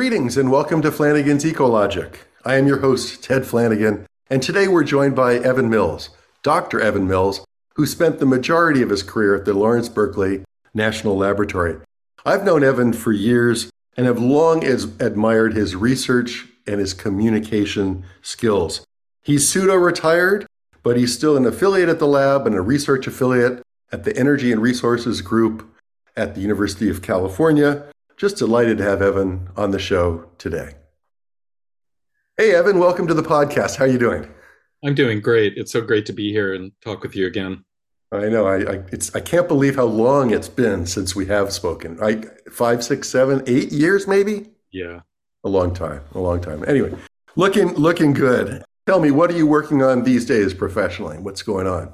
Greetings 0.00 0.38
and 0.38 0.50
welcome 0.50 0.80
to 0.80 0.90
Flanigan's 0.90 1.44
Ecologic. 1.44 2.20
I 2.42 2.54
am 2.54 2.66
your 2.66 2.78
host, 2.78 3.22
Ted 3.22 3.42
Flanigan, 3.42 4.06
and 4.30 4.42
today 4.42 4.66
we're 4.66 4.82
joined 4.82 5.14
by 5.14 5.34
Evan 5.34 5.68
Mills, 5.68 6.08
Dr. 6.42 6.80
Evan 6.80 7.06
Mills, 7.06 7.44
who 7.74 7.84
spent 7.84 8.18
the 8.18 8.24
majority 8.24 8.80
of 8.80 8.88
his 8.88 9.02
career 9.02 9.34
at 9.34 9.44
the 9.44 9.52
Lawrence 9.52 9.90
Berkeley 9.90 10.42
National 10.72 11.18
Laboratory. 11.18 11.76
I've 12.24 12.44
known 12.44 12.64
Evan 12.64 12.94
for 12.94 13.12
years 13.12 13.70
and 13.94 14.06
have 14.06 14.18
long 14.18 14.64
admired 14.64 15.52
his 15.52 15.76
research 15.76 16.46
and 16.66 16.80
his 16.80 16.94
communication 16.94 18.02
skills. 18.22 18.86
He's 19.22 19.46
pseudo 19.46 19.74
retired, 19.74 20.46
but 20.82 20.96
he's 20.96 21.14
still 21.14 21.36
an 21.36 21.44
affiliate 21.44 21.90
at 21.90 21.98
the 21.98 22.06
lab 22.06 22.46
and 22.46 22.56
a 22.56 22.62
research 22.62 23.06
affiliate 23.06 23.60
at 23.92 24.04
the 24.04 24.16
Energy 24.16 24.50
and 24.50 24.62
Resources 24.62 25.20
Group 25.20 25.70
at 26.16 26.34
the 26.34 26.40
University 26.40 26.88
of 26.88 27.02
California. 27.02 27.84
Just 28.20 28.36
delighted 28.36 28.76
to 28.76 28.84
have 28.84 29.00
Evan 29.00 29.48
on 29.56 29.70
the 29.70 29.78
show 29.78 30.26
today. 30.36 30.74
Hey, 32.36 32.54
Evan, 32.54 32.78
welcome 32.78 33.06
to 33.06 33.14
the 33.14 33.22
podcast. 33.22 33.76
How 33.76 33.86
are 33.86 33.88
you 33.88 33.96
doing? 33.96 34.28
I'm 34.84 34.94
doing 34.94 35.22
great. 35.22 35.56
It's 35.56 35.72
so 35.72 35.80
great 35.80 36.04
to 36.04 36.12
be 36.12 36.30
here 36.30 36.52
and 36.52 36.70
talk 36.82 37.02
with 37.02 37.16
you 37.16 37.26
again. 37.26 37.64
I 38.12 38.28
know. 38.28 38.46
I, 38.46 38.56
I 38.56 38.82
it's 38.92 39.14
I 39.14 39.20
can't 39.20 39.48
believe 39.48 39.76
how 39.76 39.86
long 39.86 40.32
it's 40.32 40.50
been 40.50 40.84
since 40.84 41.16
we 41.16 41.24
have 41.28 41.50
spoken. 41.50 41.96
Like 41.96 42.46
five, 42.50 42.84
six, 42.84 43.08
seven, 43.08 43.42
eight 43.46 43.72
years, 43.72 44.06
maybe. 44.06 44.50
Yeah, 44.70 45.00
a 45.42 45.48
long 45.48 45.72
time. 45.72 46.02
A 46.12 46.18
long 46.18 46.42
time. 46.42 46.62
Anyway, 46.68 46.94
looking 47.36 47.68
looking 47.68 48.12
good. 48.12 48.62
Tell 48.86 49.00
me, 49.00 49.10
what 49.12 49.30
are 49.30 49.36
you 49.38 49.46
working 49.46 49.82
on 49.82 50.04
these 50.04 50.26
days 50.26 50.52
professionally? 50.52 51.16
What's 51.16 51.40
going 51.40 51.66
on? 51.66 51.90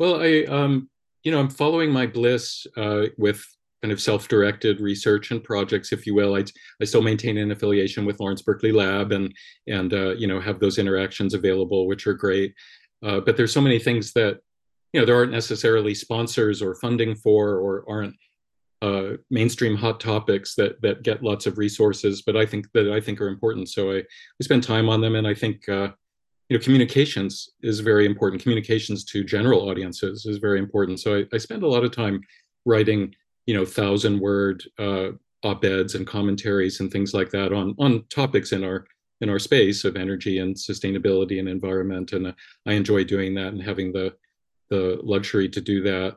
Well, 0.00 0.20
I 0.20 0.46
um, 0.48 0.90
you 1.22 1.30
know, 1.30 1.38
I'm 1.38 1.48
following 1.48 1.92
my 1.92 2.08
bliss 2.08 2.66
uh, 2.76 3.02
with 3.16 3.46
kind 3.82 3.92
of 3.92 4.00
self-directed 4.00 4.80
research 4.80 5.30
and 5.30 5.42
projects, 5.42 5.92
if 5.92 6.06
you 6.06 6.14
will. 6.14 6.36
I, 6.36 6.44
I 6.80 6.84
still 6.84 7.02
maintain 7.02 7.38
an 7.38 7.50
affiliation 7.50 8.04
with 8.04 8.20
Lawrence 8.20 8.42
Berkeley 8.42 8.72
Lab 8.72 9.12
and 9.12 9.34
and 9.66 9.92
uh, 9.92 10.14
you 10.14 10.26
know 10.26 10.40
have 10.40 10.60
those 10.60 10.78
interactions 10.78 11.34
available, 11.34 11.86
which 11.86 12.06
are 12.06 12.14
great. 12.14 12.54
Uh, 13.02 13.20
but 13.20 13.36
there's 13.36 13.52
so 13.52 13.60
many 13.60 13.78
things 13.78 14.12
that 14.12 14.40
you 14.92 15.00
know 15.00 15.06
there 15.06 15.16
aren't 15.16 15.32
necessarily 15.32 15.94
sponsors 15.94 16.60
or 16.60 16.74
funding 16.74 17.14
for, 17.14 17.56
or 17.56 17.84
aren't 17.88 18.14
uh, 18.82 19.16
mainstream 19.30 19.76
hot 19.76 20.00
topics 20.00 20.54
that 20.56 20.80
that 20.82 21.02
get 21.02 21.22
lots 21.22 21.46
of 21.46 21.58
resources. 21.58 22.22
But 22.22 22.36
I 22.36 22.44
think 22.44 22.66
that 22.74 22.92
I 22.92 23.00
think 23.00 23.20
are 23.20 23.28
important. 23.28 23.68
So 23.70 23.92
I, 23.92 23.98
I 23.98 24.42
spend 24.42 24.62
time 24.62 24.88
on 24.88 25.00
them, 25.00 25.14
and 25.14 25.26
I 25.26 25.34
think. 25.34 25.68
Uh, 25.68 25.90
you 26.48 26.58
know, 26.58 26.64
communications 26.64 27.50
is 27.62 27.78
very 27.78 28.04
important. 28.06 28.42
Communications 28.42 29.04
to 29.04 29.22
general 29.22 29.68
audiences 29.68 30.26
is 30.26 30.38
very 30.38 30.58
important. 30.58 30.98
So 30.98 31.18
I, 31.18 31.24
I 31.32 31.38
spend 31.38 31.62
a 31.62 31.68
lot 31.68 31.84
of 31.84 31.92
time 31.92 32.20
writing 32.66 33.14
you 33.46 33.54
know 33.54 33.64
thousand 33.64 34.20
word 34.20 34.62
uh, 34.78 35.10
op-eds 35.42 35.94
and 35.94 36.06
commentaries 36.06 36.80
and 36.80 36.90
things 36.90 37.14
like 37.14 37.30
that 37.30 37.52
on 37.52 37.74
on 37.78 38.04
topics 38.10 38.52
in 38.52 38.64
our 38.64 38.86
in 39.20 39.28
our 39.28 39.38
space 39.38 39.84
of 39.84 39.96
energy 39.96 40.38
and 40.38 40.54
sustainability 40.56 41.38
and 41.38 41.48
environment. 41.48 42.12
And 42.12 42.28
uh, 42.28 42.32
i 42.66 42.72
enjoy 42.72 43.04
doing 43.04 43.34
that 43.34 43.48
and 43.48 43.62
having 43.62 43.92
the 43.92 44.14
the 44.68 45.00
luxury 45.02 45.48
to 45.48 45.60
do 45.60 45.82
that. 45.82 46.16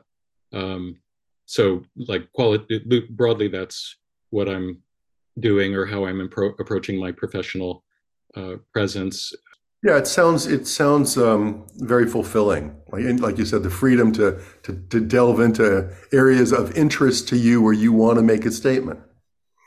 Um, 0.52 1.00
so 1.46 1.82
like 1.96 2.30
quality 2.32 2.80
broadly 3.10 3.48
that's 3.48 3.96
what 4.30 4.48
i'm 4.48 4.80
doing 5.40 5.74
or 5.74 5.84
how 5.84 6.06
i'm 6.06 6.26
impro- 6.26 6.58
approaching 6.58 6.98
my 6.98 7.12
professional 7.12 7.84
uh, 8.36 8.56
presence 8.72 9.32
yeah, 9.84 9.98
it 9.98 10.06
sounds 10.06 10.46
it 10.46 10.66
sounds 10.66 11.18
um, 11.18 11.66
very 11.76 12.06
fulfilling. 12.06 12.74
Like 12.90 13.20
like 13.20 13.36
you 13.36 13.44
said, 13.44 13.62
the 13.62 13.70
freedom 13.70 14.12
to, 14.12 14.40
to 14.62 14.82
to 14.88 14.98
delve 14.98 15.40
into 15.40 15.92
areas 16.10 16.52
of 16.52 16.74
interest 16.74 17.28
to 17.28 17.36
you 17.36 17.60
where 17.60 17.74
you 17.74 17.92
want 17.92 18.16
to 18.16 18.22
make 18.22 18.46
a 18.46 18.50
statement. 18.50 19.00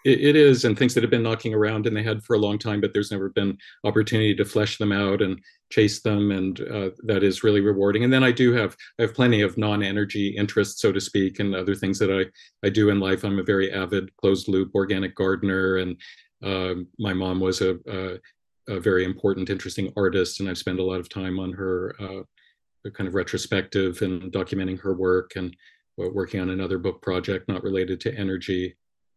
It, 0.03 0.21
it 0.21 0.35
is, 0.35 0.65
and 0.65 0.75
things 0.75 0.95
that 0.95 1.03
have 1.03 1.11
been 1.11 1.21
knocking 1.21 1.53
around 1.53 1.85
in 1.85 1.93
the 1.93 2.01
head 2.01 2.23
for 2.23 2.35
a 2.35 2.39
long 2.39 2.57
time, 2.57 2.81
but 2.81 2.93
there's 2.93 3.11
never 3.11 3.29
been 3.29 3.59
opportunity 3.83 4.33
to 4.35 4.45
flesh 4.45 4.79
them 4.79 4.91
out 4.91 5.21
and 5.21 5.39
chase 5.69 6.01
them, 6.01 6.31
and 6.31 6.61
uh, 6.61 6.89
that 7.03 7.21
is 7.21 7.43
really 7.43 7.61
rewarding. 7.61 8.03
And 8.03 8.11
then 8.11 8.23
I 8.23 8.31
do 8.31 8.53
have 8.53 8.75
I 8.97 9.03
have 9.03 9.13
plenty 9.13 9.41
of 9.41 9.55
non-energy 9.55 10.29
interests, 10.29 10.81
so 10.81 10.91
to 10.91 10.99
speak, 10.99 11.39
and 11.39 11.53
other 11.53 11.75
things 11.75 11.99
that 11.99 12.11
I 12.11 12.25
I 12.65 12.71
do 12.71 12.89
in 12.89 12.99
life. 12.99 13.23
I'm 13.23 13.37
a 13.37 13.43
very 13.43 13.71
avid 13.71 14.15
closed 14.17 14.47
loop 14.47 14.71
organic 14.73 15.13
gardener, 15.13 15.77
and 15.77 15.95
uh, 16.43 16.73
my 16.97 17.13
mom 17.13 17.39
was 17.39 17.61
a, 17.61 17.77
a 17.87 18.17
a 18.67 18.79
very 18.79 19.05
important, 19.05 19.49
interesting 19.49 19.93
artist, 19.95 20.39
and 20.39 20.49
I've 20.49 20.57
spent 20.57 20.79
a 20.79 20.83
lot 20.83 20.99
of 20.99 21.09
time 21.09 21.39
on 21.39 21.53
her 21.53 21.95
uh, 21.99 22.89
kind 22.91 23.07
of 23.07 23.15
retrospective 23.15 24.01
and 24.01 24.31
documenting 24.31 24.79
her 24.79 24.93
work 24.93 25.31
and 25.35 25.55
uh, 26.01 26.09
working 26.09 26.39
on 26.39 26.49
another 26.49 26.77
book 26.77 27.01
project 27.01 27.47
not 27.47 27.63
related 27.63 27.99
to 28.01 28.15
energy 28.15 28.75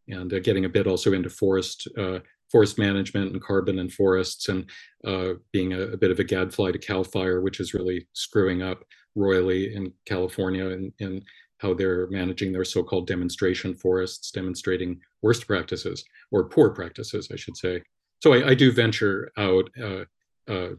and 0.08 0.32
uh, 0.32 0.40
getting 0.40 0.64
a 0.64 0.68
bit 0.68 0.86
also 0.86 1.12
into 1.12 1.30
forest 1.30 1.86
uh, 1.98 2.18
forest 2.50 2.78
management 2.78 3.32
and 3.32 3.40
carbon 3.42 3.78
and 3.78 3.92
forests 3.92 4.48
and 4.48 4.68
uh, 5.06 5.34
being 5.52 5.72
a, 5.72 5.80
a, 5.80 5.96
bit 5.96 6.10
of 6.10 6.18
a 6.18 6.24
gadfly 6.24 6.72
to 6.72 6.78
Cal 6.78 7.04
Fire, 7.04 7.42
which 7.42 7.60
is 7.60 7.74
really 7.74 8.08
screwing 8.12 8.60
up 8.60 8.82
royally 9.14 9.72
in 9.74 9.92
California 10.04 10.68
and, 10.70 10.92
and 10.98 11.22
how 11.58 11.74
they're 11.74 12.08
managing 12.08 12.52
their 12.52 12.64
so-called 12.64 13.06
demonstration 13.06 13.72
forests, 13.72 14.32
demonstrating 14.32 14.98
worst 15.22 15.46
practices 15.46 16.04
or 16.32 16.48
poor 16.48 16.70
practices, 16.70 17.28
I 17.32 17.36
should 17.36 17.56
say 17.56 17.82
so 18.20 18.34
I, 18.34 18.50
I 18.50 18.54
do 18.54 18.72
venture 18.72 19.32
out 19.36 19.70
uh, 19.82 20.04
uh, 20.48 20.70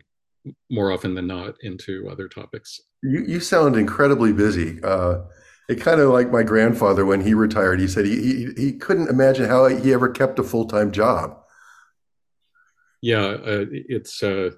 more 0.70 0.92
often 0.92 1.16
than 1.16 1.28
not 1.28 1.56
into 1.62 2.08
other 2.10 2.28
topics. 2.28 2.80
You, 3.04 3.24
you 3.28 3.40
sound 3.40 3.76
incredibly 3.76 4.32
busy. 4.32 4.80
Uh, 4.84 5.22
it 5.70 5.80
kind 5.80 6.00
of 6.00 6.10
like 6.10 6.32
my 6.32 6.44
grandfather 6.44 7.06
when 7.06 7.22
he 7.22 7.34
retired. 7.34 7.80
He 7.80 7.88
said 7.88 8.06
he, 8.06 8.22
he, 8.22 8.48
he 8.58 8.74
couldn't 8.74 9.10
imagine 9.10 9.48
how 9.48 9.68
he 9.68 9.94
ever 9.94 10.10
kept 10.10 10.40
a 10.40 10.44
full 10.44 10.66
time 10.66 10.92
job. 10.92 11.38
Yeah, 13.02 13.24
uh, 13.24 13.66
it's 13.72 14.22
uh, 14.22 14.52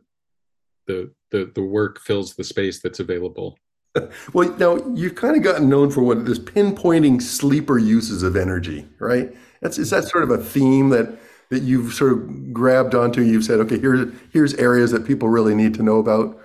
the 0.88 1.12
the 1.32 1.52
the 1.56 1.64
work 1.64 2.00
fills 2.00 2.34
the 2.34 2.44
space 2.44 2.82
that's 2.82 3.00
available. 3.00 3.58
well, 4.34 4.50
now 4.58 4.78
you've 4.94 5.16
kind 5.16 5.38
of 5.38 5.44
gotten 5.44 5.70
known 5.70 5.92
for 5.92 6.02
what 6.02 6.26
this 6.26 6.40
pinpointing 6.40 7.22
sleeper 7.22 7.78
uses 7.78 8.24
of 8.24 8.36
energy, 8.36 8.88
right? 9.00 9.34
That's 9.62 9.78
is 9.78 9.92
that 9.92 10.06
sort 10.06 10.24
of 10.24 10.32
a 10.32 10.38
theme 10.38 10.90
that 10.90 11.18
that 11.54 11.64
you've 11.64 11.94
sort 11.94 12.14
of 12.14 12.54
grabbed 12.54 12.96
onto? 12.96 13.22
You've 13.22 13.46
said, 13.46 13.60
okay, 13.62 13.80
here's 13.80 14.12
here's 14.32 14.54
areas 14.56 14.92
that 14.92 15.06
people 15.06 15.30
really 15.30 15.56
need 15.56 15.74
to 15.76 15.84
know 15.84 15.98
about. 15.98 16.40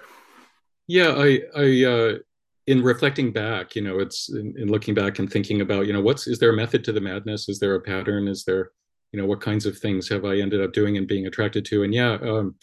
Yeah, 0.87 1.15
I, 1.17 1.41
I, 1.55 1.85
uh, 1.85 2.19
in 2.67 2.83
reflecting 2.83 3.31
back, 3.31 3.77
you 3.77 3.83
know, 3.83 3.99
it's 3.99 4.31
in, 4.31 4.55
in, 4.57 4.69
looking 4.69 4.95
back 4.95 5.19
and 5.19 5.31
thinking 5.31 5.61
about, 5.61 5.87
you 5.87 5.93
know, 5.93 6.01
what's 6.01 6.27
is 6.27 6.39
there 6.39 6.51
a 6.51 6.57
method 6.57 6.85
to 6.85 6.93
the 6.93 7.01
madness? 7.01 7.49
Is 7.49 7.59
there 7.59 7.75
a 7.75 7.81
pattern? 7.81 8.29
Is 8.29 8.45
there, 8.45 8.71
you 9.13 9.21
know, 9.21 9.27
what 9.27 9.41
kinds 9.41 9.67
of 9.67 9.79
things 9.79 10.09
have 10.09 10.25
I 10.25 10.39
ended 10.39 10.63
up 10.63 10.73
doing 10.73 10.97
and 10.97 11.07
being 11.07 11.27
attracted 11.27 11.65
to? 11.67 11.83
And 11.83 11.93
yeah, 11.93 12.19
um, 12.23 12.55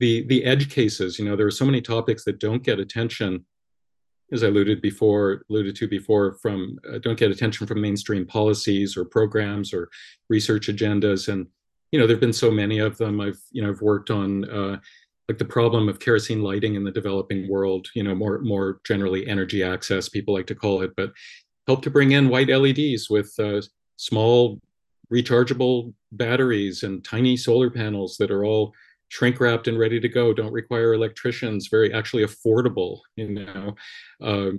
the 0.00 0.26
the 0.26 0.44
edge 0.44 0.70
cases, 0.70 1.18
you 1.18 1.24
know, 1.24 1.36
there 1.36 1.46
are 1.46 1.52
so 1.52 1.64
many 1.64 1.80
topics 1.80 2.24
that 2.24 2.38
don't 2.38 2.62
get 2.62 2.78
attention 2.78 3.44
as 4.32 4.42
I 4.42 4.48
alluded 4.48 4.80
before, 4.80 5.42
alluded 5.50 5.76
to 5.76 5.88
before, 5.88 6.36
from 6.42 6.78
uh, 6.92 6.98
don't 6.98 7.18
get 7.18 7.30
attention 7.30 7.66
from 7.66 7.80
mainstream 7.80 8.26
policies 8.26 8.96
or 8.96 9.04
programs 9.04 9.72
or 9.72 9.88
research 10.28 10.68
agendas, 10.68 11.28
and 11.32 11.46
you 11.94 12.00
know, 12.00 12.08
there've 12.08 12.18
been 12.18 12.32
so 12.32 12.50
many 12.50 12.80
of 12.80 12.98
them. 12.98 13.20
I've, 13.20 13.38
you 13.52 13.62
know, 13.62 13.70
I've 13.70 13.80
worked 13.80 14.10
on 14.10 14.50
uh, 14.50 14.78
like 15.28 15.38
the 15.38 15.44
problem 15.44 15.88
of 15.88 16.00
kerosene 16.00 16.42
lighting 16.42 16.74
in 16.74 16.82
the 16.82 16.90
developing 16.90 17.48
world, 17.48 17.86
you 17.94 18.02
know, 18.02 18.16
more, 18.16 18.40
more 18.40 18.80
generally 18.84 19.28
energy 19.28 19.62
access, 19.62 20.08
people 20.08 20.34
like 20.34 20.48
to 20.48 20.56
call 20.56 20.82
it, 20.82 20.90
but 20.96 21.12
help 21.68 21.82
to 21.84 21.90
bring 21.90 22.10
in 22.10 22.28
white 22.28 22.48
LEDs 22.48 23.08
with 23.08 23.32
uh, 23.38 23.62
small 23.94 24.58
rechargeable 25.12 25.94
batteries 26.10 26.82
and 26.82 27.04
tiny 27.04 27.36
solar 27.36 27.70
panels 27.70 28.16
that 28.16 28.32
are 28.32 28.44
all 28.44 28.74
shrink 29.10 29.38
wrapped 29.38 29.68
and 29.68 29.78
ready 29.78 30.00
to 30.00 30.08
go 30.08 30.32
don't 30.32 30.52
require 30.52 30.94
electricians 30.94 31.68
very 31.68 31.92
actually 31.92 32.24
affordable 32.24 33.00
you 33.16 33.28
know 33.28 33.74
uh, 34.22 34.50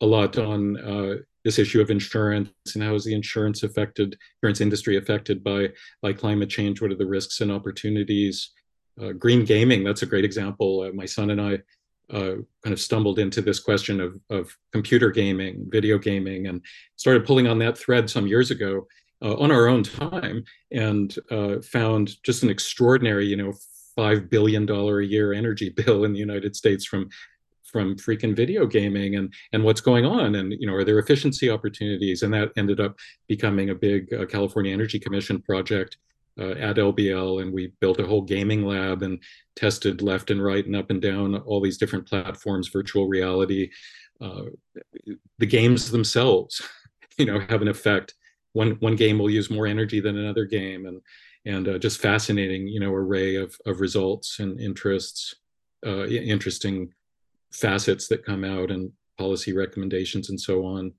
a 0.00 0.06
lot 0.06 0.38
on 0.38 0.78
uh, 0.78 1.16
this 1.44 1.58
issue 1.58 1.80
of 1.80 1.90
insurance 1.90 2.50
and 2.74 2.82
how 2.82 2.94
is 2.94 3.04
the 3.04 3.14
insurance 3.14 3.62
affected, 3.62 4.18
insurance 4.42 4.60
industry 4.60 4.96
affected 4.96 5.42
by 5.42 5.68
by 6.02 6.12
climate 6.12 6.50
change? 6.50 6.80
What 6.80 6.92
are 6.92 6.96
the 6.96 7.06
risks 7.06 7.40
and 7.40 7.50
opportunities? 7.50 8.50
Uh, 9.00 9.12
green 9.12 9.44
gaming, 9.44 9.82
that's 9.82 10.02
a 10.02 10.06
great 10.06 10.24
example. 10.24 10.82
Uh, 10.82 10.92
my 10.92 11.06
son 11.06 11.30
and 11.30 11.40
I 11.40 11.58
uh, 12.12 12.36
kind 12.62 12.72
of 12.72 12.80
stumbled 12.80 13.18
into 13.18 13.40
this 13.40 13.60
question 13.60 14.00
of, 14.00 14.18
of 14.30 14.54
computer 14.72 15.10
gaming, 15.10 15.66
video 15.68 15.96
gaming, 15.96 16.48
and 16.48 16.60
started 16.96 17.24
pulling 17.24 17.46
on 17.46 17.58
that 17.60 17.78
thread 17.78 18.10
some 18.10 18.26
years 18.26 18.50
ago 18.50 18.86
uh, 19.22 19.36
on 19.36 19.50
our 19.50 19.68
own 19.68 19.82
time 19.82 20.44
and 20.72 21.16
uh, 21.30 21.60
found 21.60 22.22
just 22.24 22.42
an 22.42 22.50
extraordinary, 22.50 23.26
you 23.26 23.36
know, 23.36 23.52
$5 23.98 24.30
billion 24.30 24.68
a 24.68 25.00
year 25.00 25.32
energy 25.32 25.68
bill 25.76 26.04
in 26.04 26.12
the 26.12 26.18
United 26.18 26.56
States 26.56 26.84
from 26.84 27.08
from 27.70 27.96
freaking 27.96 28.34
video 28.34 28.66
gaming 28.66 29.16
and 29.16 29.32
and 29.52 29.62
what's 29.62 29.80
going 29.80 30.04
on 30.04 30.34
and 30.34 30.52
you 30.58 30.66
know 30.66 30.74
are 30.74 30.84
there 30.84 30.98
efficiency 30.98 31.50
opportunities? 31.50 32.22
And 32.22 32.32
that 32.34 32.50
ended 32.56 32.80
up 32.80 32.96
becoming 33.28 33.70
a 33.70 33.74
big 33.74 34.12
uh, 34.12 34.26
California 34.26 34.72
Energy 34.72 34.98
Commission 34.98 35.40
project 35.40 35.96
uh, 36.38 36.52
at 36.52 36.76
LBL 36.76 37.42
and 37.42 37.52
we 37.52 37.72
built 37.80 38.00
a 38.00 38.06
whole 38.06 38.22
gaming 38.22 38.64
lab 38.64 39.02
and 39.02 39.22
tested 39.56 40.02
left 40.02 40.30
and 40.30 40.42
right 40.42 40.64
and 40.64 40.76
up 40.76 40.90
and 40.90 41.02
down 41.02 41.36
all 41.36 41.60
these 41.60 41.78
different 41.78 42.06
platforms 42.06 42.68
virtual 42.68 43.08
reality. 43.08 43.70
Uh, 44.20 44.44
the 45.38 45.46
games 45.46 45.90
themselves 45.90 46.60
you 47.18 47.24
know 47.24 47.40
have 47.48 47.62
an 47.62 47.68
effect. 47.68 48.14
One 48.52 48.72
one 48.80 48.96
game 48.96 49.18
will 49.18 49.30
use 49.30 49.50
more 49.50 49.66
energy 49.66 50.00
than 50.00 50.16
another 50.16 50.44
game 50.44 50.86
and 50.86 51.00
and 51.46 51.68
uh, 51.68 51.78
just 51.78 52.00
fascinating, 52.00 52.68
you 52.68 52.80
know, 52.80 52.92
array 52.92 53.36
of 53.36 53.56
of 53.66 53.80
results 53.80 54.40
and 54.40 54.60
interests, 54.60 55.34
uh, 55.86 56.06
interesting 56.06 56.92
facets 57.52 58.08
that 58.08 58.24
come 58.24 58.44
out 58.44 58.70
and 58.70 58.90
policy 59.18 59.52
recommendations 59.52 60.30
and 60.30 60.40
so 60.40 60.64
on. 60.64 60.92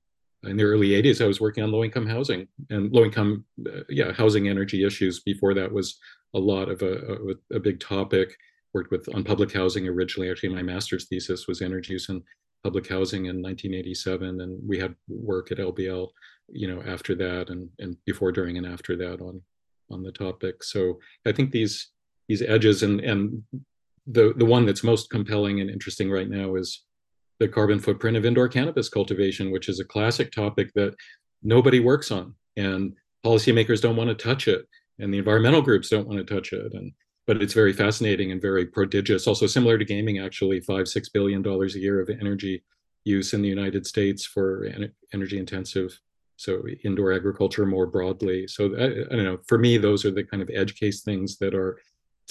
In 0.43 0.57
the 0.57 0.63
early 0.63 0.89
80s, 0.89 1.23
I 1.23 1.27
was 1.27 1.39
working 1.39 1.63
on 1.63 1.71
low 1.71 1.83
income 1.83 2.07
housing 2.07 2.47
and 2.69 2.91
low 2.91 3.03
income, 3.03 3.45
uh, 3.67 3.81
yeah, 3.89 4.11
housing 4.11 4.47
energy 4.47 4.85
issues. 4.85 5.19
Before 5.19 5.53
that 5.53 5.71
was 5.71 5.99
a 6.33 6.39
lot 6.39 6.69
of 6.69 6.81
a, 6.81 6.93
a, 6.93 7.57
a, 7.57 7.59
big 7.59 7.79
topic. 7.79 8.35
Worked 8.73 8.91
with 8.91 9.13
on 9.13 9.23
public 9.23 9.51
housing 9.51 9.87
originally. 9.87 10.31
Actually, 10.31 10.55
my 10.55 10.63
master's 10.63 11.07
thesis 11.07 11.47
was 11.47 11.61
energy 11.61 11.93
use 11.93 12.09
and 12.09 12.23
public 12.63 12.87
housing 12.87 13.25
in 13.25 13.41
1987, 13.41 14.41
and 14.41 14.59
we 14.67 14.79
had 14.79 14.95
work 15.07 15.51
at 15.51 15.57
LBL, 15.57 16.07
you 16.49 16.67
know, 16.67 16.81
after 16.87 17.13
that 17.15 17.49
and 17.49 17.69
and 17.79 17.97
before, 18.05 18.31
during, 18.31 18.57
and 18.57 18.65
after 18.65 18.95
that 18.95 19.21
on 19.21 19.41
on 19.91 20.03
the 20.03 20.11
topic. 20.11 20.63
So 20.63 20.99
I 21.25 21.33
think 21.33 21.51
these 21.51 21.91
these 22.27 22.41
edges 22.41 22.81
and 22.81 23.01
and 23.01 23.43
the 24.07 24.33
the 24.35 24.45
one 24.45 24.65
that's 24.65 24.83
most 24.83 25.09
compelling 25.09 25.61
and 25.61 25.69
interesting 25.69 26.09
right 26.09 26.29
now 26.29 26.55
is 26.55 26.83
the 27.39 27.47
carbon 27.47 27.79
footprint 27.79 28.17
of 28.17 28.25
indoor 28.25 28.47
cannabis 28.47 28.89
cultivation, 28.89 29.51
which 29.51 29.69
is 29.69 29.79
a 29.79 29.85
classic 29.85 30.31
topic 30.31 30.71
that 30.75 30.93
nobody 31.43 31.79
works 31.79 32.11
on, 32.11 32.35
and 32.55 32.93
policymakers 33.25 33.81
don't 33.81 33.95
want 33.95 34.09
to 34.09 34.15
touch 34.15 34.47
it, 34.47 34.65
and 34.99 35.13
the 35.13 35.17
environmental 35.17 35.61
groups 35.61 35.89
don't 35.89 36.07
want 36.07 36.19
to 36.19 36.33
touch 36.33 36.53
it, 36.53 36.73
and 36.73 36.91
but 37.27 37.41
it's 37.41 37.53
very 37.53 37.73
fascinating 37.73 38.31
and 38.31 38.41
very 38.41 38.65
prodigious. 38.65 39.27
Also 39.27 39.47
similar 39.47 39.77
to 39.77 39.85
gaming, 39.85 40.19
actually, 40.19 40.59
five 40.59 40.87
six 40.87 41.09
billion 41.09 41.41
dollars 41.41 41.75
a 41.75 41.79
year 41.79 41.99
of 41.99 42.09
energy 42.09 42.63
use 43.03 43.33
in 43.33 43.41
the 43.41 43.49
United 43.49 43.85
States 43.87 44.25
for 44.25 44.69
energy 45.13 45.39
intensive 45.39 45.99
so 46.41 46.63
indoor 46.83 47.13
agriculture 47.13 47.67
more 47.67 47.85
broadly. 47.85 48.47
So 48.47 48.75
I, 48.75 48.85
I, 48.85 49.15
don't 49.15 49.23
know. 49.23 49.37
For 49.47 49.59
me, 49.59 49.77
those 49.77 50.05
are 50.05 50.11
the 50.11 50.23
kind 50.23 50.41
of 50.41 50.49
edge 50.53 50.75
case 50.75 51.01
things 51.01 51.37
that 51.37 51.53
are. 51.53 51.79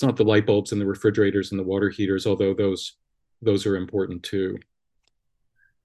It's 0.00 0.06
not 0.06 0.16
the 0.16 0.24
light 0.24 0.46
bulbs 0.46 0.72
and 0.72 0.80
the 0.80 0.86
refrigerators 0.86 1.50
and 1.50 1.58
the 1.58 1.62
water 1.62 1.90
heaters, 1.90 2.26
although 2.26 2.54
those 2.54 2.94
those 3.42 3.66
are 3.66 3.76
important 3.76 4.22
too. 4.22 4.56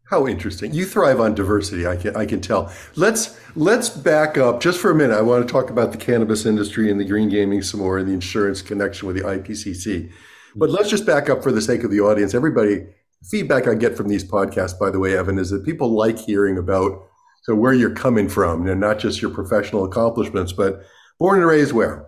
How 0.09 0.25
interesting! 0.25 0.73
You 0.73 0.85
thrive 0.85 1.19
on 1.19 1.35
diversity. 1.35 1.85
I 1.85 1.97
can 1.97 2.15
I 2.15 2.25
can 2.25 2.39
tell. 2.39 2.71
Let's 2.95 3.37
let's 3.57 3.89
back 3.89 4.37
up 4.37 4.61
just 4.61 4.79
for 4.79 4.89
a 4.89 4.95
minute. 4.95 5.17
I 5.17 5.21
want 5.21 5.45
to 5.45 5.51
talk 5.51 5.69
about 5.69 5.91
the 5.91 5.97
cannabis 5.97 6.45
industry 6.45 6.89
and 6.89 6.97
the 6.97 7.03
green 7.03 7.27
gaming 7.27 7.61
some 7.61 7.81
more, 7.81 7.97
and 7.97 8.07
the 8.07 8.13
insurance 8.13 8.61
connection 8.61 9.05
with 9.05 9.17
the 9.17 9.23
IPCC. 9.23 10.09
But 10.55 10.69
let's 10.69 10.89
just 10.89 11.05
back 11.05 11.29
up 11.29 11.43
for 11.43 11.51
the 11.51 11.61
sake 11.61 11.83
of 11.83 11.91
the 11.91 11.99
audience. 11.99 12.33
Everybody, 12.33 12.87
feedback 13.29 13.67
I 13.67 13.75
get 13.75 13.97
from 13.97 14.07
these 14.07 14.23
podcasts, 14.23 14.79
by 14.79 14.91
the 14.91 14.99
way, 14.99 15.17
Evan, 15.17 15.37
is 15.37 15.49
that 15.49 15.65
people 15.65 15.89
like 15.89 16.17
hearing 16.17 16.57
about 16.57 17.05
so 17.43 17.53
where 17.53 17.73
you're 17.73 17.93
coming 17.93 18.29
from, 18.29 18.65
and 18.65 18.79
not 18.79 18.97
just 18.97 19.21
your 19.21 19.31
professional 19.31 19.83
accomplishments, 19.83 20.53
but 20.53 20.85
born 21.19 21.39
and 21.39 21.47
raised 21.49 21.73
where? 21.73 22.07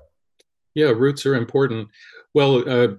Yeah, 0.77 0.93
roots 0.95 1.25
are 1.25 1.33
important. 1.33 1.89
Well, 2.35 2.69
uh, 2.69 2.89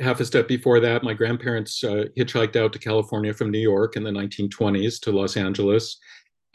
half 0.00 0.18
a 0.18 0.24
step 0.24 0.48
before 0.48 0.80
that, 0.80 1.04
my 1.04 1.14
grandparents 1.14 1.84
uh, 1.84 2.06
hitchhiked 2.18 2.56
out 2.56 2.72
to 2.72 2.80
California 2.80 3.32
from 3.32 3.52
New 3.52 3.60
York 3.60 3.94
in 3.94 4.02
the 4.02 4.10
1920s 4.10 5.00
to 5.02 5.12
Los 5.12 5.36
Angeles. 5.36 6.00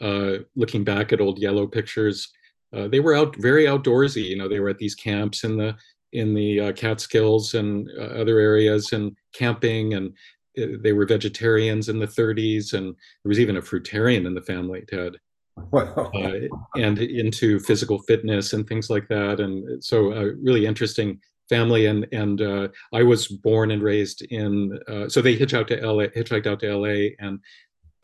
Uh, 0.02 0.40
looking 0.54 0.84
back 0.84 1.14
at 1.14 1.22
old 1.22 1.38
yellow 1.38 1.66
pictures, 1.66 2.30
uh, 2.76 2.88
they 2.88 3.00
were 3.00 3.14
out 3.14 3.36
very 3.36 3.64
outdoorsy. 3.64 4.22
You 4.22 4.36
know, 4.36 4.50
they 4.50 4.60
were 4.60 4.68
at 4.68 4.76
these 4.76 4.94
camps 4.94 5.44
in 5.44 5.56
the 5.56 5.74
in 6.12 6.34
the 6.34 6.60
uh, 6.60 6.72
Catskills 6.72 7.54
and 7.54 7.88
uh, 7.98 8.20
other 8.20 8.38
areas, 8.38 8.92
and 8.92 9.16
camping 9.32 9.94
and 9.94 10.12
they 10.56 10.92
were 10.92 11.06
vegetarians 11.06 11.88
in 11.88 11.98
the 11.98 12.06
30s, 12.06 12.74
and 12.74 12.88
there 12.88 13.30
was 13.30 13.40
even 13.40 13.56
a 13.56 13.62
fruitarian 13.62 14.26
in 14.26 14.34
the 14.34 14.42
family, 14.42 14.84
Ted. 14.86 15.16
Uh, 15.72 16.48
and 16.76 16.98
into 16.98 17.58
physical 17.60 17.98
fitness 18.00 18.52
and 18.52 18.66
things 18.66 18.90
like 18.90 19.08
that, 19.08 19.40
and 19.40 19.82
so 19.82 20.12
a 20.12 20.34
really 20.34 20.66
interesting 20.66 21.20
family. 21.48 21.86
And 21.86 22.06
and 22.12 22.40
uh, 22.40 22.68
I 22.92 23.02
was 23.02 23.28
born 23.28 23.70
and 23.70 23.82
raised 23.82 24.22
in. 24.22 24.78
Uh, 24.88 25.08
so 25.08 25.20
they 25.20 25.34
hitched 25.34 25.54
out 25.54 25.68
to 25.68 25.76
LA, 25.76 26.04
hitchhiked 26.04 26.46
out 26.46 26.60
to 26.60 26.76
LA, 26.76 27.14
and 27.18 27.40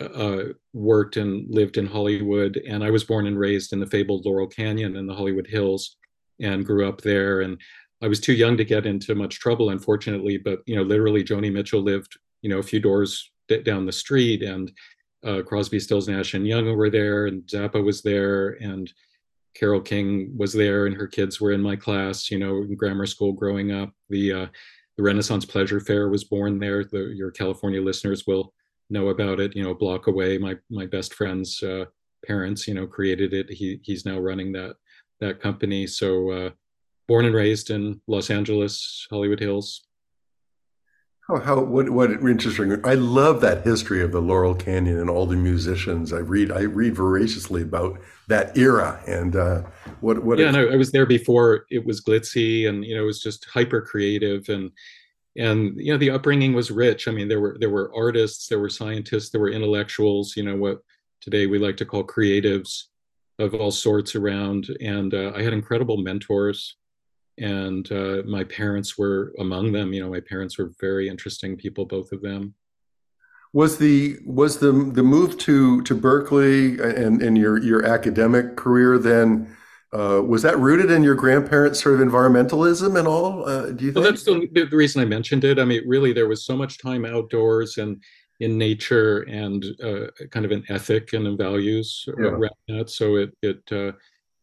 uh, 0.01 0.53
worked 0.73 1.17
and 1.17 1.47
lived 1.53 1.77
in 1.77 1.87
Hollywood. 1.87 2.57
And 2.67 2.83
I 2.83 2.91
was 2.91 3.05
born 3.05 3.27
and 3.27 3.39
raised 3.39 3.73
in 3.73 3.81
the 3.81 3.87
fabled 3.87 4.25
Laurel 4.25 4.47
Canyon 4.47 4.97
in 4.97 5.07
the 5.07 5.15
Hollywood 5.15 5.47
Hills, 5.47 5.97
and 6.41 6.67
grew 6.67 6.89
up 6.89 7.01
there. 7.01 7.41
And 7.41 7.61
I 8.03 8.09
was 8.09 8.21
too 8.21 8.35
young 8.35 8.57
to 8.57 8.65
get 8.65 8.87
into 8.87 9.15
much 9.15 9.39
trouble, 9.39 9.71
unfortunately. 9.71 10.39
But 10.39 10.61
you 10.67 10.77
know, 10.77 10.83
literally, 10.83 11.25
Joni 11.25 11.53
Mitchell 11.53 11.83
lived 11.83 12.17
you 12.43 12.51
know 12.51 12.59
a 12.59 12.63
few 12.63 12.81
doors 12.81 13.31
down 13.65 13.85
the 13.85 13.93
street 13.93 14.43
and 14.43 14.73
uh, 15.25 15.43
Crosby, 15.43 15.81
Stills, 15.81 16.09
Nash 16.09 16.35
and 16.35 16.47
Young 16.47 16.67
were 16.77 16.91
there, 16.91 17.27
and 17.27 17.43
Zappa 17.45 17.83
was 17.83 18.03
there, 18.03 18.51
and 18.61 18.93
Carol 19.55 19.81
King 19.81 20.33
was 20.37 20.53
there, 20.53 20.87
and 20.87 20.97
her 20.97 21.07
kids 21.07 21.41
were 21.41 21.53
in 21.53 21.61
my 21.61 21.77
class. 21.77 22.31
You 22.31 22.39
know, 22.39 22.63
in 22.63 22.75
grammar 22.77 23.07
school 23.07 23.33
growing 23.33 23.73
up. 23.73 23.93
The 24.11 24.33
uh, 24.33 24.47
the 24.97 25.03
Renaissance 25.03 25.45
Pleasure 25.45 25.81
Fair 25.81 26.09
was 26.09 26.25
born 26.25 26.59
there. 26.59 26.85
The, 26.85 27.13
your 27.15 27.31
California 27.31 27.83
listeners 27.83 28.27
will 28.27 28.53
know 28.91 29.09
about 29.09 29.41
it. 29.41 29.57
You 29.57 29.65
know, 29.65 29.71
a 29.71 29.75
block 29.75 30.07
away. 30.07 30.39
My 30.39 30.57
my 30.71 30.87
best 30.87 31.15
friend's 31.15 31.63
uh, 31.63 31.87
parents, 32.27 32.67
you 32.67 32.75
know, 32.75 32.87
created 32.87 33.33
it. 33.33 33.51
He 33.51 33.81
he's 33.83 34.05
now 34.05 34.19
running 34.19 34.53
that 34.53 34.77
that 35.21 35.41
company. 35.41 35.87
So, 35.87 36.31
uh, 36.31 36.51
born 37.07 37.25
and 37.25 37.35
raised 37.35 37.71
in 37.71 38.01
Los 38.07 38.31
Angeles, 38.31 39.07
Hollywood 39.11 39.41
Hills. 39.41 39.84
How, 41.29 41.39
how 41.41 41.61
what 41.61 41.89
what 41.89 42.11
interesting! 42.11 42.79
I 42.85 42.95
love 42.95 43.41
that 43.41 43.65
history 43.65 44.03
of 44.03 44.13
the 44.13 44.21
Laurel 44.21 44.55
Canyon 44.55 44.99
and 44.99 45.09
all 45.09 45.25
the 45.25 45.37
musicians. 45.37 46.13
I 46.13 46.19
read 46.19 46.53
I 46.53 46.63
read 46.63 46.95
voraciously 46.95 47.63
about 47.63 47.99
that 48.29 48.57
era 48.59 49.01
and 49.07 49.35
uh, 49.35 49.63
what 50.01 50.23
what. 50.23 50.39
Yeah, 50.39 50.51
no, 50.51 50.69
I 50.69 50.77
was 50.77 50.93
there 50.93 51.07
before 51.07 51.65
it 51.71 51.85
was 51.87 52.03
glitzy, 52.03 52.69
and 52.69 52.85
you 52.85 52.95
know, 52.95 53.05
it 53.05 53.07
was 53.07 53.23
just 53.23 53.47
hyper 53.47 53.81
creative, 53.81 54.51
and 54.51 54.71
and 55.37 55.73
you 55.79 55.93
know, 55.93 55.99
the 55.99 56.11
upbringing 56.11 56.53
was 56.53 56.71
rich. 56.71 57.09
I 57.09 57.11
mean, 57.11 57.29
there 57.29 57.41
were 57.41 57.57
there 57.59 57.71
were 57.71 57.91
artists, 57.97 58.47
there 58.47 58.61
were 58.61 58.69
scientists, 58.69 59.31
there 59.31 59.41
were 59.41 59.51
intellectuals. 59.51 60.37
You 60.37 60.43
know, 60.43 60.57
what 60.57 60.83
today 61.23 61.47
we 61.47 61.59
like 61.59 61.79
to 61.79 61.87
call 61.87 62.05
creatives 62.05 62.85
of 63.39 63.55
all 63.55 63.71
sorts 63.71 64.15
around, 64.15 64.69
and 64.83 65.15
uh, 65.15 65.33
I 65.35 65.43
had 65.43 65.55
incredible 65.55 65.97
mentors 65.97 66.77
and 67.39 67.91
uh, 67.91 68.23
my 68.27 68.45
parents 68.45 68.97
were 68.97 69.35
among 69.39 69.73
them. 69.73 69.93
You 69.93 70.03
know, 70.03 70.11
my 70.11 70.21
parents 70.21 70.59
were 70.59 70.73
very 70.81 71.09
interesting 71.09 71.57
people, 71.57 71.85
both 71.85 72.13
of 72.13 72.23
them. 72.23 72.55
Was 73.53 73.79
the 73.79 74.19
was 74.27 74.59
the 74.59 74.73
the 74.73 75.03
move 75.03 75.39
to 75.39 75.83
to 75.83 75.95
Berkeley 75.95 76.79
and 76.81 77.23
and 77.23 77.39
your 77.39 77.59
your 77.59 77.85
academic 77.87 78.57
career 78.57 78.99
then? 78.99 79.57
Uh, 79.93 80.21
was 80.21 80.43
that 80.43 80.59
rooted 80.59 80.91
in 80.91 81.05
your 81.05 81.15
grandparents' 81.15 81.81
sort 81.81 82.01
of 82.01 82.07
environmentalism 82.07 82.99
and 82.99 83.07
all? 83.07 83.49
Uh, 83.49 83.71
do 83.71 83.85
you 83.85 83.93
think? 83.93 84.03
Well, 84.03 84.11
that's 84.11 84.25
the, 84.25 84.49
the, 84.69 84.77
reason 84.77 85.01
I 85.01 85.05
mentioned 85.05 85.45
it. 85.45 85.61
I 85.61 85.65
mean, 85.65 85.83
really, 85.87 86.13
there 86.13 86.27
was 86.27 86.45
so 86.45 86.57
much 86.57 86.79
time 86.79 87.05
outdoors 87.05 87.79
and 87.79 88.03
in 88.41 88.59
nature 88.59 89.21
and 89.23 89.65
uh, 89.83 90.07
kind 90.33 90.45
of 90.45 90.51
an 90.51 90.65
ethic 90.69 91.13
and 91.13 91.39
values 91.39 92.05
yeah. 92.19 92.27
around 92.27 92.55
that. 92.67 92.91
So 92.91 93.17
it 93.17 93.37
it 93.43 93.63
uh, 93.71 93.93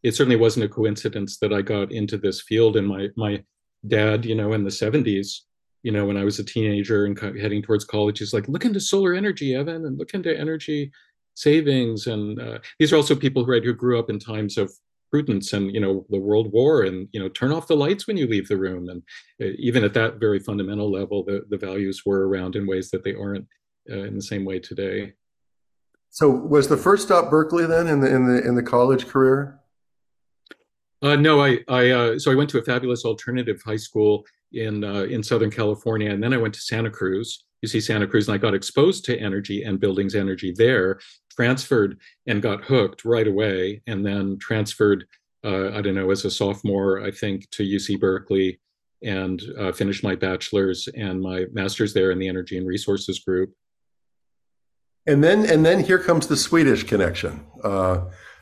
it 0.02 0.14
certainly 0.14 0.36
wasn't 0.36 0.64
a 0.64 0.68
coincidence 0.68 1.38
that 1.38 1.52
I 1.52 1.62
got 1.62 1.92
into 1.92 2.18
this 2.18 2.42
field. 2.42 2.76
And 2.76 2.86
my 2.86 3.08
my 3.16 3.42
dad, 3.86 4.24
you 4.24 4.34
know, 4.34 4.52
in 4.52 4.64
the 4.64 4.70
70s, 4.70 5.40
you 5.82 5.92
know, 5.92 6.06
when 6.06 6.16
I 6.16 6.24
was 6.24 6.38
a 6.38 6.44
teenager 6.44 7.04
and 7.04 7.18
heading 7.38 7.62
towards 7.62 7.84
college, 7.84 8.18
he's 8.18 8.32
like, 8.32 8.48
look 8.48 8.64
into 8.64 8.80
solar 8.80 9.14
energy, 9.14 9.54
Evan, 9.54 9.84
and 9.84 9.98
look 9.98 10.14
into 10.14 10.36
energy 10.36 10.92
savings. 11.34 12.06
And 12.06 12.40
uh, 12.40 12.58
these 12.78 12.92
are 12.92 12.96
also 12.96 13.16
people 13.16 13.44
who, 13.44 13.52
right, 13.52 13.64
who 13.64 13.74
grew 13.74 13.98
up 13.98 14.10
in 14.10 14.18
times 14.18 14.56
of 14.58 14.70
prudence 15.12 15.52
and 15.52 15.74
you 15.74 15.80
know 15.80 16.06
the 16.08 16.18
world 16.18 16.50
war 16.52 16.82
and 16.82 17.06
you 17.12 17.20
know 17.20 17.28
turn 17.28 17.52
off 17.52 17.68
the 17.68 17.76
lights 17.76 18.06
when 18.06 18.16
you 18.16 18.26
leave 18.26 18.48
the 18.48 18.56
room 18.56 18.88
and 18.88 19.02
uh, 19.42 19.52
even 19.58 19.84
at 19.84 19.92
that 19.92 20.18
very 20.18 20.38
fundamental 20.38 20.90
level 20.90 21.22
the, 21.22 21.42
the 21.50 21.56
values 21.58 22.02
were 22.06 22.26
around 22.26 22.56
in 22.56 22.66
ways 22.66 22.90
that 22.90 23.04
they 23.04 23.14
aren't 23.14 23.46
uh, 23.90 24.04
in 24.04 24.16
the 24.16 24.22
same 24.22 24.42
way 24.42 24.58
today 24.58 25.12
so 26.08 26.30
was 26.30 26.66
the 26.68 26.78
first 26.78 27.04
stop 27.04 27.30
berkeley 27.30 27.66
then 27.66 27.86
in 27.88 28.00
the 28.00 28.12
in 28.12 28.26
the 28.26 28.42
in 28.48 28.54
the 28.54 28.62
college 28.62 29.06
career 29.06 29.60
uh, 31.02 31.16
no, 31.16 31.42
I, 31.42 31.58
I 31.68 31.90
uh, 31.90 32.18
so 32.18 32.30
I 32.30 32.34
went 32.34 32.48
to 32.50 32.58
a 32.58 32.64
fabulous 32.64 33.04
alternative 33.04 33.60
high 33.64 33.76
school 33.76 34.24
in 34.52 34.84
uh, 34.84 35.02
in 35.02 35.22
Southern 35.22 35.50
California, 35.50 36.10
and 36.10 36.22
then 36.22 36.32
I 36.32 36.38
went 36.38 36.54
to 36.54 36.60
Santa 36.60 36.90
Cruz. 36.90 37.44
See 37.64 37.80
Santa 37.80 38.08
Cruz, 38.08 38.26
and 38.26 38.34
I 38.34 38.38
got 38.38 38.54
exposed 38.54 39.04
to 39.04 39.16
energy 39.16 39.62
and 39.62 39.78
buildings 39.78 40.16
energy 40.16 40.52
there. 40.56 40.98
Transferred 41.30 41.98
and 42.26 42.42
got 42.42 42.64
hooked 42.64 43.04
right 43.04 43.26
away, 43.26 43.82
and 43.86 44.04
then 44.04 44.38
transferred. 44.38 45.06
Uh, 45.44 45.72
I 45.72 45.80
don't 45.80 45.94
know 45.94 46.10
as 46.10 46.24
a 46.24 46.30
sophomore, 46.30 47.04
I 47.04 47.10
think, 47.10 47.48
to 47.50 47.62
UC 47.64 48.00
Berkeley, 48.00 48.60
and 49.02 49.42
uh, 49.58 49.72
finished 49.72 50.04
my 50.04 50.14
bachelor's 50.14 50.88
and 50.88 51.20
my 51.20 51.46
master's 51.52 51.92
there 51.92 52.10
in 52.10 52.18
the 52.18 52.28
energy 52.28 52.58
and 52.58 52.66
resources 52.66 53.20
group. 53.20 53.52
And 55.06 55.22
then, 55.22 55.46
and 55.46 55.66
then 55.66 55.82
here 55.82 55.98
comes 55.98 56.28
the 56.28 56.36
Swedish 56.36 56.84
connection. 56.84 57.44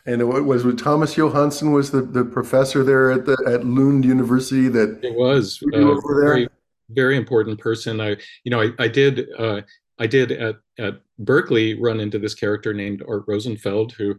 And 0.06 0.20
it 0.20 0.24
was 0.24 0.64
with 0.64 0.78
Thomas 0.78 1.14
Johansson 1.14 1.72
was 1.72 1.90
the, 1.90 2.02
the 2.02 2.24
professor 2.24 2.82
there 2.82 3.10
at 3.10 3.26
the 3.26 3.36
at 3.46 3.64
Lund 3.66 4.04
University 4.04 4.68
that 4.68 5.00
it 5.02 5.14
was 5.14 5.62
uh, 5.74 5.94
very 6.20 6.48
very 6.90 7.16
important 7.16 7.58
person. 7.60 8.00
I 8.00 8.16
you 8.44 8.50
know 8.50 8.60
I 8.60 8.70
I 8.78 8.88
did 8.88 9.28
uh, 9.38 9.60
I 9.98 10.06
did 10.06 10.32
at 10.32 10.56
at 10.78 11.00
Berkeley 11.18 11.74
run 11.74 12.00
into 12.00 12.18
this 12.18 12.34
character 12.34 12.72
named 12.72 13.02
Art 13.06 13.24
Rosenfeld 13.26 13.92
who 13.92 14.18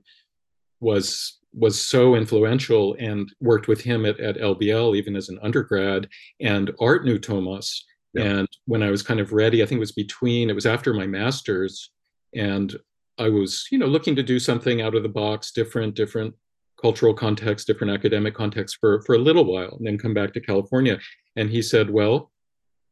was 0.80 1.40
was 1.54 1.82
so 1.82 2.16
influential 2.16 2.96
and 3.00 3.32
worked 3.42 3.68
with 3.68 3.82
him 3.82 4.06
at, 4.06 4.20
at 4.20 4.38
LBL 4.38 4.96
even 4.96 5.16
as 5.16 5.30
an 5.30 5.40
undergrad. 5.42 6.08
And 6.40 6.72
Art 6.80 7.04
knew 7.04 7.20
Thomas. 7.20 7.86
Yeah. 8.14 8.24
And 8.24 8.48
when 8.66 8.84
I 8.84 8.90
was 8.90 9.04
kind 9.04 9.20
of 9.20 9.34
ready, 9.34 9.62
I 9.62 9.66
think 9.66 9.78
it 9.78 9.80
was 9.80 9.92
between, 9.92 10.50
it 10.50 10.56
was 10.56 10.66
after 10.66 10.94
my 10.94 11.08
master's, 11.08 11.92
and 12.34 12.76
I 13.18 13.30
was, 13.30 13.68
you 13.72 13.78
know, 13.78 13.88
looking 13.88 14.16
to 14.16 14.24
do 14.24 14.40
something 14.40 14.82
out 14.82 14.96
of 14.96 15.04
the 15.04 15.10
box, 15.10 15.52
different, 15.52 15.96
different 15.96 16.34
cultural 16.82 17.14
context, 17.14 17.68
different 17.68 17.94
academic 17.94 18.34
context 18.34 18.78
for 18.80 19.02
for 19.02 19.16
a 19.16 19.20
little 19.20 19.46
while, 19.46 19.76
and 19.78 19.86
then 19.86 19.98
come 19.98 20.14
back 20.14 20.34
to 20.34 20.40
California. 20.40 21.00
And 21.36 21.50
he 21.50 21.62
said, 21.62 21.90
"Well, 21.90 22.32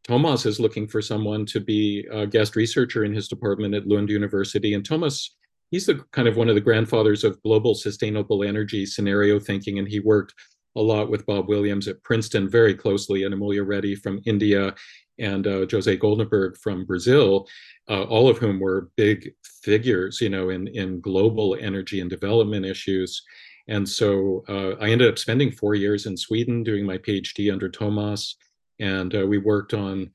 Thomas 0.03 0.45
is 0.45 0.59
looking 0.59 0.87
for 0.87 1.01
someone 1.01 1.45
to 1.47 1.59
be 1.59 2.05
a 2.11 2.27
guest 2.27 2.55
researcher 2.55 3.03
in 3.03 3.13
his 3.13 3.27
department 3.27 3.73
at 3.73 3.87
Lund 3.87 4.09
University, 4.09 4.73
and 4.73 4.85
Thomas." 4.85 5.35
He's 5.71 5.85
the 5.85 6.03
kind 6.11 6.27
of 6.27 6.35
one 6.35 6.49
of 6.49 6.55
the 6.55 6.61
grandfathers 6.61 7.23
of 7.23 7.41
global 7.43 7.75
sustainable 7.75 8.43
energy 8.43 8.85
scenario 8.85 9.39
thinking, 9.39 9.77
and 9.77 9.87
he 9.87 9.99
worked 9.99 10.33
a 10.75 10.81
lot 10.81 11.09
with 11.11 11.25
Bob 11.25 11.47
Williams 11.47 11.87
at 11.87 12.01
Princeton 12.03 12.49
very 12.49 12.73
closely, 12.73 13.23
and 13.23 13.33
Amulya 13.35 13.65
Reddy 13.65 13.95
from 13.95 14.21
India, 14.25 14.73
and 15.19 15.45
uh, 15.45 15.65
Jose 15.69 15.95
Goldemberg 15.97 16.57
from 16.57 16.85
Brazil, 16.85 17.47
uh, 17.89 18.03
all 18.03 18.29
of 18.29 18.37
whom 18.37 18.59
were 18.59 18.89
big 18.95 19.33
figures, 19.43 20.21
you 20.21 20.29
know, 20.29 20.49
in 20.49 20.67
in 20.67 21.01
global 21.01 21.57
energy 21.59 22.01
and 22.01 22.09
development 22.09 22.65
issues. 22.65 23.21
And 23.67 23.87
so 23.87 24.43
uh, 24.49 24.83
I 24.83 24.89
ended 24.89 25.09
up 25.09 25.19
spending 25.19 25.51
four 25.51 25.75
years 25.75 26.07
in 26.07 26.17
Sweden 26.17 26.63
doing 26.63 26.85
my 26.85 26.97
PhD 26.97 27.51
under 27.53 27.69
Thomas, 27.69 28.35
and 28.79 29.13
uh, 29.15 29.27
we 29.27 29.37
worked 29.37 29.73
on 29.73 30.09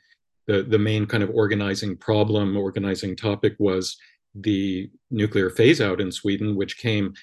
the 0.47 0.63
the 0.63 0.79
main 0.79 1.07
kind 1.07 1.23
of 1.23 1.31
organizing 1.31 1.97
problem, 1.97 2.57
organizing 2.57 3.17
topic 3.17 3.55
was 3.59 3.97
the 4.35 4.91
nuclear 5.11 5.51
phase 5.51 5.81
out 5.81 6.01
in 6.01 6.11
Sweden, 6.11 6.57
which 6.57 6.79
came 6.79 7.15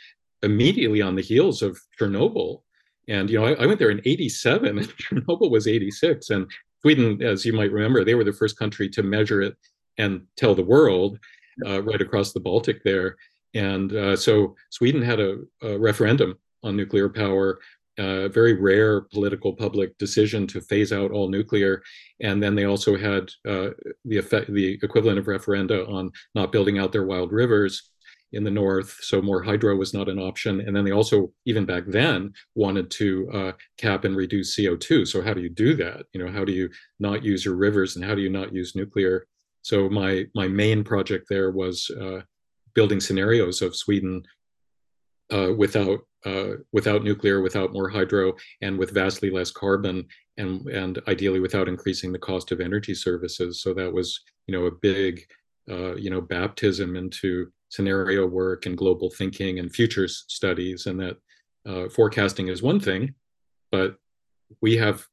immediately 0.44 1.02
on 1.02 1.16
the 1.16 1.22
heels 1.22 1.62
of 1.62 1.80
Chernobyl. 2.00 2.62
And 3.08 3.30
you 3.30 3.40
know, 3.40 3.46
I, 3.46 3.54
I 3.64 3.66
went 3.66 3.80
there 3.80 3.90
in 3.92 4.02
'87, 4.06 4.78
and 4.78 4.88
Chernobyl 4.98 5.52
was 5.52 5.68
'86, 5.68 6.30
and 6.30 6.50
Sweden, 6.82 7.22
as 7.22 7.46
you 7.46 7.54
might 7.54 7.72
remember, 7.72 8.04
they 8.04 8.16
were 8.16 8.24
the 8.24 8.34
first 8.34 8.58
country 8.58 8.90
to 8.90 9.04
measure 9.04 9.42
it 9.42 9.56
and 9.98 10.22
tell 10.38 10.56
the 10.56 10.64
world 10.64 11.20
uh, 11.66 11.82
right 11.84 12.02
across 12.02 12.34
the 12.34 12.40
Baltic 12.40 12.84
there. 12.84 13.18
And 13.54 13.94
uh, 13.94 14.16
so 14.16 14.56
Sweden 14.70 15.02
had 15.02 15.20
a, 15.20 15.40
a, 15.62 15.78
referendum 15.78 16.38
on 16.64 16.78
nuclear 16.78 17.10
power, 17.10 17.60
a 18.00 18.30
very 18.30 18.54
rare 18.54 19.02
political 19.02 19.54
public 19.54 19.98
decision 19.98 20.48
to 20.48 20.62
phase 20.62 20.94
out 20.94 21.12
all 21.12 21.28
nuclear. 21.28 21.84
And 22.22 22.42
then 22.42 22.56
they 22.56 22.64
also 22.64 22.98
had 22.98 23.30
uh, 23.48 23.72
the 24.06 24.18
effect, 24.18 24.52
the 24.52 24.80
equivalent 24.82 25.20
of 25.20 25.26
referenda 25.26 25.88
on 25.90 26.12
not 26.34 26.52
building 26.52 26.80
out 26.80 26.92
their 26.92 27.06
wild 27.06 27.32
rivers 27.32 27.91
in 28.34 28.44
the 28.44 28.52
north, 28.52 28.98
so 29.02 29.22
more 29.22 29.42
hydro 29.42 29.76
was 29.76 29.94
not 29.94 30.10
an 30.10 30.20
option. 30.20 30.62
And 30.62 30.76
then 30.76 30.86
they 30.86 30.92
also, 30.92 31.32
even 31.46 31.66
back 31.66 31.84
then, 31.88 32.34
wanted 32.56 32.90
to 32.92 33.30
uh, 33.34 33.52
cap 33.78 34.06
and 34.06 34.16
reduce 34.16 34.56
CO2. 34.56 35.08
So 35.08 35.22
how 35.22 35.34
do 35.34 35.42
you 35.42 35.50
do 35.50 35.76
that? 35.76 36.06
You 36.14 36.24
know, 36.24 36.32
how 36.32 36.46
do 36.46 36.52
you 36.52 36.70
not 37.00 37.24
use 37.24 37.44
your 37.44 37.56
rivers, 37.56 37.96
and 37.96 38.06
how 38.06 38.16
do 38.16 38.22
you 38.22 38.30
not 38.30 38.54
use 38.54 38.76
nuclear? 38.76 39.28
So 39.64 39.90
my 39.90 40.26
my 40.34 40.48
main 40.48 40.84
project 40.84 41.28
there 41.30 41.52
was 41.52 41.90
uh, 42.00 42.22
building 42.74 43.00
scenarios 43.00 43.62
of 43.62 43.76
Sweden 43.76 44.24
uh, 45.32 45.54
without 45.56 46.00
uh, 46.26 46.54
without 46.72 47.04
nuclear, 47.04 47.42
without 47.42 47.74
more 47.74 47.90
hydro, 47.90 48.34
and 48.62 48.78
with 48.78 48.92
vastly 48.92 49.30
less 49.30 49.52
carbon, 49.52 50.08
and 50.38 50.68
and 50.68 51.00
ideally 51.08 51.40
without 51.40 51.68
increasing 51.68 52.12
the 52.12 52.20
cost 52.20 52.52
of 52.52 52.62
energy 52.62 52.94
services. 52.94 53.62
So 53.62 53.74
that 53.74 53.92
was 53.92 54.20
you 54.48 54.58
know 54.58 54.68
a 54.68 54.72
big 54.72 55.22
uh, 55.70 55.96
you 55.96 56.10
know 56.10 56.22
baptism 56.22 56.96
into 56.96 57.52
scenario 57.72 58.28
work 58.28 58.66
and 58.66 58.78
global 58.78 59.10
thinking 59.10 59.58
and 59.58 59.74
futures 59.74 60.26
studies, 60.28 60.86
and 60.86 61.00
that 61.00 61.18
uh, 61.66 61.90
forecasting 61.90 62.50
is 62.50 62.62
one 62.62 62.80
thing, 62.80 63.16
but 63.72 63.96
we 64.62 64.78
have 64.78 65.08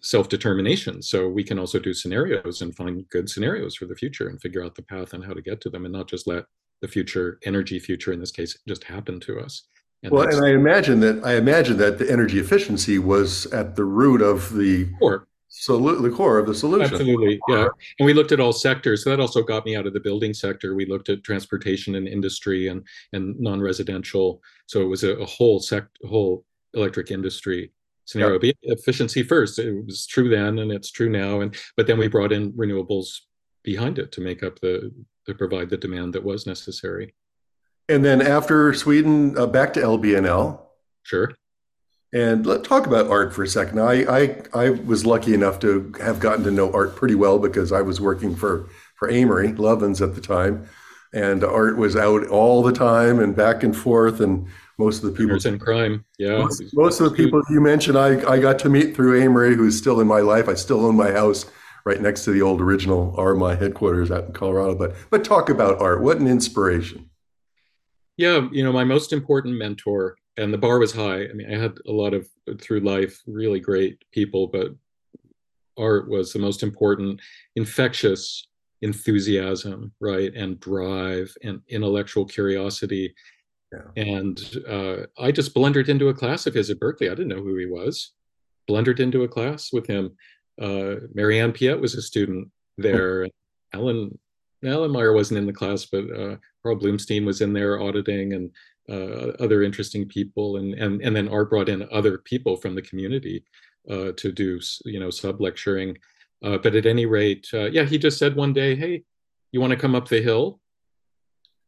self 0.00 0.28
determination. 0.28 1.02
So 1.02 1.28
we 1.28 1.42
can 1.42 1.58
also 1.58 1.78
do 1.78 1.94
scenarios 1.94 2.62
and 2.62 2.76
find 2.76 3.08
good 3.08 3.28
scenarios 3.28 3.74
for 3.74 3.86
the 3.86 3.96
future 3.96 4.28
and 4.28 4.40
figure 4.40 4.64
out 4.64 4.74
the 4.74 4.82
path 4.82 5.12
and 5.12 5.24
how 5.24 5.32
to 5.32 5.42
get 5.42 5.60
to 5.62 5.70
them 5.70 5.84
and 5.84 5.92
not 5.92 6.08
just 6.08 6.26
let 6.26 6.44
the 6.82 6.88
future, 6.88 7.38
energy 7.44 7.78
future 7.78 8.12
in 8.12 8.20
this 8.20 8.30
case, 8.30 8.56
just 8.68 8.84
happen 8.84 9.18
to 9.20 9.40
us. 9.40 9.62
And 10.02 10.12
well, 10.12 10.28
and 10.28 10.44
I 10.44 10.50
imagine 10.50 11.00
that 11.00 11.24
I 11.24 11.36
imagine 11.36 11.78
that 11.78 11.98
the 11.98 12.10
energy 12.10 12.38
efficiency 12.38 12.98
was 12.98 13.46
at 13.46 13.76
the 13.76 13.84
root 13.84 14.20
of 14.20 14.54
the 14.54 14.86
core 14.98 15.26
so 15.58 15.78
the 15.78 16.10
core 16.10 16.38
of 16.38 16.46
the 16.46 16.54
solution. 16.54 16.92
Absolutely, 16.92 17.40
yeah. 17.48 17.68
And 17.98 18.04
we 18.04 18.12
looked 18.12 18.32
at 18.32 18.40
all 18.40 18.52
sectors. 18.52 19.02
So 19.02 19.10
that 19.10 19.20
also 19.20 19.42
got 19.42 19.64
me 19.64 19.74
out 19.74 19.86
of 19.86 19.94
the 19.94 20.00
building 20.00 20.34
sector. 20.34 20.74
We 20.74 20.84
looked 20.84 21.08
at 21.08 21.24
transportation 21.24 21.94
and 21.94 22.06
industry 22.06 22.68
and 22.68 22.86
and 23.14 23.38
non-residential. 23.40 24.42
So 24.66 24.82
it 24.82 24.84
was 24.86 25.02
a, 25.02 25.14
a 25.14 25.24
whole 25.24 25.58
sect, 25.58 25.98
whole 26.06 26.44
electric 26.74 27.10
industry 27.10 27.72
scenario. 28.04 28.38
But 28.38 28.54
efficiency 28.62 29.22
first. 29.22 29.58
It 29.58 29.86
was 29.86 30.06
true 30.06 30.28
then, 30.28 30.58
and 30.58 30.70
it's 30.70 30.90
true 30.90 31.08
now. 31.08 31.40
And 31.40 31.56
but 31.74 31.86
then 31.86 31.98
we 31.98 32.08
brought 32.08 32.32
in 32.32 32.52
renewables 32.52 33.20
behind 33.62 33.98
it 33.98 34.12
to 34.12 34.20
make 34.20 34.42
up 34.42 34.60
the 34.60 34.92
to 35.24 35.34
provide 35.34 35.70
the 35.70 35.78
demand 35.78 36.12
that 36.12 36.22
was 36.22 36.46
necessary. 36.46 37.14
And 37.88 38.04
then 38.04 38.20
after 38.20 38.74
Sweden, 38.74 39.38
uh, 39.38 39.46
back 39.46 39.72
to 39.74 39.80
LBNL. 39.80 40.60
Sure. 41.02 41.32
And 42.12 42.46
let's 42.46 42.66
talk 42.66 42.86
about 42.86 43.08
art 43.08 43.34
for 43.34 43.42
a 43.42 43.48
second. 43.48 43.80
I, 43.80 44.04
I, 44.04 44.42
I 44.54 44.70
was 44.70 45.04
lucky 45.04 45.34
enough 45.34 45.58
to 45.60 45.92
have 46.00 46.20
gotten 46.20 46.44
to 46.44 46.50
know 46.50 46.72
art 46.72 46.96
pretty 46.96 47.14
well 47.14 47.38
because 47.38 47.72
I 47.72 47.82
was 47.82 48.00
working 48.00 48.34
for, 48.34 48.68
for 48.94 49.10
Amory, 49.10 49.52
Lovins 49.52 50.00
at 50.00 50.14
the 50.14 50.20
time. 50.20 50.68
And 51.12 51.42
art 51.42 51.76
was 51.76 51.96
out 51.96 52.26
all 52.28 52.62
the 52.62 52.72
time 52.72 53.18
and 53.18 53.34
back 53.34 53.62
and 53.62 53.76
forth. 53.76 54.20
And 54.20 54.46
most 54.78 55.02
of 55.02 55.10
the 55.10 55.16
people. 55.16 55.36
in 55.44 55.58
crime. 55.58 56.04
Yeah. 56.18 56.38
Most, 56.38 56.62
most 56.74 57.00
of 57.00 57.10
the 57.10 57.16
people 57.16 57.42
you 57.50 57.60
mentioned, 57.60 57.98
I, 57.98 58.30
I 58.30 58.38
got 58.38 58.58
to 58.60 58.68
meet 58.68 58.94
through 58.94 59.20
Amory, 59.22 59.56
who's 59.56 59.76
still 59.76 60.00
in 60.00 60.06
my 60.06 60.20
life. 60.20 60.48
I 60.48 60.54
still 60.54 60.84
own 60.84 60.96
my 60.96 61.10
house 61.10 61.46
right 61.84 62.00
next 62.00 62.24
to 62.24 62.32
the 62.32 62.42
old 62.42 62.60
original 62.60 63.14
RMI 63.16 63.58
headquarters 63.58 64.10
out 64.10 64.26
in 64.26 64.32
Colorado. 64.32 64.74
But, 64.74 64.94
but 65.10 65.24
talk 65.24 65.48
about 65.48 65.80
art. 65.80 66.02
What 66.02 66.18
an 66.18 66.26
inspiration. 66.26 67.10
Yeah. 68.16 68.48
You 68.52 68.64
know, 68.64 68.72
my 68.72 68.84
most 68.84 69.12
important 69.12 69.56
mentor 69.56 70.16
and 70.36 70.52
the 70.52 70.58
bar 70.58 70.78
was 70.78 70.92
high. 70.92 71.24
I 71.24 71.32
mean, 71.32 71.52
I 71.52 71.58
had 71.58 71.78
a 71.86 71.92
lot 71.92 72.14
of 72.14 72.28
through 72.60 72.80
life 72.80 73.22
really 73.26 73.60
great 73.60 74.04
people, 74.12 74.46
but 74.46 74.72
art 75.78 76.08
was 76.08 76.32
the 76.32 76.38
most 76.38 76.62
important, 76.62 77.20
infectious 77.54 78.46
enthusiasm, 78.82 79.92
right, 80.00 80.32
and 80.34 80.60
drive 80.60 81.34
and 81.42 81.60
intellectual 81.68 82.24
curiosity. 82.24 83.14
Yeah. 83.72 84.02
And 84.02 84.40
uh, 84.68 84.96
I 85.18 85.32
just 85.32 85.54
blundered 85.54 85.88
into 85.88 86.08
a 86.08 86.14
class 86.14 86.46
of 86.46 86.54
his 86.54 86.70
at 86.70 86.78
Berkeley. 86.78 87.08
I 87.08 87.14
didn't 87.14 87.28
know 87.28 87.42
who 87.42 87.56
he 87.56 87.66
was. 87.66 88.12
Blundered 88.68 89.00
into 89.00 89.22
a 89.22 89.28
class 89.28 89.72
with 89.72 89.86
him. 89.86 90.16
Uh, 90.60 90.96
Marianne 91.14 91.52
Piet 91.52 91.80
was 91.80 91.94
a 91.94 92.02
student 92.02 92.48
there. 92.78 93.28
Alan 93.72 94.18
Alan 94.64 94.90
Meier 94.90 95.12
wasn't 95.12 95.38
in 95.38 95.46
the 95.46 95.52
class, 95.52 95.84
but 95.84 96.04
uh, 96.04 96.36
Carl 96.62 96.78
Blumstein 96.78 97.24
was 97.24 97.40
in 97.40 97.52
there 97.52 97.80
auditing, 97.80 98.32
and 98.32 98.50
uh, 98.88 99.32
other 99.40 99.62
interesting 99.62 100.06
people, 100.06 100.56
and 100.56 100.74
and 100.74 101.00
and 101.02 101.14
then 101.14 101.28
Art 101.28 101.50
brought 101.50 101.68
in 101.68 101.88
other 101.92 102.18
people 102.18 102.56
from 102.56 102.74
the 102.74 102.82
community 102.82 103.44
uh, 103.90 104.12
to 104.16 104.32
do 104.32 104.60
you 104.84 105.00
know 105.00 105.10
sub 105.10 105.40
lecturing. 105.40 105.98
Uh, 106.44 106.58
but 106.58 106.74
at 106.74 106.86
any 106.86 107.06
rate, 107.06 107.48
uh, 107.54 107.64
yeah, 107.64 107.84
he 107.84 107.98
just 107.98 108.18
said 108.18 108.36
one 108.36 108.52
day, 108.52 108.74
"Hey, 108.76 109.04
you 109.52 109.60
want 109.60 109.72
to 109.72 109.78
come 109.78 109.94
up 109.94 110.08
the 110.08 110.20
hill?" 110.20 110.60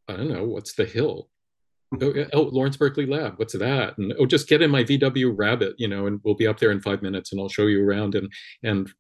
I 0.09 0.17
don't 0.17 0.29
know 0.29 0.45
what's 0.45 0.75
the 0.75 0.85
hill. 0.85 1.29
oh, 2.01 2.27
oh, 2.33 2.43
Lawrence 2.43 2.77
Berkeley 2.77 3.07
Lab. 3.07 3.39
What's 3.39 3.55
that? 3.55 3.99
And 3.99 4.15
oh, 4.19 4.27
just 4.27 4.49
get 4.49 4.63
in 4.63 4.71
my 4.71 4.85
VW 4.85 5.35
Rabbit, 5.37 5.75
you 5.79 5.89
know, 5.89 6.07
and 6.07 6.21
we'll 6.23 6.35
be 6.35 6.47
up 6.47 6.59
there 6.59 6.71
in 6.71 6.81
five 6.81 7.03
minutes, 7.03 7.33
and 7.33 7.41
I'll 7.41 7.49
show 7.49 7.67
you 7.67 7.87
around. 7.87 8.15
And 8.15 8.33
and 8.63 8.91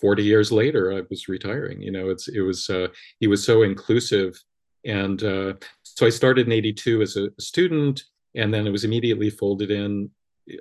40 0.00 0.22
years 0.22 0.52
later, 0.52 0.92
I 0.92 1.02
was 1.08 1.28
retiring. 1.28 1.80
You 1.82 1.92
know, 1.92 2.10
it's 2.10 2.28
it 2.28 2.40
was 2.40 2.68
uh, 2.68 2.88
he 3.20 3.26
was 3.26 3.44
so 3.44 3.62
inclusive 3.62 4.38
and 4.86 5.22
uh, 5.22 5.54
so 5.96 6.04
I 6.04 6.10
started 6.10 6.46
in 6.46 6.52
82 6.52 7.02
as 7.02 7.16
a 7.16 7.30
student, 7.40 8.04
and 8.34 8.52
then 8.52 8.66
it 8.66 8.70
was 8.70 8.84
immediately 8.84 9.30
folded 9.30 9.70
in, 9.70 10.10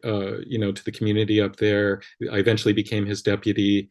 uh, 0.04 0.38
you 0.40 0.58
know, 0.58 0.72
to 0.72 0.84
the 0.84 0.92
community 0.92 1.42
up 1.42 1.58
there. 1.58 2.02
I 2.32 2.38
eventually 2.38 2.74
became 2.74 3.06
his 3.06 3.22
deputy 3.22 3.90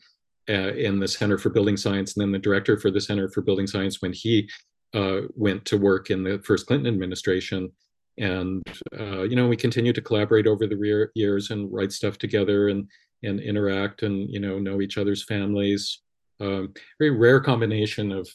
uh, 0.48 0.72
in 0.72 0.98
the 0.98 1.08
Center 1.08 1.36
for 1.36 1.50
Building 1.50 1.76
Science 1.76 2.16
and 2.16 2.22
then 2.22 2.32
the 2.32 2.38
director 2.38 2.78
for 2.78 2.90
the 2.90 3.00
Center 3.00 3.28
for 3.28 3.42
Building 3.42 3.66
Science 3.66 4.00
when 4.00 4.14
he 4.14 4.48
uh, 4.94 5.22
went 5.34 5.66
to 5.66 5.76
work 5.76 6.10
in 6.10 6.24
the 6.24 6.38
first 6.38 6.66
Clinton 6.66 6.92
administration. 6.92 7.70
And, 8.16 8.62
uh, 8.98 9.22
you 9.24 9.36
know, 9.36 9.46
we 9.46 9.56
continued 9.56 9.96
to 9.96 10.02
collaborate 10.02 10.46
over 10.46 10.66
the 10.66 11.10
years 11.14 11.50
and 11.50 11.70
write 11.70 11.92
stuff 11.92 12.16
together 12.16 12.68
and, 12.68 12.88
and 13.22 13.38
interact 13.40 14.02
and, 14.02 14.30
you 14.30 14.40
know, 14.40 14.58
know 14.58 14.80
each 14.80 14.96
other's 14.96 15.24
families. 15.24 16.00
Um, 16.40 16.72
very 16.98 17.10
rare 17.10 17.40
combination 17.40 18.12
of 18.12 18.28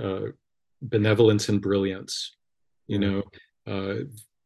uh, 0.00 0.30
benevolence 0.82 1.48
and 1.48 1.60
brilliance 1.60 2.36
you 2.86 2.98
know 2.98 3.22
uh, 3.66 4.04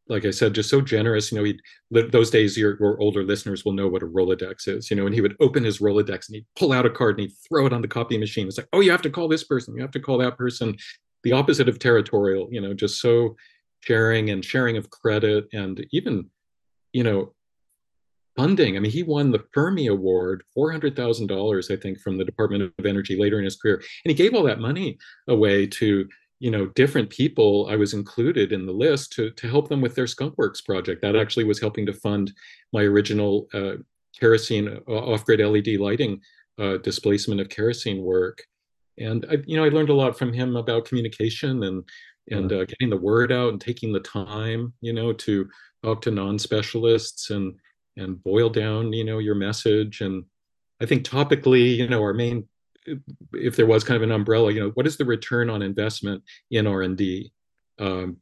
like 0.09 0.25
I 0.25 0.31
said, 0.31 0.55
just 0.55 0.71
so 0.71 0.81
generous. 0.81 1.31
You 1.31 1.39
know, 1.39 1.45
he 1.45 1.61
those 1.91 2.31
days 2.31 2.57
your, 2.57 2.79
your, 2.81 2.99
older 3.01 3.23
listeners 3.23 3.65
will 3.65 3.73
know 3.73 3.89
what 3.89 4.03
a 4.03 4.07
Rolodex 4.07 4.69
is. 4.69 4.91
You 4.91 4.97
know, 4.97 5.07
and 5.07 5.15
he 5.15 5.21
would 5.21 5.37
open 5.41 5.65
his 5.65 5.79
Rolodex 5.79 6.29
and 6.29 6.37
he'd 6.37 6.47
pull 6.57 6.73
out 6.73 6.87
a 6.87 6.91
card 6.91 7.19
and 7.19 7.29
he'd 7.29 7.37
throw 7.49 7.67
it 7.67 7.73
on 7.73 7.83
the 7.83 7.89
copy 7.89 8.17
machine. 8.17 8.47
It's 8.47 8.59
like, 8.59 8.69
oh, 8.73 8.81
you 8.81 8.91
have 8.91 9.03
to 9.03 9.11
call 9.11 9.29
this 9.29 9.45
person, 9.45 9.75
you 9.75 9.83
have 9.83 9.91
to 9.93 10.01
call 10.01 10.19
that 10.19 10.39
person. 10.39 10.77
The 11.25 11.33
opposite 11.33 11.69
of 11.69 11.79
territorial. 11.79 12.49
You 12.51 12.61
know, 12.61 12.75
just 12.75 13.01
so 13.01 13.37
sharing 13.81 14.31
and 14.31 14.45
sharing 14.45 14.77
of 14.77 14.91
credit 14.91 15.49
and 15.53 15.85
even, 15.93 16.31
you 16.93 17.05
know, 17.05 17.35
funding. 18.37 18.77
I 18.77 18.81
mean, 18.81 18.93
he 18.93 19.03
won 19.03 19.33
the 19.33 19.45
Fermi 19.53 19.89
Award, 19.89 20.45
$400,000, 20.57 21.73
I 21.73 21.77
think, 21.77 21.99
from 21.99 22.19
the 22.19 22.25
Department 22.25 22.73
of 22.79 22.87
Energy 22.87 23.19
later 23.19 23.39
in 23.39 23.45
his 23.45 23.57
career. 23.57 23.83
And 24.05 24.11
he 24.11 24.15
gave 24.15 24.33
all 24.33 24.45
that 24.45 24.61
money 24.61 24.97
away 25.27 25.67
to, 25.67 26.09
you 26.41 26.51
know, 26.51 26.67
different 26.67 27.11
people. 27.11 27.67
I 27.71 27.77
was 27.77 27.95
included 27.95 28.53
in 28.53 28.67
the 28.67 28.73
list 28.73 29.13
to, 29.15 29.31
to 29.31 29.49
help 29.49 29.69
them 29.69 29.81
with 29.81 29.95
their 29.95 30.07
Skunkworks 30.07 30.65
project. 30.65 31.03
That 31.03 31.17
actually 31.17 31.45
was 31.45 31.61
helping 31.61 31.87
to 31.87 31.93
fund 31.93 32.33
my 32.73 32.83
original 32.83 33.49
uh, 33.53 33.75
kerosene 34.19 34.81
uh, 34.89 34.91
off-grid 34.91 35.41
LED 35.41 35.81
lighting 35.81 36.21
uh, 36.59 36.79
displacement 36.79 37.41
of 37.41 37.49
kerosene 37.49 38.03
work. 38.03 38.43
And 38.99 39.27
I, 39.31 39.39
you 39.47 39.57
know, 39.57 39.65
I 39.65 39.69
learned 39.69 39.91
a 39.91 39.95
lot 39.95 40.19
from 40.19 40.33
him 40.33 40.57
about 40.57 40.85
communication 40.87 41.63
and 41.65 41.85
and 42.31 42.53
uh, 42.53 42.67
getting 42.67 42.91
the 42.91 42.97
word 42.97 43.33
out 43.33 43.53
and 43.53 43.61
taking 43.61 43.91
the 43.91 44.01
time, 44.01 44.75
you 44.83 44.93
know, 44.93 45.15
to 45.15 45.49
talk 45.83 46.03
to 46.03 46.11
non-specialists 46.11 47.31
and 47.31 47.55
and 47.97 48.23
boil 48.23 48.51
down, 48.51 48.93
you 48.93 49.05
know, 49.05 49.19
your 49.19 49.35
message. 49.35 50.03
And 50.03 50.25
I 50.81 50.87
think 50.87 51.05
topically, 51.05 51.77
you 51.77 51.89
know, 51.89 52.01
our 52.01 52.15
main, 52.15 52.47
if 53.33 53.57
there 53.57 53.67
was 53.67 53.85
kind 53.85 53.97
of 53.97 54.03
an 54.03 54.13
umbrella, 54.13 54.53
you 54.53 54.61
know, 54.61 54.71
what 54.71 54.87
is 54.87 54.97
the 54.97 55.05
return 55.05 55.51
on 55.51 55.63
investment 55.63 56.23
in 56.51 56.67
R 56.67 56.83
and 56.83 56.97
D? 56.97 57.33
Um, 57.79 58.19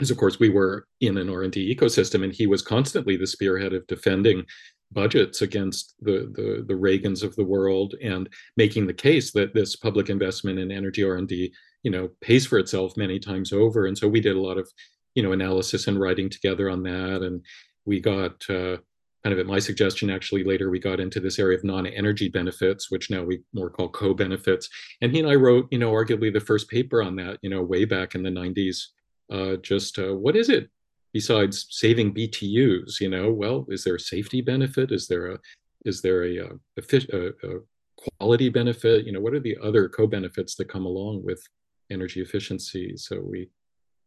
because 0.00 0.10
of 0.10 0.16
course 0.16 0.40
we 0.40 0.48
were 0.48 0.86
in 1.02 1.18
an 1.18 1.28
R&D 1.28 1.76
ecosystem 1.76 2.24
and 2.24 2.32
he 2.32 2.46
was 2.46 2.62
constantly 2.62 3.18
the 3.18 3.26
spearhead 3.26 3.74
of 3.74 3.86
defending 3.86 4.46
budgets 4.92 5.42
against 5.42 5.94
the, 6.00 6.32
the, 6.34 6.64
the 6.66 6.74
Reagans 6.74 7.22
of 7.22 7.36
the 7.36 7.44
world 7.44 7.94
and 8.02 8.26
making 8.56 8.86
the 8.86 8.94
case 8.94 9.30
that 9.32 9.52
this 9.52 9.76
public 9.76 10.08
investment 10.08 10.58
in 10.58 10.72
energy 10.72 11.04
R&D, 11.04 11.52
you 11.82 11.90
know, 11.90 12.08
pays 12.22 12.46
for 12.46 12.58
itself 12.58 12.96
many 12.96 13.18
times 13.18 13.52
over. 13.52 13.86
And 13.86 13.96
so 13.96 14.08
we 14.08 14.20
did 14.20 14.36
a 14.36 14.40
lot 14.40 14.56
of, 14.56 14.70
you 15.14 15.22
know, 15.22 15.32
analysis 15.32 15.86
and 15.86 16.00
writing 16.00 16.30
together 16.30 16.70
on 16.70 16.82
that. 16.84 17.20
And 17.20 17.44
we 17.84 18.00
got 18.00 18.42
uh, 18.48 18.78
kind 19.22 19.32
of 19.32 19.38
at 19.38 19.46
my 19.46 19.58
suggestion, 19.58 20.10
actually 20.10 20.44
later 20.44 20.70
we 20.70 20.78
got 20.78 21.00
into 21.00 21.20
this 21.20 21.38
area 21.38 21.58
of 21.58 21.64
non-energy 21.64 22.28
benefits, 22.28 22.90
which 22.90 23.10
now 23.10 23.22
we 23.22 23.42
more 23.52 23.70
call 23.70 23.88
co-benefits. 23.88 24.68
And 25.02 25.12
he 25.12 25.20
and 25.20 25.28
I 25.28 25.34
wrote, 25.34 25.68
you 25.70 25.78
know, 25.78 25.92
arguably 25.92 26.32
the 26.32 26.40
first 26.40 26.68
paper 26.70 27.02
on 27.02 27.16
that, 27.16 27.38
you 27.42 27.50
know, 27.50 27.62
way 27.62 27.84
back 27.84 28.14
in 28.14 28.22
the 28.22 28.30
90s. 28.30 28.86
Uh, 29.30 29.56
just 29.56 29.98
uh, 29.98 30.14
what 30.14 30.36
is 30.36 30.48
it 30.48 30.70
besides 31.12 31.66
saving 31.70 32.14
BTUs, 32.14 33.00
you 33.00 33.08
know, 33.08 33.32
well, 33.32 33.66
is 33.68 33.84
there 33.84 33.96
a 33.96 34.00
safety 34.00 34.40
benefit? 34.40 34.92
Is 34.92 35.08
there 35.08 35.32
a 35.32 35.38
is 35.86 36.02
there 36.02 36.24
a, 36.24 36.36
a, 36.38 36.52
a, 36.76 37.26
a 37.28 37.60
quality 37.96 38.48
benefit? 38.50 39.06
You 39.06 39.12
know, 39.12 39.20
what 39.20 39.32
are 39.34 39.40
the 39.40 39.56
other 39.62 39.88
co-benefits 39.88 40.54
that 40.56 40.68
come 40.68 40.84
along 40.84 41.24
with 41.24 41.42
energy 41.90 42.20
efficiency? 42.20 42.96
So 42.96 43.20
we, 43.20 43.48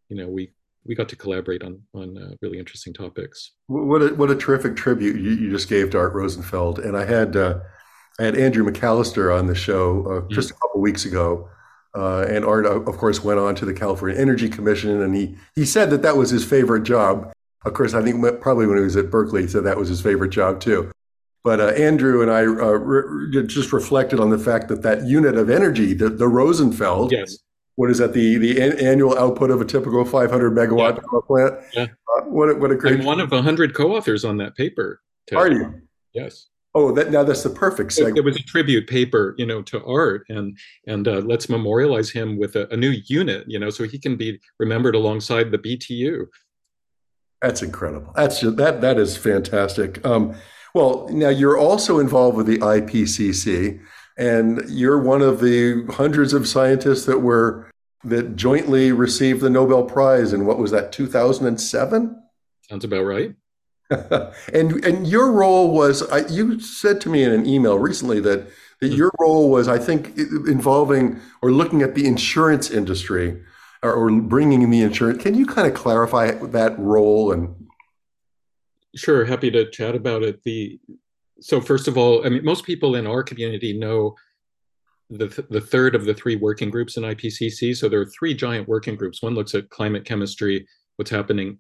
you 0.09 0.17
know, 0.17 0.27
we 0.27 0.51
we 0.85 0.95
got 0.95 1.09
to 1.09 1.15
collaborate 1.15 1.63
on 1.63 1.81
on 1.93 2.17
uh, 2.17 2.35
really 2.41 2.59
interesting 2.59 2.93
topics. 2.93 3.51
What 3.67 4.01
a 4.01 4.13
what 4.15 4.29
a 4.29 4.35
terrific 4.35 4.75
tribute 4.75 5.19
you, 5.19 5.31
you 5.31 5.49
just 5.49 5.69
gave 5.69 5.91
to 5.91 5.97
Art 5.97 6.13
Rosenfeld, 6.13 6.79
and 6.79 6.97
I 6.97 7.05
had 7.05 7.35
uh, 7.35 7.59
I 8.19 8.23
had 8.23 8.37
Andrew 8.37 8.69
McAllister 8.69 9.37
on 9.37 9.47
the 9.47 9.55
show 9.55 10.01
uh, 10.01 10.09
mm-hmm. 10.21 10.33
just 10.33 10.51
a 10.51 10.53
couple 10.53 10.81
weeks 10.81 11.05
ago, 11.05 11.49
uh, 11.95 12.25
and 12.29 12.45
Art, 12.45 12.65
of 12.65 12.97
course, 12.97 13.23
went 13.23 13.39
on 13.39 13.55
to 13.55 13.65
the 13.65 13.73
California 13.73 14.19
Energy 14.19 14.49
Commission, 14.49 15.01
and 15.01 15.15
he 15.15 15.35
he 15.55 15.65
said 15.65 15.89
that 15.91 16.01
that 16.01 16.17
was 16.17 16.29
his 16.29 16.45
favorite 16.45 16.83
job. 16.83 17.31
Of 17.65 17.73
course, 17.73 17.93
I 17.93 18.01
think 18.01 18.21
probably 18.41 18.67
when 18.67 18.77
he 18.77 18.83
was 18.83 18.97
at 18.97 19.09
Berkeley, 19.09 19.43
he 19.43 19.47
said 19.47 19.63
that 19.63 19.77
was 19.77 19.87
his 19.87 20.01
favorite 20.01 20.31
job 20.31 20.59
too. 20.59 20.91
But 21.43 21.59
uh, 21.59 21.67
Andrew 21.67 22.21
and 22.21 22.31
I 22.31 22.41
uh, 22.41 22.71
re- 22.71 23.45
just 23.45 23.73
reflected 23.73 24.19
on 24.19 24.29
the 24.29 24.37
fact 24.37 24.69
that 24.69 24.81
that 24.83 25.05
unit 25.05 25.35
of 25.35 25.49
energy, 25.49 25.93
the, 25.93 26.09
the 26.09 26.27
Rosenfeld, 26.27 27.11
yes. 27.11 27.37
What 27.75 27.89
is 27.89 27.97
that? 27.97 28.13
The 28.13 28.37
the 28.37 28.59
an- 28.59 28.79
annual 28.79 29.17
output 29.17 29.49
of 29.49 29.61
a 29.61 29.65
typical 29.65 30.05
500 30.05 30.53
megawatt 30.53 30.97
yeah. 30.97 31.19
plant. 31.27 31.53
Yeah. 31.73 31.83
Uh, 31.83 32.21
what 32.25 32.49
a, 32.49 32.55
what 32.55 32.71
a 32.71 32.75
great! 32.75 32.99
I'm 32.99 33.05
one 33.05 33.19
of 33.19 33.31
hundred 33.31 33.73
co-authors 33.73 34.25
on 34.25 34.37
that 34.37 34.55
paper. 34.55 35.01
Ted. 35.27 35.37
Are 35.37 35.51
you? 35.51 35.81
Yes. 36.13 36.47
Oh, 36.75 36.91
that 36.93 37.11
now 37.11 37.23
that's 37.23 37.43
the 37.43 37.51
perfect 37.51 37.91
segue. 37.91 38.17
It 38.17 38.23
was 38.23 38.35
a 38.35 38.43
tribute 38.43 38.87
paper, 38.87 39.35
you 39.37 39.45
know, 39.45 39.61
to 39.63 39.83
art, 39.85 40.25
and 40.29 40.57
and 40.87 41.07
uh, 41.07 41.21
let's 41.23 41.47
memorialize 41.47 42.09
him 42.09 42.37
with 42.37 42.55
a, 42.55 42.67
a, 42.73 42.77
new 42.77 42.95
unit, 43.05 43.45
you 43.47 43.59
know, 43.59 43.69
so 43.69 43.83
he 43.83 43.99
can 43.99 44.15
be 44.15 44.39
remembered 44.57 44.95
alongside 44.95 45.51
the 45.51 45.59
BTU. 45.59 46.25
That's 47.43 47.61
incredible. 47.61 48.11
That's 48.15 48.39
just, 48.39 48.57
that 48.57 48.81
that 48.81 48.97
is 48.97 49.15
fantastic. 49.15 50.03
Um, 50.03 50.35
well, 50.73 51.07
now 51.11 51.29
you're 51.29 51.59
also 51.59 51.99
involved 51.99 52.37
with 52.37 52.47
the 52.47 52.57
IPCC, 52.57 53.79
and 54.17 54.63
you're 54.69 54.99
one 54.99 55.21
of 55.21 55.39
the 55.39 55.85
hundreds 55.89 56.33
of 56.33 56.47
scientists 56.47 57.05
that 57.05 57.19
were 57.19 57.69
that 58.03 58.35
jointly 58.35 58.91
received 58.91 59.41
the 59.41 59.49
Nobel 59.49 59.83
Prize 59.83 60.33
in 60.33 60.45
what 60.45 60.57
was 60.57 60.71
that 60.71 60.91
2007? 60.91 62.21
Sounds 62.69 62.83
about 62.83 63.05
right. 63.05 63.35
and 64.53 64.83
and 64.85 65.07
your 65.07 65.31
role 65.31 65.71
was 65.71 66.09
I, 66.09 66.27
you 66.27 66.59
said 66.59 67.01
to 67.01 67.09
me 67.09 67.23
in 67.23 67.31
an 67.31 67.45
email 67.45 67.77
recently 67.77 68.19
that 68.21 68.47
that 68.79 68.87
mm-hmm. 68.87 68.95
your 68.95 69.11
role 69.19 69.49
was 69.49 69.67
I 69.67 69.77
think 69.77 70.17
involving 70.17 71.19
or 71.41 71.51
looking 71.51 71.81
at 71.81 71.95
the 71.95 72.07
insurance 72.07 72.71
industry 72.71 73.41
or, 73.83 73.93
or 73.93 74.21
bringing 74.21 74.61
in 74.61 74.71
the 74.71 74.81
insurance. 74.81 75.21
Can 75.21 75.35
you 75.35 75.45
kind 75.45 75.67
of 75.67 75.73
clarify 75.73 76.31
that 76.31 76.77
role 76.79 77.31
and? 77.31 77.55
Sure, 78.95 79.25
happy 79.25 79.49
to 79.49 79.69
chat 79.71 79.95
about 79.95 80.21
it. 80.21 80.43
The 80.43 80.79
so 81.43 81.59
first 81.61 81.87
of 81.87 81.97
all, 81.97 82.25
I 82.25 82.29
mean, 82.29 82.43
most 82.43 82.65
people 82.65 82.95
in 82.95 83.05
our 83.05 83.23
community 83.23 83.73
know 83.73 84.15
the, 85.09 85.27
the 85.49 85.61
third 85.61 85.93
of 85.93 86.05
the 86.05 86.13
three 86.13 86.35
working 86.35 86.69
groups 86.69 86.97
in 86.97 87.03
IPCC. 87.03 87.75
So 87.75 87.89
there 87.89 87.99
are 88.01 88.05
three 88.05 88.33
giant 88.33 88.67
working 88.67 88.95
groups. 88.95 89.21
One 89.21 89.35
looks 89.35 89.53
at 89.53 89.69
climate 89.69 90.05
chemistry, 90.05 90.65
what's 90.95 91.11
happening 91.11 91.59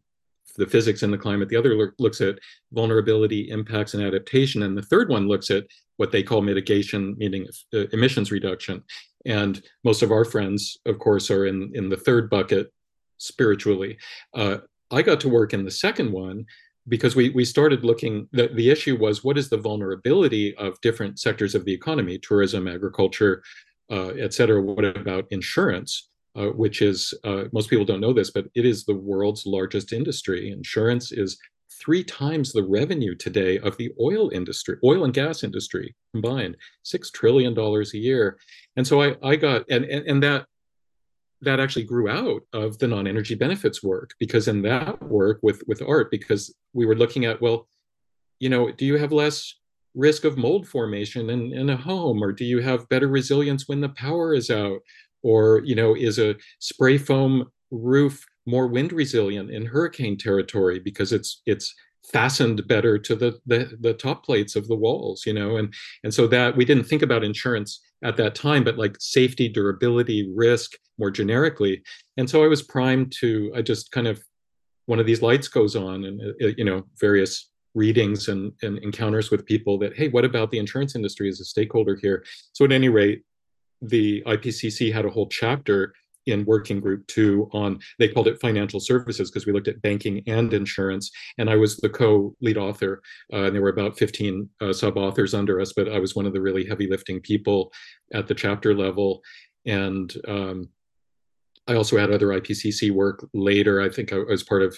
the 0.55 0.67
physics 0.67 1.03
in 1.03 1.11
the 1.11 1.17
climate. 1.17 1.49
The 1.49 1.55
other 1.55 1.75
look, 1.75 1.93
looks 1.99 2.21
at 2.21 2.39
vulnerability, 2.71 3.49
impacts, 3.49 3.93
and 3.93 4.03
adaptation. 4.03 4.63
And 4.63 4.77
the 4.77 4.83
third 4.83 5.09
one 5.09 5.27
looks 5.27 5.49
at 5.49 5.65
what 5.97 6.11
they 6.11 6.23
call 6.23 6.41
mitigation, 6.41 7.15
meaning 7.17 7.47
uh, 7.73 7.87
emissions 7.91 8.31
reduction. 8.31 8.83
And 9.25 9.61
most 9.83 10.01
of 10.03 10.11
our 10.11 10.25
friends, 10.25 10.77
of 10.85 10.99
course, 10.99 11.31
are 11.31 11.45
in, 11.45 11.71
in 11.73 11.89
the 11.89 11.97
third 11.97 12.29
bucket 12.29 12.71
spiritually. 13.17 13.97
Uh, 14.33 14.57
I 14.91 15.01
got 15.01 15.19
to 15.21 15.29
work 15.29 15.53
in 15.53 15.63
the 15.63 15.71
second 15.71 16.11
one 16.11 16.45
because 16.87 17.15
we, 17.15 17.29
we 17.29 17.45
started 17.45 17.83
looking, 17.83 18.27
the, 18.31 18.47
the 18.49 18.69
issue 18.69 18.97
was 18.97 19.23
what 19.23 19.37
is 19.37 19.49
the 19.49 19.57
vulnerability 19.57 20.55
of 20.57 20.79
different 20.81 21.19
sectors 21.19 21.55
of 21.55 21.65
the 21.65 21.73
economy, 21.73 22.17
tourism, 22.17 22.67
agriculture, 22.67 23.43
uh, 23.91 24.09
et 24.09 24.33
cetera. 24.33 24.61
What 24.61 24.85
about 24.85 25.25
insurance? 25.29 26.09
uh, 26.35 26.47
which 26.47 26.81
is 26.81 27.13
uh, 27.23 27.45
most 27.51 27.69
people 27.69 27.85
don't 27.85 28.01
know 28.01 28.13
this, 28.13 28.31
but 28.31 28.45
it 28.55 28.65
is 28.65 28.85
the 28.85 28.95
world's 28.95 29.45
largest 29.45 29.93
industry. 29.93 30.51
Insurance 30.51 31.11
is 31.11 31.37
three 31.79 32.03
times 32.03 32.51
the 32.51 32.63
revenue 32.63 33.15
today 33.15 33.59
of 33.59 33.75
the 33.77 33.91
oil 33.99 34.29
industry, 34.29 34.77
oil 34.83 35.03
and 35.05 35.13
gas 35.13 35.43
industry 35.43 35.95
combined, 36.13 36.55
six 36.83 37.11
trillion 37.11 37.53
dollars 37.53 37.93
a 37.93 37.97
year. 37.97 38.37
And 38.77 38.85
so 38.85 39.01
I, 39.01 39.15
I 39.23 39.35
got 39.35 39.69
and, 39.69 39.85
and 39.85 40.07
and 40.07 40.23
that 40.23 40.45
that 41.43 41.59
actually 41.59 41.83
grew 41.83 42.09
out 42.09 42.41
of 42.53 42.77
the 42.79 42.87
non-energy 42.87 43.35
benefits 43.35 43.83
work 43.83 44.13
because 44.19 44.47
in 44.47 44.61
that 44.63 45.01
work 45.03 45.39
with 45.41 45.63
with 45.67 45.81
art, 45.81 46.09
because 46.11 46.53
we 46.73 46.85
were 46.85 46.95
looking 46.95 47.25
at 47.25 47.41
well, 47.41 47.67
you 48.39 48.49
know, 48.49 48.71
do 48.71 48.85
you 48.85 48.97
have 48.97 49.11
less 49.11 49.55
risk 49.95 50.23
of 50.23 50.37
mold 50.37 50.67
formation 50.67 51.29
in, 51.29 51.53
in 51.53 51.69
a 51.69 51.77
home? 51.77 52.23
Or 52.23 52.31
do 52.31 52.45
you 52.45 52.59
have 52.59 52.89
better 52.89 53.07
resilience 53.07 53.67
when 53.67 53.81
the 53.81 53.89
power 53.89 54.33
is 54.33 54.49
out? 54.49 54.79
Or 55.21 55.61
you 55.63 55.75
know 55.75 55.95
is 55.95 56.19
a 56.19 56.35
spray 56.59 56.97
foam 56.97 57.49
roof 57.71 58.25
more 58.45 58.67
wind 58.67 58.91
resilient 58.91 59.49
in 59.51 59.65
hurricane 59.65 60.17
territory 60.17 60.79
because 60.79 61.13
it's 61.13 61.41
it's 61.45 61.73
fastened 62.11 62.67
better 62.67 62.97
to 62.97 63.15
the, 63.15 63.39
the 63.45 63.77
the 63.79 63.93
top 63.93 64.25
plates 64.25 64.57
of 64.57 64.67
the 64.67 64.75
walls 64.75 65.25
you 65.25 65.33
know? 65.33 65.57
And 65.57 65.73
and 66.03 66.13
so 66.13 66.27
that 66.27 66.57
we 66.57 66.65
didn't 66.65 66.83
think 66.85 67.01
about 67.01 67.23
insurance 67.23 67.79
at 68.03 68.17
that 68.17 68.35
time 68.35 68.63
but 68.63 68.77
like 68.77 68.95
safety 68.99 69.47
durability 69.47 70.31
risk 70.35 70.73
more 70.97 71.11
generically. 71.11 71.81
And 72.17 72.29
so 72.29 72.43
i 72.43 72.47
was 72.47 72.61
primed 72.61 73.13
to 73.19 73.51
i 73.55 73.61
just 73.61 73.91
kind 73.91 74.07
of 74.07 74.23
one 74.85 74.99
of 74.99 75.05
these 75.05 75.21
lights 75.21 75.47
goes 75.47 75.75
on 75.75 76.05
and 76.05 76.21
uh, 76.21 76.47
you 76.57 76.65
know 76.65 76.83
various 76.99 77.49
readings 77.73 78.27
and, 78.27 78.51
and 78.61 78.77
encounters 78.79 79.31
with 79.31 79.45
people 79.45 79.79
that 79.79 79.97
hey 79.97 80.09
what 80.09 80.25
about 80.25 80.51
the 80.51 80.59
insurance 80.59 80.95
industry 80.95 81.27
as 81.29 81.39
a 81.39 81.45
stakeholder 81.45 81.95
here? 82.01 82.23
So 82.53 82.65
at 82.65 82.71
any 82.71 82.89
rate 82.89 83.23
the 83.81 84.21
IPCC 84.25 84.93
had 84.93 85.05
a 85.05 85.09
whole 85.09 85.27
chapter 85.27 85.93
in 86.25 86.45
working 86.45 86.79
group 86.79 87.05
two 87.07 87.49
on 87.53 87.79
they 87.99 88.07
called 88.07 88.27
it 88.27 88.39
financial 88.41 88.79
services 88.79 89.29
because 89.29 89.45
we 89.45 89.53
looked 89.53 89.67
at 89.67 89.81
banking 89.81 90.21
and 90.27 90.53
insurance. 90.53 91.11
And 91.37 91.49
i 91.49 91.55
was 91.55 91.77
the 91.77 91.89
co-lead 91.89 92.57
author 92.57 93.01
uh, 93.31 93.43
and 93.43 93.55
there 93.55 93.61
were 93.61 93.69
about 93.69 93.97
15 93.97 94.49
uh, 94.61 94.73
sub-authors 94.73 95.33
under 95.33 95.59
us 95.59 95.73
but 95.73 95.89
i 95.89 95.99
was 95.99 96.15
one 96.15 96.25
of 96.25 96.33
the 96.33 96.41
really 96.41 96.65
heavy 96.65 96.87
lifting 96.87 97.19
people 97.19 97.71
at 98.13 98.27
the 98.27 98.35
chapter 98.35 98.73
level. 98.75 99.21
And 99.65 100.13
um, 100.27 100.69
i 101.67 101.75
also 101.75 101.97
had 101.97 102.11
other 102.11 102.27
ipcc 102.27 102.91
work 102.91 103.27
later 103.33 103.81
i 103.81 103.89
think 103.89 104.11
i 104.11 104.17
was 104.17 104.43
part 104.43 104.61
of 104.61 104.77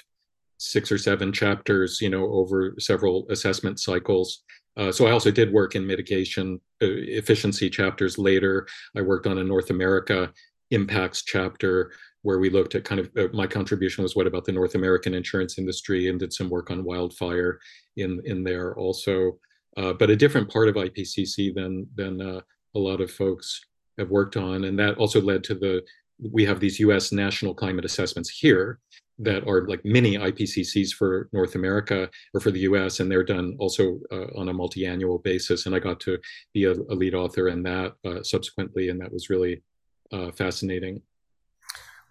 six 0.57 0.91
or 0.91 0.97
seven 0.97 1.31
chapters 1.31 1.99
you 2.01 2.09
know 2.09 2.25
over 2.31 2.75
several 2.79 3.25
assessment 3.29 3.79
cycles. 3.79 4.43
Uh, 4.77 4.91
so 4.91 5.07
I 5.07 5.11
also 5.11 5.31
did 5.31 5.53
work 5.53 5.75
in 5.75 5.87
mitigation 5.87 6.59
uh, 6.81 6.87
efficiency 6.89 7.69
chapters 7.69 8.17
later. 8.17 8.67
I 8.95 9.01
worked 9.01 9.25
on 9.25 9.37
a 9.37 9.43
North 9.43 9.69
America 9.69 10.33
impacts 10.71 11.23
chapter 11.23 11.91
where 12.25 12.39
we 12.39 12.49
looked 12.49 12.73
at 12.73 12.83
kind 12.83 12.99
of 12.99 13.09
uh, 13.17 13.27
my 13.33 13.45
contribution 13.45 14.01
was 14.01 14.15
what 14.15 14.27
about 14.27 14.45
the 14.45 14.51
North 14.51 14.75
American 14.75 15.13
insurance 15.13 15.57
industry 15.59 16.07
and 16.09 16.19
did 16.19 16.33
some 16.33 16.49
work 16.49 16.71
on 16.71 16.83
wildfire 16.83 17.59
in 17.97 18.21
in 18.25 18.43
there 18.43 18.75
also, 18.75 19.37
uh, 19.77 19.93
but 19.93 20.09
a 20.09 20.15
different 20.15 20.49
part 20.49 20.67
of 20.67 20.75
IPCC 20.75 21.53
than 21.53 21.87
than 21.95 22.21
uh, 22.21 22.41
a 22.75 22.79
lot 22.79 22.99
of 22.99 23.11
folks 23.11 23.61
have 23.97 24.09
worked 24.09 24.37
on, 24.37 24.65
and 24.65 24.77
that 24.79 24.97
also 24.97 25.21
led 25.21 25.43
to 25.43 25.55
the 25.55 25.83
we 26.31 26.45
have 26.45 26.59
these 26.59 26.79
U.S. 26.79 27.11
national 27.11 27.53
climate 27.53 27.85
assessments 27.85 28.29
here 28.29 28.79
that 29.19 29.47
are 29.47 29.67
like 29.67 29.83
mini 29.85 30.17
IPCCs 30.17 30.93
for 30.93 31.29
North 31.31 31.55
America 31.55 32.09
or 32.33 32.41
for 32.41 32.51
the 32.51 32.61
US, 32.61 32.99
and 32.99 33.09
they're 33.09 33.23
done 33.23 33.55
also 33.59 33.99
uh, 34.11 34.27
on 34.37 34.49
a 34.49 34.53
multi 34.53 34.85
annual 34.85 35.19
basis. 35.19 35.65
And 35.65 35.75
I 35.75 35.79
got 35.79 35.99
to 36.01 36.17
be 36.53 36.65
a, 36.65 36.71
a 36.71 36.95
lead 36.95 37.13
author 37.13 37.47
in 37.47 37.63
that 37.63 37.93
uh, 38.05 38.23
subsequently, 38.23 38.89
and 38.89 38.99
that 38.99 39.13
was 39.13 39.29
really 39.29 39.61
uh, 40.11 40.31
fascinating. 40.31 41.01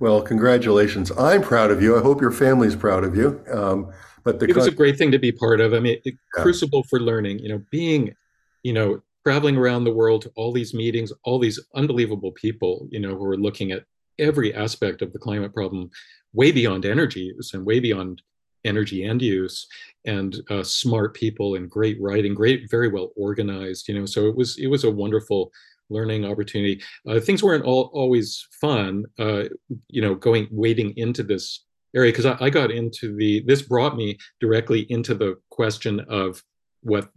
Well, 0.01 0.23
congratulations. 0.23 1.13
I'm 1.17 1.43
proud 1.43 1.71
of 1.71 1.83
you. 1.83 1.97
I 1.97 2.03
hope 2.03 2.21
your 2.21 2.33
family's 2.33 2.77
proud 2.77 3.05
of 3.05 3.17
you. 3.17 3.43
Um, 3.51 3.93
but 4.25 4.41
the 4.41 4.47
it 4.47 4.57
was 4.57 4.67
a 4.67 4.73
great 4.73 4.99
thing 4.99 5.13
to 5.13 5.19
be 5.19 5.31
part 5.31 5.61
of. 5.61 5.75
I 5.75 5.81
mean, 5.81 5.99
yeah. 6.05 6.13
crucible 6.33 6.83
for 6.85 6.99
learning, 6.99 7.39
you 7.39 7.49
know, 7.49 7.63
being, 7.71 8.15
you 8.63 8.73
know, 8.73 9.03
traveling 9.25 9.57
around 9.57 9.85
the 9.85 9.93
world 9.93 10.23
to 10.23 10.33
all 10.35 10.53
these 10.53 10.75
meetings, 10.75 11.13
all 11.25 11.39
these 11.39 11.61
unbelievable 11.75 12.33
people, 12.33 12.89
you 12.91 13.01
know, 13.01 13.17
who 13.17 13.25
are 13.25 13.37
looking 13.37 13.71
at 13.73 13.85
every 14.19 14.55
aspect 14.55 15.03
of 15.03 15.13
the 15.13 15.19
climate 15.19 15.53
problem 15.53 15.91
way 16.33 16.53
beyond 16.53 16.85
energy 16.85 17.21
use 17.21 17.55
and 17.55 17.65
way 17.65 17.81
beyond 17.81 18.23
energy 18.65 19.05
end 19.05 19.23
use 19.23 19.67
and 20.07 20.41
uh, 20.51 20.63
smart 20.63 21.15
people 21.15 21.55
and 21.57 21.71
great 21.71 22.01
writing 22.01 22.35
great 22.35 22.71
very 22.71 22.89
well 22.89 23.11
organized 23.17 23.89
you 23.89 23.99
know 23.99 24.07
so 24.07 24.27
it 24.27 24.35
was 24.35 24.59
it 24.59 24.69
was 24.69 24.85
a 24.85 24.91
wonderful 24.91 25.53
learning 25.91 26.25
opportunity 26.25 26.83
uh, 27.09 27.21
things 27.21 27.43
weren't 27.43 27.65
all, 27.65 27.91
always 27.93 28.47
fun 28.61 29.05
uh, 29.19 29.45
you 29.89 30.03
know 30.03 30.15
going 30.15 30.49
wading 30.51 30.93
into 30.97 31.23
this 31.23 31.65
area 31.95 32.11
because 32.11 32.27
I, 32.27 32.37
I, 32.41 32.51
got 32.51 32.71
into 32.71 33.15
the 33.15 33.45
this 33.47 33.63
brought 33.63 33.97
me 33.97 34.19
directly 34.41 34.81
into 34.91 35.15
the 35.15 35.37
question 35.51 36.01
of 36.09 36.43
what 36.83 37.09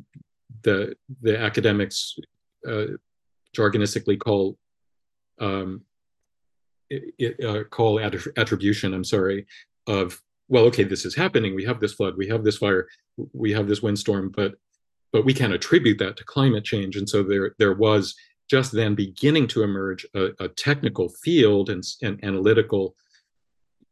the 0.63 0.95
the 1.21 1.39
academics 1.39 2.15
uh, 2.67 2.87
jargonistically 3.55 4.19
call 4.19 4.57
um, 5.39 5.81
it, 6.89 7.43
uh, 7.43 7.63
call 7.65 7.99
attribution, 7.99 8.93
I'm 8.93 9.03
sorry, 9.03 9.45
of, 9.87 10.21
well, 10.47 10.65
okay, 10.65 10.83
this 10.83 11.05
is 11.05 11.15
happening. 11.15 11.55
We 11.55 11.65
have 11.65 11.79
this 11.79 11.93
flood, 11.93 12.15
we 12.17 12.27
have 12.27 12.43
this 12.43 12.57
fire, 12.57 12.87
we 13.33 13.51
have 13.53 13.67
this 13.67 13.81
windstorm, 13.81 14.31
but 14.35 14.55
but 15.13 15.23
we 15.23 15.33
can't 15.33 15.53
attribute 15.53 15.97
that 15.99 16.17
to 16.17 16.25
climate 16.25 16.65
change. 16.65 16.97
And 16.97 17.09
so 17.09 17.23
there 17.23 17.55
there 17.59 17.73
was 17.73 18.15
just 18.49 18.71
then 18.71 18.95
beginning 18.95 19.47
to 19.47 19.63
emerge 19.63 20.05
a, 20.15 20.29
a 20.39 20.47
technical 20.47 21.09
field 21.09 21.69
and, 21.69 21.83
and 22.01 22.23
analytical 22.23 22.95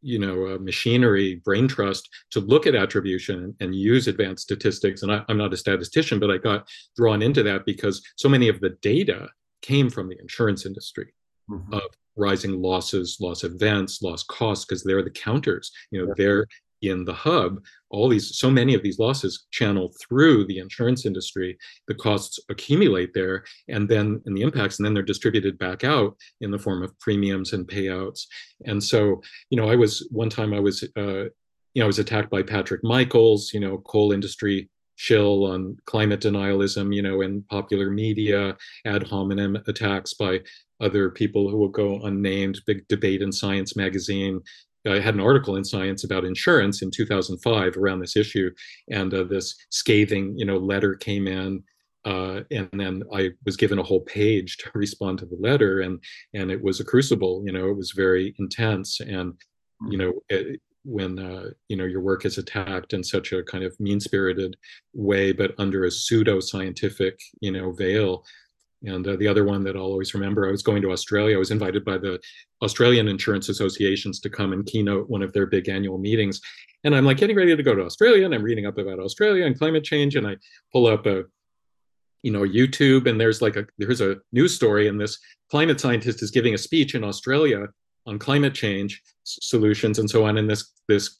you 0.02 0.18
know 0.18 0.54
uh, 0.54 0.58
machinery 0.58 1.36
brain 1.44 1.66
trust 1.66 2.08
to 2.30 2.40
look 2.40 2.66
at 2.66 2.74
attribution 2.74 3.42
and, 3.44 3.54
and 3.60 3.74
use 3.74 4.08
advanced 4.08 4.42
statistics 4.42 5.02
and 5.02 5.10
I, 5.10 5.24
am 5.28 5.38
not 5.38 5.54
a 5.54 5.56
statistician 5.56 6.20
but 6.20 6.30
i 6.30 6.36
got 6.36 6.68
drawn 6.96 7.22
into 7.22 7.42
that 7.44 7.64
because 7.64 8.02
so 8.16 8.28
many 8.28 8.48
of 8.48 8.60
the 8.60 8.70
data 8.82 9.28
came 9.62 9.88
from 9.88 10.08
the 10.08 10.20
insurance 10.20 10.66
industry 10.66 11.12
mm-hmm. 11.50 11.72
of 11.72 11.82
rising 12.16 12.60
losses, 12.60 13.18
loss 13.20 13.44
events, 13.44 14.02
loss 14.02 14.22
costs, 14.24 14.64
because 14.64 14.82
they're 14.82 15.02
the 15.02 15.10
counters. 15.10 15.70
You 15.90 16.06
know, 16.06 16.14
they're 16.16 16.46
in 16.82 17.04
the 17.04 17.12
hub. 17.12 17.60
All 17.90 18.08
these, 18.08 18.36
so 18.36 18.50
many 18.50 18.74
of 18.74 18.82
these 18.82 18.98
losses 18.98 19.46
channel 19.50 19.92
through 20.00 20.46
the 20.46 20.58
insurance 20.58 21.06
industry. 21.06 21.56
The 21.88 21.94
costs 21.94 22.38
accumulate 22.48 23.12
there, 23.14 23.44
and 23.68 23.88
then 23.88 24.20
and 24.26 24.36
the 24.36 24.42
impacts, 24.42 24.78
and 24.78 24.86
then 24.86 24.94
they're 24.94 25.02
distributed 25.02 25.58
back 25.58 25.84
out 25.84 26.16
in 26.40 26.50
the 26.50 26.58
form 26.58 26.82
of 26.82 26.98
premiums 26.98 27.52
and 27.52 27.66
payouts. 27.66 28.22
And 28.64 28.82
so, 28.82 29.22
you 29.50 29.56
know, 29.56 29.70
I 29.70 29.76
was 29.76 30.06
one 30.10 30.30
time 30.30 30.52
I 30.52 30.60
was, 30.60 30.82
uh, 30.96 31.24
you 31.74 31.80
know, 31.80 31.84
I 31.84 31.86
was 31.86 31.98
attacked 31.98 32.30
by 32.30 32.42
Patrick 32.42 32.82
Michaels, 32.82 33.52
you 33.52 33.60
know, 33.60 33.78
coal 33.78 34.12
industry 34.12 34.68
shill 34.96 35.44
on 35.44 35.76
climate 35.84 36.20
denialism, 36.20 36.94
you 36.94 37.02
know, 37.02 37.20
in 37.20 37.42
popular 37.42 37.90
media, 37.90 38.56
ad 38.86 39.02
hominem 39.02 39.56
attacks 39.66 40.14
by 40.14 40.40
other 40.80 41.10
people 41.10 41.48
who 41.48 41.56
will 41.56 41.68
go 41.68 42.00
unnamed, 42.02 42.60
big 42.66 42.86
debate 42.88 43.22
in 43.22 43.32
Science 43.32 43.76
magazine. 43.76 44.40
I 44.86 45.00
had 45.00 45.14
an 45.14 45.20
article 45.20 45.56
in 45.56 45.64
Science 45.64 46.04
about 46.04 46.24
insurance 46.24 46.82
in 46.82 46.90
2005 46.90 47.76
around 47.76 48.00
this 48.00 48.16
issue, 48.16 48.50
and 48.90 49.12
uh, 49.12 49.24
this 49.24 49.54
scathing, 49.70 50.38
you 50.38 50.44
know, 50.44 50.56
letter 50.56 50.94
came 50.94 51.26
in, 51.26 51.62
uh, 52.04 52.42
and 52.52 52.68
then 52.72 53.02
I 53.12 53.30
was 53.44 53.56
given 53.56 53.78
a 53.78 53.82
whole 53.82 54.00
page 54.00 54.56
to 54.58 54.70
respond 54.74 55.18
to 55.18 55.26
the 55.26 55.36
letter, 55.36 55.80
and 55.80 56.02
and 56.34 56.50
it 56.50 56.62
was 56.62 56.80
a 56.80 56.84
crucible. 56.84 57.42
You 57.44 57.52
know, 57.52 57.68
it 57.68 57.76
was 57.76 57.90
very 57.90 58.34
intense, 58.38 59.00
and 59.00 59.34
you 59.90 59.98
know, 59.98 60.12
it, 60.28 60.60
when 60.84 61.18
uh, 61.18 61.50
you 61.68 61.76
know 61.76 61.84
your 61.84 62.00
work 62.00 62.24
is 62.24 62.38
attacked 62.38 62.92
in 62.92 63.02
such 63.02 63.32
a 63.32 63.42
kind 63.42 63.64
of 63.64 63.78
mean-spirited 63.80 64.56
way, 64.94 65.32
but 65.32 65.54
under 65.58 65.84
a 65.84 65.90
pseudo-scientific, 65.90 67.18
you 67.40 67.50
know, 67.50 67.72
veil, 67.72 68.24
and 68.86 69.06
uh, 69.06 69.16
the 69.16 69.26
other 69.26 69.44
one 69.44 69.64
that 69.64 69.76
I'll 69.76 69.82
always 69.82 70.14
remember, 70.14 70.46
I 70.46 70.50
was 70.50 70.62
going 70.62 70.80
to 70.82 70.92
Australia. 70.92 71.36
I 71.36 71.38
was 71.38 71.50
invited 71.50 71.84
by 71.84 71.98
the 71.98 72.20
Australian 72.62 73.08
insurance 73.08 73.48
associations 73.48 74.20
to 74.20 74.30
come 74.30 74.52
and 74.52 74.64
keynote 74.64 75.10
one 75.10 75.22
of 75.22 75.32
their 75.32 75.46
big 75.46 75.68
annual 75.68 75.98
meetings. 75.98 76.40
And 76.84 76.94
I'm 76.94 77.04
like 77.04 77.16
getting 77.16 77.36
ready 77.36 77.56
to 77.56 77.62
go 77.62 77.74
to 77.74 77.84
Australia 77.84 78.24
and 78.24 78.34
I'm 78.34 78.42
reading 78.42 78.66
up 78.66 78.78
about 78.78 79.00
Australia 79.00 79.44
and 79.44 79.58
climate 79.58 79.82
change. 79.82 80.14
And 80.14 80.26
I 80.26 80.36
pull 80.72 80.86
up 80.86 81.06
a, 81.06 81.24
you 82.22 82.30
know, 82.30 82.42
YouTube 82.42 83.08
and 83.08 83.20
there's 83.20 83.42
like 83.42 83.56
a, 83.56 83.66
there's 83.78 84.00
a 84.00 84.16
news 84.32 84.54
story 84.54 84.86
and 84.86 85.00
this 85.00 85.18
climate 85.50 85.80
scientist 85.80 86.22
is 86.22 86.30
giving 86.30 86.54
a 86.54 86.58
speech 86.58 86.94
in 86.94 87.02
Australia 87.02 87.66
on 88.06 88.18
climate 88.20 88.54
change 88.54 89.02
solutions 89.24 89.98
and 89.98 90.08
so 90.08 90.24
on. 90.24 90.38
And 90.38 90.48
this, 90.48 90.72
this 90.86 91.18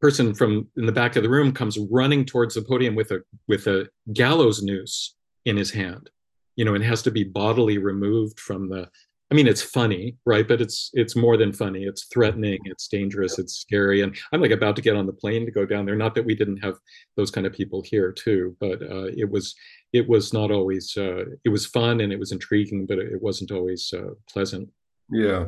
person 0.00 0.34
from 0.34 0.66
in 0.76 0.86
the 0.86 0.92
back 0.92 1.16
of 1.16 1.22
the 1.22 1.28
room 1.28 1.52
comes 1.52 1.78
running 1.90 2.24
towards 2.24 2.54
the 2.54 2.62
podium 2.62 2.94
with 2.94 3.10
a, 3.10 3.20
with 3.48 3.66
a 3.66 3.86
gallows 4.14 4.62
noose 4.62 5.14
in 5.44 5.58
his 5.58 5.70
hand 5.70 6.08
you 6.56 6.64
know, 6.64 6.74
it 6.74 6.82
has 6.82 7.02
to 7.02 7.10
be 7.10 7.24
bodily 7.24 7.78
removed 7.78 8.40
from 8.40 8.68
the. 8.68 8.88
I 9.30 9.34
mean, 9.34 9.48
it's 9.48 9.62
funny, 9.62 10.18
right? 10.26 10.46
But 10.46 10.60
it's 10.60 10.90
it's 10.92 11.16
more 11.16 11.38
than 11.38 11.54
funny. 11.54 11.84
It's 11.84 12.04
threatening. 12.04 12.58
It's 12.64 12.86
dangerous. 12.88 13.38
It's 13.38 13.54
scary. 13.54 14.02
And 14.02 14.14
I'm 14.30 14.42
like 14.42 14.50
about 14.50 14.76
to 14.76 14.82
get 14.82 14.94
on 14.94 15.06
the 15.06 15.12
plane 15.12 15.46
to 15.46 15.50
go 15.50 15.64
down 15.64 15.86
there. 15.86 15.96
Not 15.96 16.14
that 16.16 16.26
we 16.26 16.34
didn't 16.34 16.58
have 16.58 16.76
those 17.16 17.30
kind 17.30 17.46
of 17.46 17.54
people 17.54 17.82
here 17.82 18.12
too, 18.12 18.54
but 18.60 18.82
uh, 18.82 19.06
it 19.16 19.30
was 19.30 19.54
it 19.94 20.06
was 20.06 20.34
not 20.34 20.50
always. 20.50 20.94
Uh, 20.96 21.24
it 21.44 21.48
was 21.48 21.64
fun 21.64 22.00
and 22.00 22.12
it 22.12 22.18
was 22.18 22.32
intriguing, 22.32 22.84
but 22.84 22.98
it 22.98 23.22
wasn't 23.22 23.50
always 23.50 23.92
uh, 23.96 24.10
pleasant. 24.28 24.68
Yeah. 25.10 25.46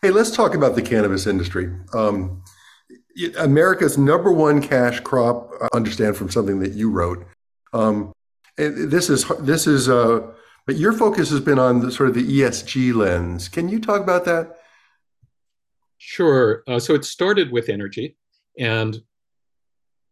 Hey, 0.00 0.10
let's 0.10 0.30
talk 0.30 0.54
about 0.54 0.76
the 0.76 0.82
cannabis 0.82 1.26
industry. 1.26 1.72
Um, 1.92 2.42
America's 3.38 3.96
number 3.96 4.32
one 4.32 4.60
cash 4.60 5.00
crop. 5.00 5.50
I 5.60 5.68
understand 5.74 6.16
from 6.16 6.30
something 6.30 6.60
that 6.60 6.72
you 6.72 6.90
wrote. 6.90 7.26
Um, 7.72 8.12
this 8.56 9.10
is 9.10 9.26
this 9.40 9.66
is 9.66 9.88
uh, 9.88 10.20
but 10.66 10.76
your 10.76 10.92
focus 10.92 11.30
has 11.30 11.40
been 11.40 11.58
on 11.58 11.80
the 11.80 11.90
sort 11.90 12.08
of 12.08 12.14
the 12.14 12.40
ESG 12.40 12.94
lens. 12.94 13.48
Can 13.48 13.68
you 13.68 13.80
talk 13.80 14.00
about 14.00 14.24
that? 14.24 14.58
Sure. 15.98 16.62
Uh, 16.66 16.78
so 16.78 16.94
it 16.94 17.04
started 17.04 17.50
with 17.50 17.68
energy, 17.68 18.16
and 18.58 19.00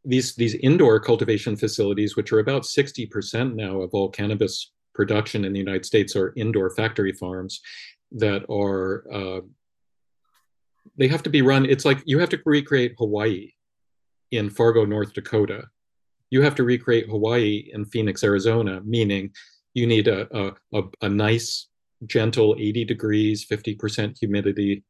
these 0.05 0.35
these 0.35 0.55
indoor 0.55 1.01
cultivation 1.01 1.57
facilities, 1.57 2.17
which 2.17 2.33
are 2.33 2.41
about 2.41 2.67
sixty 2.67 3.07
percent 3.07 3.55
now 3.57 3.81
of 3.81 3.91
all 3.93 4.09
cannabis 4.09 4.73
production 4.95 5.45
in 5.45 5.53
the 5.53 5.59
United 5.59 5.87
States, 5.87 6.17
are 6.17 6.33
indoor 6.37 6.71
factory 6.71 7.12
farms 7.12 7.61
that 8.12 8.45
are 8.51 9.05
uh, 9.12 9.41
they 10.97 11.09
have 11.09 11.23
to 11.23 11.31
be 11.31 11.43
run. 11.43 11.67
It's 11.67 11.85
like 11.85 12.03
you 12.05 12.19
have 12.19 12.31
to 12.31 12.41
recreate 12.45 12.95
Hawaii 12.99 13.53
in 14.31 14.51
Fargo, 14.51 14.85
North 14.85 15.12
Dakota. 15.12 15.65
You 16.31 16.43
have 16.43 16.55
to 16.57 16.65
recreate 16.65 17.09
Hawaii 17.09 17.71
in 17.73 17.85
Phoenix, 17.85 18.25
Arizona, 18.25 18.81
meaning 18.85 19.33
you 19.75 19.87
need 19.87 20.09
a, 20.09 20.55
a, 20.73 20.83
a 21.01 21.09
nice, 21.09 21.69
gentle 22.07 22.57
80 22.59 22.85
degrees, 22.85 23.47
50% 23.47 24.19
humidity 24.19 24.85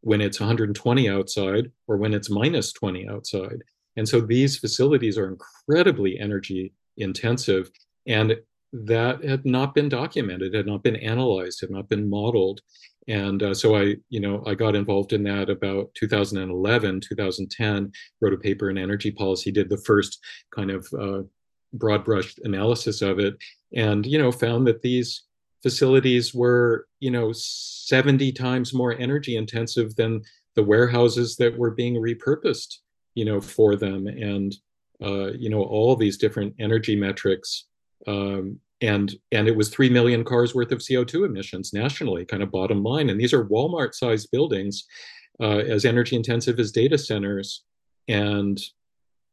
when 0.00 0.20
it's 0.20 0.38
120 0.38 1.08
outside 1.08 1.70
or 1.86 1.96
when 1.96 2.14
it's 2.14 2.30
minus 2.30 2.72
20 2.72 3.08
outside. 3.08 3.62
And 3.96 4.08
so 4.08 4.20
these 4.20 4.58
facilities 4.58 5.18
are 5.18 5.28
incredibly 5.28 6.18
energy 6.18 6.72
intensive. 6.96 7.70
And 8.06 8.36
that 8.72 9.24
had 9.24 9.44
not 9.44 9.74
been 9.74 9.88
documented, 9.88 10.54
had 10.54 10.66
not 10.66 10.82
been 10.82 10.96
analyzed, 10.96 11.60
had 11.60 11.70
not 11.70 11.88
been 11.88 12.08
modeled. 12.08 12.60
And 13.08 13.42
uh, 13.42 13.54
so 13.54 13.74
I, 13.74 13.96
you 14.10 14.20
know, 14.20 14.44
I 14.46 14.54
got 14.54 14.76
involved 14.76 15.14
in 15.14 15.22
that 15.24 15.48
about 15.48 15.88
2011, 15.94 17.00
2010, 17.00 17.92
wrote 18.20 18.34
a 18.34 18.36
paper 18.36 18.68
in 18.68 18.76
energy 18.76 19.10
policy, 19.10 19.50
did 19.50 19.70
the 19.70 19.78
first 19.78 20.18
kind 20.54 20.70
of 20.70 20.86
uh, 20.98 21.22
broad 21.72 22.04
brushed 22.04 22.38
analysis 22.44 23.02
of 23.02 23.18
it 23.18 23.36
and 23.74 24.06
you 24.06 24.18
know 24.18 24.32
found 24.32 24.66
that 24.66 24.82
these 24.82 25.24
facilities 25.62 26.34
were 26.34 26.86
you 27.00 27.10
know 27.10 27.32
70 27.32 28.32
times 28.32 28.72
more 28.72 28.96
energy 28.98 29.36
intensive 29.36 29.94
than 29.96 30.22
the 30.54 30.62
warehouses 30.62 31.36
that 31.36 31.56
were 31.56 31.70
being 31.70 31.94
repurposed 31.94 32.76
you 33.14 33.24
know 33.24 33.40
for 33.40 33.76
them 33.76 34.06
and 34.06 34.56
uh, 35.02 35.32
you 35.32 35.50
know 35.50 35.62
all 35.62 35.94
these 35.94 36.16
different 36.16 36.54
energy 36.58 36.96
metrics 36.96 37.66
um, 38.06 38.58
and 38.80 39.16
and 39.32 39.48
it 39.48 39.56
was 39.56 39.68
3 39.68 39.90
million 39.90 40.24
cars 40.24 40.54
worth 40.54 40.72
of 40.72 40.78
co2 40.78 41.26
emissions 41.26 41.72
nationally 41.72 42.24
kind 42.24 42.42
of 42.42 42.50
bottom 42.50 42.82
line 42.82 43.10
and 43.10 43.20
these 43.20 43.32
are 43.32 43.44
walmart 43.44 43.94
sized 43.94 44.30
buildings 44.30 44.84
uh, 45.40 45.58
as 45.58 45.84
energy 45.84 46.16
intensive 46.16 46.58
as 46.58 46.72
data 46.72 46.98
centers. 46.98 47.64
And 48.08 48.60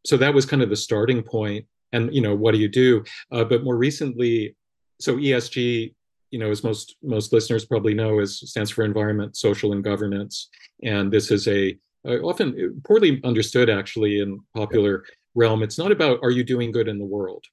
so 0.06 0.18
that 0.18 0.34
was 0.34 0.46
kind 0.46 0.62
of 0.62 0.70
the 0.70 0.76
starting 0.76 1.24
point. 1.24 1.66
And, 1.96 2.14
you 2.14 2.22
know, 2.22 2.36
what 2.36 2.54
do 2.54 2.60
you 2.60 2.68
do? 2.68 3.04
Uh, 3.32 3.44
but 3.44 3.64
more 3.64 3.78
recently, 3.78 4.56
so 5.00 5.16
ESG, 5.16 5.94
you 6.32 6.40
know, 6.40 6.52
as 6.52 6.64
most 6.64 6.96
most 7.02 7.32
listeners 7.34 7.66
probably 7.66 7.94
know, 7.94 8.20
is 8.20 8.40
stands 8.40 8.72
for 8.72 8.84
environment, 8.84 9.38
social, 9.38 9.72
and 9.74 9.84
governance. 9.84 10.50
And 10.84 11.12
this 11.12 11.32
is 11.32 11.48
a 11.48 11.78
often 12.06 12.82
poorly 12.86 13.22
understood, 13.24 13.70
actually, 13.70 14.20
in 14.20 14.40
popular 14.56 15.04
realm. 15.34 15.64
It's 15.64 15.78
not 15.78 15.92
about 15.92 16.20
are 16.22 16.32
you 16.32 16.44
doing 16.44 16.72
good 16.72 16.88
in 16.88 17.00
the 17.00 17.06
world, 17.06 17.44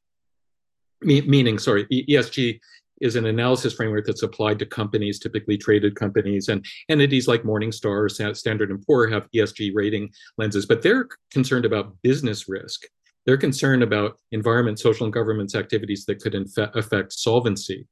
Me- 1.02 1.22
meaning, 1.22 1.58
sorry, 1.58 1.86
ESG 1.86 2.60
is 3.00 3.16
an 3.16 3.26
analysis 3.26 3.74
framework 3.74 4.06
that's 4.06 4.22
applied 4.22 4.58
to 4.60 4.66
companies, 4.66 5.18
typically 5.18 5.58
traded 5.58 5.96
companies, 5.96 6.48
and 6.48 6.64
entities 6.88 7.26
like 7.26 7.42
Morningstar 7.42 7.96
or 8.04 8.34
Standard 8.34 8.70
and 8.70 8.84
Poor 8.86 9.08
have 9.08 9.28
ESG 9.34 9.72
rating 9.74 10.10
lenses, 10.38 10.66
but 10.66 10.82
they're 10.82 11.08
concerned 11.32 11.64
about 11.64 11.96
business 12.02 12.48
risk. 12.48 12.84
They're 13.26 13.36
concerned 13.36 13.82
about 13.82 14.18
environment, 14.32 14.78
social, 14.78 15.04
and 15.04 15.12
governance 15.12 15.54
activities 15.54 16.04
that 16.06 16.20
could 16.20 16.32
infe- 16.32 16.74
affect 16.74 17.12
solvency, 17.12 17.86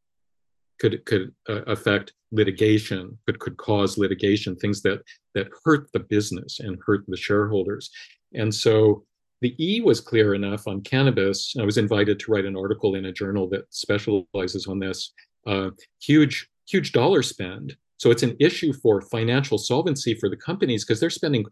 could 0.78 1.04
could 1.04 1.32
uh, 1.48 1.62
affect 1.66 2.12
litigation, 2.32 3.16
could 3.26 3.38
could 3.38 3.56
cause 3.56 3.98
litigation, 3.98 4.56
things 4.56 4.82
that 4.82 5.02
that 5.34 5.48
hurt 5.64 5.90
the 5.92 6.00
business 6.00 6.60
and 6.60 6.78
hurt 6.84 7.04
the 7.06 7.16
shareholders. 7.16 7.90
And 8.34 8.52
so 8.54 9.04
the 9.40 9.54
E 9.58 9.80
was 9.80 10.00
clear 10.00 10.34
enough 10.34 10.66
on 10.66 10.82
cannabis. 10.82 11.54
I 11.58 11.64
was 11.64 11.78
invited 11.78 12.18
to 12.20 12.32
write 12.32 12.44
an 12.44 12.56
article 12.56 12.94
in 12.94 13.06
a 13.06 13.12
journal 13.12 13.48
that 13.50 13.72
specializes 13.72 14.66
on 14.66 14.78
this. 14.78 15.12
Uh, 15.46 15.70
huge, 16.02 16.48
huge 16.68 16.92
dollar 16.92 17.22
spend. 17.22 17.76
So 17.96 18.10
it's 18.10 18.22
an 18.22 18.36
issue 18.38 18.72
for 18.72 19.00
financial 19.00 19.58
solvency 19.58 20.14
for 20.14 20.28
the 20.28 20.36
companies 20.36 20.84
because 20.84 21.00
they're 21.00 21.10
spending 21.10 21.44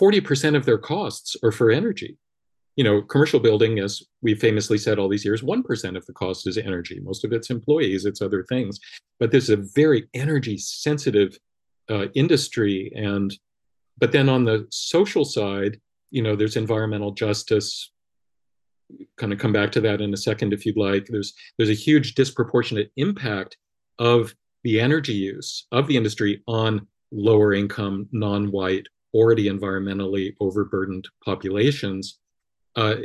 40% 0.00 0.56
of 0.56 0.64
their 0.64 0.78
costs 0.78 1.36
are 1.42 1.52
for 1.52 1.70
energy. 1.70 2.16
You 2.78 2.84
know, 2.84 3.02
commercial 3.02 3.40
building, 3.40 3.80
as 3.80 4.02
we 4.22 4.34
famously 4.34 4.78
said 4.78 4.98
all 4.98 5.08
these 5.08 5.24
years, 5.24 5.42
1% 5.42 5.96
of 5.96 6.06
the 6.06 6.12
cost 6.12 6.46
is 6.46 6.56
energy. 6.56 7.00
Most 7.00 7.24
of 7.24 7.32
it's 7.32 7.50
employees, 7.50 8.04
it's 8.04 8.22
other 8.22 8.44
things. 8.44 8.78
But 9.18 9.32
this 9.32 9.44
is 9.44 9.50
a 9.50 9.68
very 9.74 10.08
energy 10.14 10.56
sensitive 10.58 11.36
uh, 11.90 12.06
industry. 12.14 12.92
And, 12.94 13.36
but 13.98 14.12
then 14.12 14.28
on 14.28 14.44
the 14.44 14.66
social 14.70 15.24
side, 15.24 15.80
you 16.10 16.22
know 16.22 16.36
there's 16.36 16.56
environmental 16.56 17.12
justice 17.12 17.90
kind 19.16 19.32
of 19.32 19.38
come 19.38 19.52
back 19.52 19.70
to 19.72 19.80
that 19.80 20.00
in 20.00 20.14
a 20.14 20.16
second 20.16 20.52
if 20.52 20.64
you'd 20.64 20.76
like 20.76 21.06
there's 21.06 21.34
there's 21.56 21.70
a 21.70 21.74
huge 21.74 22.14
disproportionate 22.14 22.90
impact 22.96 23.56
of 23.98 24.34
the 24.64 24.80
energy 24.80 25.12
use 25.12 25.66
of 25.72 25.86
the 25.86 25.96
industry 25.96 26.42
on 26.46 26.86
lower 27.12 27.52
income 27.52 28.08
non-white 28.12 28.86
already 29.14 29.48
environmentally 29.48 30.34
overburdened 30.40 31.06
populations 31.24 32.18
uh, 32.76 32.96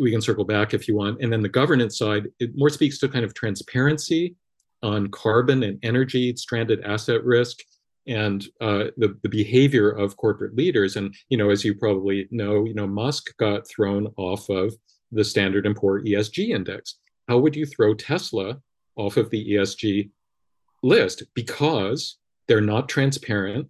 we 0.00 0.10
can 0.10 0.20
circle 0.20 0.44
back 0.44 0.74
if 0.74 0.86
you 0.88 0.96
want 0.96 1.20
and 1.22 1.32
then 1.32 1.42
the 1.42 1.48
governance 1.48 1.96
side 1.98 2.26
it 2.38 2.50
more 2.54 2.68
speaks 2.68 2.98
to 2.98 3.08
kind 3.08 3.24
of 3.24 3.34
transparency 3.34 4.34
on 4.82 5.08
carbon 5.08 5.62
and 5.62 5.78
energy 5.82 6.34
stranded 6.36 6.82
asset 6.82 7.22
risk 7.24 7.58
and 8.06 8.44
uh, 8.60 8.84
the, 8.96 9.16
the 9.22 9.28
behavior 9.28 9.90
of 9.90 10.16
corporate 10.16 10.56
leaders. 10.56 10.96
And, 10.96 11.14
you 11.28 11.36
know, 11.38 11.50
as 11.50 11.64
you 11.64 11.74
probably 11.74 12.28
know, 12.30 12.64
you 12.64 12.74
know, 12.74 12.86
Musk 12.86 13.36
got 13.36 13.68
thrown 13.68 14.08
off 14.16 14.48
of 14.48 14.74
the 15.12 15.24
Standard 15.24 15.66
and 15.66 15.76
Poor 15.76 16.02
ESG 16.02 16.48
index. 16.48 16.96
How 17.28 17.38
would 17.38 17.54
you 17.54 17.64
throw 17.66 17.94
Tesla 17.94 18.58
off 18.96 19.16
of 19.16 19.30
the 19.30 19.52
ESG 19.52 20.10
list? 20.82 21.22
Because 21.34 22.18
they're 22.48 22.60
not 22.60 22.88
transparent. 22.88 23.68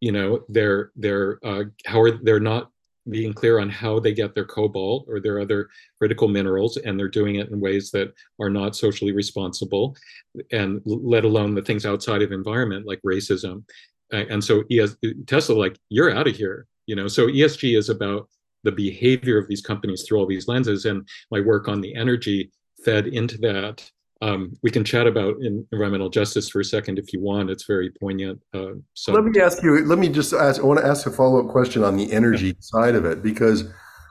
You 0.00 0.12
know, 0.12 0.40
they're 0.48 0.90
they're 0.96 1.38
uh, 1.44 1.64
how 1.86 2.00
are 2.00 2.10
they're 2.10 2.40
not 2.40 2.70
being 3.08 3.32
clear 3.32 3.58
on 3.58 3.70
how 3.70 3.98
they 3.98 4.12
get 4.12 4.34
their 4.34 4.44
cobalt 4.44 5.06
or 5.08 5.20
their 5.20 5.40
other 5.40 5.68
critical 5.98 6.28
minerals, 6.28 6.76
and 6.76 6.98
they're 6.98 7.08
doing 7.08 7.36
it 7.36 7.48
in 7.50 7.60
ways 7.60 7.90
that 7.90 8.12
are 8.38 8.50
not 8.50 8.76
socially 8.76 9.12
responsible, 9.12 9.96
and 10.52 10.82
let 10.84 11.24
alone 11.24 11.54
the 11.54 11.62
things 11.62 11.86
outside 11.86 12.22
of 12.22 12.32
environment 12.32 12.86
like 12.86 13.00
racism. 13.06 13.64
And 14.12 14.42
so 14.42 14.64
ES, 14.70 14.96
Tesla, 15.26 15.54
like 15.54 15.78
you're 15.88 16.14
out 16.14 16.28
of 16.28 16.36
here, 16.36 16.66
you 16.86 16.96
know. 16.96 17.08
So 17.08 17.28
ESG 17.28 17.78
is 17.78 17.88
about 17.88 18.28
the 18.64 18.72
behavior 18.72 19.38
of 19.38 19.48
these 19.48 19.62
companies 19.62 20.02
through 20.02 20.18
all 20.18 20.26
these 20.26 20.48
lenses, 20.48 20.84
and 20.84 21.08
my 21.30 21.40
work 21.40 21.68
on 21.68 21.80
the 21.80 21.94
energy 21.94 22.50
fed 22.84 23.06
into 23.06 23.38
that 23.38 23.88
um, 24.22 24.56
we 24.62 24.70
can 24.70 24.84
chat 24.84 25.06
about 25.06 25.36
environmental 25.40 26.10
justice 26.10 26.48
for 26.48 26.60
a 26.60 26.64
second 26.64 26.98
if 26.98 27.12
you 27.12 27.20
want. 27.20 27.48
It's 27.48 27.64
very 27.64 27.90
poignant. 27.90 28.40
Uh, 28.52 28.72
so 28.92 29.12
let 29.12 29.24
me 29.24 29.40
ask 29.40 29.62
you. 29.62 29.84
Let 29.84 29.98
me 29.98 30.08
just 30.08 30.32
ask. 30.34 30.60
I 30.60 30.64
want 30.64 30.80
to 30.80 30.86
ask 30.86 31.06
a 31.06 31.10
follow 31.10 31.42
up 31.42 31.50
question 31.50 31.82
on 31.82 31.96
the 31.96 32.12
energy 32.12 32.48
yeah. 32.48 32.52
side 32.60 32.94
of 32.94 33.04
it 33.06 33.22
because 33.22 33.64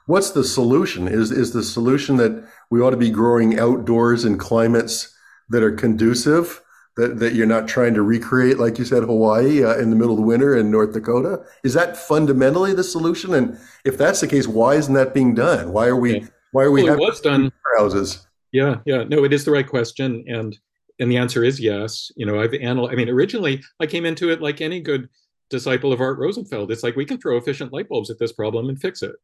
what's 0.08 0.32
the 0.32 0.44
solution? 0.44 1.08
Is 1.08 1.32
is 1.32 1.54
the 1.54 1.64
solution 1.64 2.18
that 2.18 2.48
we 2.72 2.82
ought 2.82 2.90
to 2.90 2.98
be 2.98 3.12
growing 3.12 3.60
outdoors 3.60 4.26
in 4.26 4.38
climates 4.38 5.16
that 5.50 5.62
are 5.62 5.72
conducive? 5.72 6.62
That, 6.96 7.20
that 7.20 7.34
you're 7.34 7.46
not 7.46 7.70
trying 7.70 7.94
to 7.94 8.02
recreate, 8.02 8.60
like 8.60 8.78
you 8.78 8.84
said, 8.84 9.04
Hawaii 9.04 9.64
uh, 9.64 9.78
in 9.78 9.90
the 9.90 9.96
middle 9.96 10.12
of 10.12 10.18
the 10.18 10.26
winter 10.26 10.58
in 10.58 10.70
North 10.70 10.92
Dakota. 10.92 11.46
Is 11.64 11.74
that 11.74 11.96
fundamentally 11.96 12.74
the 12.74 12.84
solution? 12.84 13.36
And 13.36 13.58
if 13.86 13.98
that's 13.98 14.20
the 14.20 14.28
case, 14.28 14.50
why 14.50 14.76
isn't 14.76 14.96
that 14.96 15.14
being 15.14 15.34
done? 15.34 15.72
Why 15.72 15.88
are 15.88 15.96
we? 15.96 16.20
Yeah. 16.20 16.28
Why 16.52 16.64
are 16.64 16.72
we? 16.72 16.84
Well, 16.84 16.96
it 16.96 17.00
was 17.00 17.22
done. 17.22 17.54
Houses. 17.78 18.28
Yeah, 18.52 18.78
yeah. 18.86 19.04
No, 19.04 19.24
it 19.24 19.34
is 19.34 19.46
the 19.46 19.52
right 19.52 19.68
question. 19.68 20.24
And 20.28 20.58
and 21.00 21.12
the 21.12 21.18
answer 21.18 21.44
is 21.44 21.60
yes. 21.60 22.12
You 22.16 22.26
know, 22.26 22.40
I've 22.40 22.54
analyzed, 22.54 22.94
I 22.94 22.96
mean, 22.96 23.10
originally 23.10 23.62
I 23.80 23.86
came 23.86 24.06
into 24.06 24.32
it 24.32 24.42
like 24.42 24.60
any 24.60 24.82
good 24.82 25.08
disciple 25.50 25.94
of 25.94 26.02
Art 26.02 26.20
Rosenfeld. 26.20 26.72
It's 26.72 26.84
like 26.84 26.96
we 26.96 27.06
can 27.06 27.20
throw 27.20 27.38
efficient 27.38 27.72
light 27.72 27.88
bulbs 27.88 28.10
at 28.10 28.20
this 28.20 28.34
problem 28.34 28.68
and 28.70 28.80
fix 28.80 29.02
it. 29.02 29.16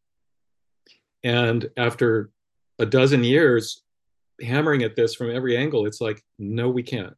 And 1.23 1.69
after 1.75 2.31
a 2.79 2.85
dozen 2.85 3.23
years 3.23 3.83
hammering 4.41 4.83
at 4.83 4.95
this 4.95 5.15
from 5.15 5.31
every 5.31 5.57
angle, 5.57 5.85
it's 5.85 6.01
like, 6.01 6.23
no, 6.39 6.69
we 6.69 6.83
can't. 6.83 7.15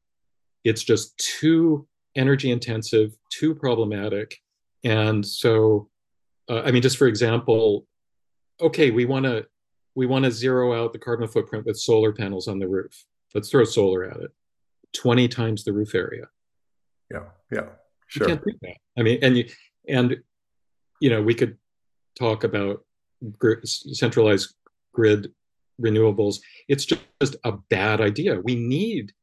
It's 0.64 0.84
just 0.84 1.18
too 1.18 1.88
energy 2.16 2.52
intensive, 2.52 3.16
too 3.30 3.54
problematic. 3.54 4.38
And 4.84 5.26
so, 5.26 5.90
uh, 6.50 6.62
I 6.66 6.72
mean, 6.72 6.82
just 6.82 6.98
for 6.98 7.08
example, 7.08 7.86
okay, 8.60 8.92
we 8.92 9.06
want 9.06 9.26
to 9.26 9.46
we 9.98 10.06
want 10.06 10.24
to 10.24 10.32
zero 10.32 10.80
out 10.80 10.94
the 10.94 11.00
carbon 11.00 11.28
footprint 11.28 11.66
with 11.66 11.76
solar 11.76 12.14
panels 12.14 12.48
on 12.48 12.60
the 12.60 12.68
roof. 12.68 13.06
Let's 13.34 13.50
throw 13.50 13.64
solar 13.64 14.04
at 14.04 14.18
it. 14.18 14.32
20 14.94 15.28
times 15.28 15.64
the 15.64 15.74
roof 15.74 15.96
area. 15.96 16.26
Yeah, 17.12 17.24
yeah, 17.52 17.70
sure. 18.06 18.30
You 18.30 18.36
can't 18.36 18.46
do 18.46 18.52
that. 18.62 18.78
I 19.00 19.02
mean, 19.02 19.18
and 19.24 19.38
you, 19.38 19.50
and 19.90 20.18
you 21.02 21.10
know, 21.10 21.24
we 21.24 21.34
could 21.34 21.58
talk 22.18 22.44
about 22.44 22.86
gr- 23.40 23.64
centralized 23.64 24.54
grid 24.94 25.32
renewables. 25.82 26.42
It's 26.68 26.86
just, 26.86 27.02
just 27.20 27.36
a 27.44 27.54
bad 27.54 28.00
idea. 28.00 28.40
We 28.40 28.54
need 28.54 29.14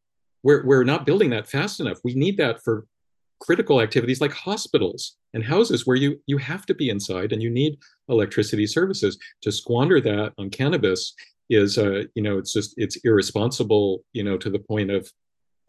we're 0.42 0.66
we're 0.66 0.82
not 0.82 1.06
building 1.06 1.30
that 1.30 1.48
fast 1.48 1.78
enough. 1.78 1.98
We 2.02 2.14
need 2.14 2.36
that 2.38 2.64
for 2.64 2.86
critical 3.40 3.80
activities 3.80 4.20
like 4.20 4.32
hospitals 4.32 5.16
and 5.34 5.44
houses 5.44 5.86
where 5.86 5.96
you 5.96 6.20
you 6.26 6.38
have 6.38 6.66
to 6.66 6.74
be 6.74 6.88
inside 6.88 7.32
and 7.32 7.42
you 7.42 7.50
need 7.50 7.78
electricity 8.08 8.66
services. 8.66 9.18
To 9.42 9.52
squander 9.52 10.00
that 10.00 10.32
on 10.38 10.50
cannabis 10.50 11.14
is 11.50 11.76
uh 11.76 12.04
you 12.14 12.22
know 12.22 12.38
it's 12.38 12.52
just 12.52 12.74
it's 12.76 12.96
irresponsible 13.04 14.02
you 14.12 14.24
know 14.24 14.38
to 14.38 14.50
the 14.50 14.58
point 14.58 14.90
of 14.90 15.10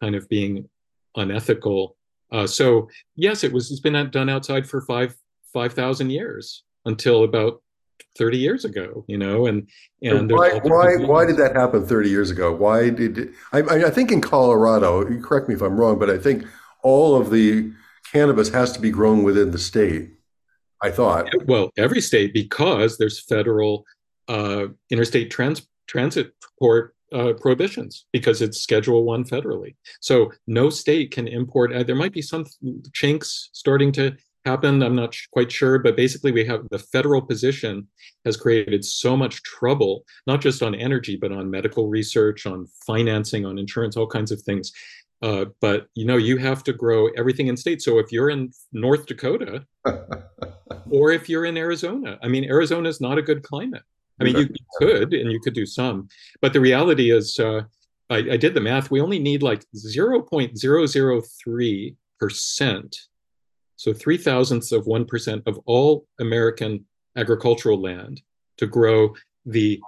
kind 0.01 0.15
of 0.15 0.28
being 0.30 0.69
unethical. 1.15 1.97
Uh 2.32 2.47
so 2.47 2.89
yes 3.15 3.43
it 3.43 3.51
was 3.51 3.71
it's 3.71 3.82
been 3.82 4.10
done 4.10 4.30
outside 4.30 4.67
for 4.67 4.82
five 4.82 5.15
five 5.54 5.73
thousand 5.73 6.10
years 6.10 6.63
until 6.86 7.23
about 7.23 7.62
30 8.17 8.38
years 8.38 8.65
ago 8.65 9.04
you 9.08 9.17
know 9.17 9.45
and 9.47 9.69
and 10.01 10.32
why 10.32 10.60
why 10.63 10.95
why 10.97 11.25
did 11.25 11.38
that 11.38 11.56
happen 11.56 11.86
30 11.86 12.10
years 12.10 12.30
ago? 12.30 12.54
Why 12.54 12.89
did 12.89 13.34
I, 13.51 13.60
I 13.60 13.89
think 13.89 14.12
in 14.12 14.21
colorado 14.21 15.04
correct 15.21 15.47
me 15.49 15.56
if 15.56 15.62
i'm 15.62 15.78
wrong 15.78 15.97
but 15.97 16.10
i 16.10 16.17
think 16.17 16.45
all 16.86 17.19
of 17.19 17.32
the 17.32 17.71
cannabis 18.13 18.50
has 18.50 18.71
to 18.74 18.80
be 18.80 18.91
grown 18.91 19.24
within 19.24 19.50
the 19.50 19.58
state. 19.58 20.12
I 20.84 20.91
thought. 20.91 21.28
Well, 21.48 21.71
every 21.78 22.00
state 22.00 22.34
because 22.34 22.98
there's 22.98 23.19
federal 23.19 23.86
uh, 24.28 24.67
interstate 24.91 25.32
trans- 25.32 25.67
transit 25.88 26.34
port 26.60 26.93
uh, 27.12 27.34
prohibitions 27.41 28.06
because 28.13 28.41
it's 28.41 28.62
Schedule 28.62 29.04
One 29.04 29.24
federally. 29.24 29.76
So 30.00 30.32
no 30.45 30.69
state 30.69 31.12
can 31.12 31.28
import. 31.28 31.74
Uh, 31.74 31.84
there 31.84 31.95
might 31.95 32.13
be 32.13 32.21
some 32.21 32.45
chinks 32.93 33.50
starting 33.54 33.91
to 33.93 34.15
happen. 34.45 34.84
I'm 34.84 34.95
not 34.95 35.15
quite 35.32 35.52
sure, 35.52 35.80
but 35.80 35.95
basically, 35.95 36.32
we 36.32 36.45
have 36.45 36.67
the 36.69 36.80
federal 36.80 37.21
position 37.21 37.88
has 38.26 38.38
created 38.38 38.86
so 38.86 39.17
much 39.17 39.41
trouble, 39.41 40.04
not 40.28 40.39
just 40.41 40.62
on 40.62 40.76
energy, 40.76 41.17
but 41.17 41.32
on 41.32 41.50
medical 41.50 41.88
research, 41.88 42.45
on 42.45 42.67
financing, 42.86 43.43
on 43.45 43.58
insurance, 43.58 43.98
all 43.98 44.08
kinds 44.08 44.32
of 44.32 44.41
things. 44.41 44.71
Uh, 45.21 45.45
but 45.62 45.88
you 45.95 46.06
know, 46.06 46.17
you 46.17 46.38
have 46.38 46.63
to 46.63 46.73
grow 46.73 47.08
everything 47.17 47.47
in 47.47 47.58
state. 47.58 47.82
So 47.82 47.99
if 47.99 48.12
you're 48.12 48.30
in 48.30 48.51
North 48.71 49.06
Dakota, 49.06 49.65
or 50.91 51.12
if 51.12 51.30
you're 51.30 51.45
in 51.45 51.58
Arizona, 51.58 52.19
I 52.21 52.28
mean, 52.28 52.45
Arizona 52.45 52.89
is 52.89 53.01
not 53.01 53.17
a 53.17 53.21
good 53.21 53.43
climate. 53.43 53.84
I 54.19 54.23
mean, 54.23 54.38
you, 54.38 54.43
you, 54.43 54.65
could 54.78 55.13
and 55.13 55.32
you 55.32 55.39
could 55.41 55.54
do 55.54 55.65
some, 55.65 56.08
but 56.41 56.54
the 56.54 56.62
reality 56.62 57.12
is, 57.12 57.38
uh, 57.38 57.63
I, 58.10 58.17
I, 58.17 58.38
did 58.38 58.54
the 58.54 58.62
math. 58.62 58.89
We 58.89 59.01
only 59.01 59.19
need 59.19 59.43
like 59.43 59.65
0.003 59.75 61.95
percent 62.17 62.95
so 63.75 63.93
three 63.93 64.17
thousandths 64.17 64.71
of 64.71 64.86
1% 64.86 65.43
of 65.45 65.60
all 65.65 66.08
American 66.19 66.86
agricultural 67.15 67.82
land 67.82 68.21
to 68.58 68.67
grow 68.67 69.13
the 69.45 69.82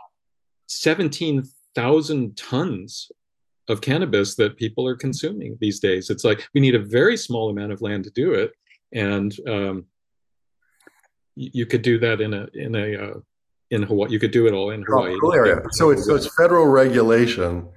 17,000 0.67 2.37
tons 2.37 3.11
of 3.67 3.81
cannabis 3.81 4.35
that 4.35 4.57
people 4.57 4.87
are 4.87 4.95
consuming 4.95 5.57
these 5.59 5.79
days. 5.79 6.09
It's 6.09 6.23
like 6.23 6.47
we 6.53 6.61
need 6.61 6.75
a 6.75 6.79
very 6.79 7.17
small 7.17 7.49
amount 7.49 7.71
of 7.71 7.81
land 7.81 8.05
to 8.05 8.11
do 8.11 8.33
it. 8.33 8.51
And 8.93 9.35
um, 9.47 9.85
you 11.35 11.65
could 11.65 11.81
do 11.81 11.99
that 11.99 12.21
in 12.21 12.33
a, 12.33 12.47
in 12.53 12.75
a, 12.75 12.95
uh, 12.95 13.19
in 13.69 13.83
Hawaii. 13.83 14.11
You 14.11 14.19
could 14.19 14.31
do 14.31 14.47
it 14.47 14.53
all 14.53 14.69
in 14.71 14.83
Hawaii. 14.83 15.17
Oh, 15.21 15.31
area. 15.31 15.61
So 15.71 15.89
it's, 15.89 16.05
so 16.05 16.15
it's 16.15 16.33
federal 16.35 16.67
regulation 16.67 17.67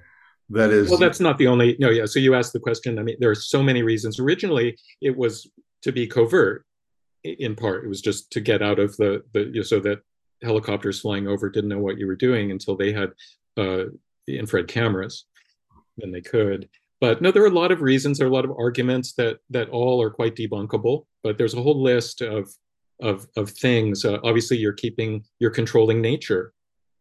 that 0.51 0.71
is. 0.71 0.89
Well, 0.89 0.99
that's 0.99 1.19
not 1.19 1.37
the 1.37 1.47
only. 1.47 1.75
No, 1.79 1.89
yeah. 1.89 2.05
So 2.05 2.19
you 2.19 2.35
asked 2.35 2.53
the 2.53 2.59
question. 2.59 2.99
I 2.99 3.03
mean, 3.03 3.15
there 3.19 3.29
are 3.29 3.35
so 3.35 3.63
many 3.63 3.83
reasons. 3.83 4.19
Originally, 4.19 4.77
it 5.01 5.15
was 5.15 5.49
to 5.83 5.91
be 5.91 6.07
covert. 6.07 6.65
In 7.23 7.55
part, 7.55 7.85
it 7.85 7.87
was 7.87 8.01
just 8.01 8.31
to 8.31 8.41
get 8.41 8.61
out 8.61 8.79
of 8.79 8.95
the 8.97 9.23
the 9.33 9.41
you 9.41 9.55
know, 9.55 9.61
so 9.61 9.79
that 9.81 9.99
helicopters 10.43 10.99
flying 10.99 11.27
over 11.27 11.49
didn't 11.49 11.69
know 11.69 11.79
what 11.79 11.97
you 11.97 12.07
were 12.07 12.15
doing 12.15 12.51
until 12.51 12.75
they 12.75 12.91
had 12.91 13.11
uh, 13.57 13.85
infrared 14.27 14.67
cameras. 14.67 15.25
Then 15.97 16.11
they 16.11 16.21
could. 16.21 16.69
But 16.99 17.21
no, 17.21 17.31
there 17.31 17.43
are 17.43 17.47
a 17.47 17.49
lot 17.49 17.71
of 17.71 17.81
reasons. 17.81 18.17
There 18.17 18.27
are 18.27 18.29
a 18.29 18.33
lot 18.33 18.45
of 18.45 18.51
arguments 18.57 19.13
that 19.13 19.39
that 19.49 19.69
all 19.69 20.01
are 20.01 20.11
quite 20.11 20.35
debunkable. 20.35 21.05
But 21.23 21.37
there's 21.37 21.55
a 21.55 21.61
whole 21.61 21.81
list 21.81 22.21
of 22.21 22.49
of 23.01 23.27
of 23.35 23.49
things. 23.49 24.05
Uh, 24.05 24.19
obviously, 24.23 24.57
you're 24.57 24.73
keeping 24.73 25.25
you're 25.39 25.51
controlling 25.51 26.01
nature. 26.01 26.53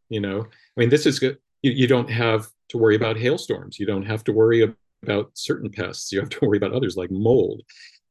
You 0.09 0.21
know, 0.21 0.41
I 0.41 0.81
mean, 0.81 0.89
this 0.89 1.07
is 1.07 1.19
good. 1.19 1.39
You, 1.63 1.73
you 1.73 1.87
don't 1.87 2.11
have 2.11 2.49
to 2.71 2.79
worry 2.79 2.97
about 2.97 3.17
hailstorms. 3.17 3.79
You 3.79 3.87
don't 3.87 4.07
have 4.07 4.25
to 4.25 4.33
worry 4.33 4.75
about 5.03 5.31
certain 5.35 5.71
pests. 5.71 6.11
You 6.13 6.21
have 6.21 6.31
to 6.31 6.47
worry 6.47 6.59
about 6.59 6.73
others 6.73 6.97
like 6.97 7.11
mold. 7.11 7.63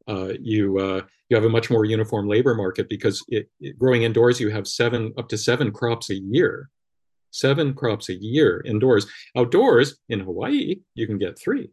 Uh, 0.08 0.34
you 0.40 0.78
uh, 0.80 1.02
you 1.30 1.36
have 1.36 1.46
a 1.46 1.50
much 1.50 1.70
more 1.70 1.86
uniform 1.86 2.28
labor 2.28 2.56
market 2.56 2.90
because 2.90 3.24
it, 3.28 3.50
it, 3.60 3.78
growing 3.78 4.04
indoors, 4.04 4.40
you 4.40 4.50
have 4.50 4.68
seven 4.68 5.14
up 5.18 5.30
to 5.30 5.38
seven 5.38 5.72
crops 5.72 6.10
a 6.10 6.16
year, 6.16 6.70
seven 7.32 7.74
crops 7.74 8.10
a 8.10 8.16
year 8.16 8.62
indoors. 8.66 9.08
Outdoors 9.36 9.98
in 10.10 10.20
Hawaii, 10.20 10.82
you 10.96 11.08
can 11.08 11.18
get 11.18 11.38
three. 11.40 11.70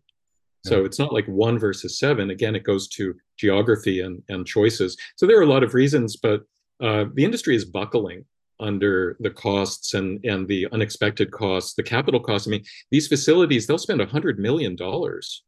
So 0.67 0.85
it's 0.85 0.99
not 0.99 1.13
like 1.13 1.27
one 1.27 1.59
versus 1.59 1.99
seven. 1.99 2.31
Again, 2.31 2.57
it 2.57 2.65
goes 2.65 2.89
to 2.89 3.15
geography 3.37 4.01
and, 4.01 4.21
and 4.29 4.45
choices. 4.45 4.97
So 5.15 5.25
there 5.25 5.39
are 5.39 5.45
a 5.45 5.47
lot 5.47 5.63
of 5.63 5.75
reasons, 5.75 6.17
but 6.17 6.43
uh, 6.83 7.05
the 7.15 7.25
industry 7.25 7.55
is 7.55 7.65
buckling 7.65 8.25
under 8.59 9.17
the 9.21 9.31
costs 9.31 9.95
and 9.95 10.25
and 10.25 10.49
the 10.49 10.67
unexpected 10.73 11.31
costs, 11.31 11.75
the 11.75 11.83
capital 11.83 12.21
costs. 12.21 12.49
I 12.49 12.51
mean, 12.51 12.65
these 12.91 13.07
facilities 13.07 13.67
they'll 13.67 13.79
spend 13.79 14.01
a 14.01 14.07
hundred 14.07 14.39
million 14.39 14.77
dollars 14.77 15.45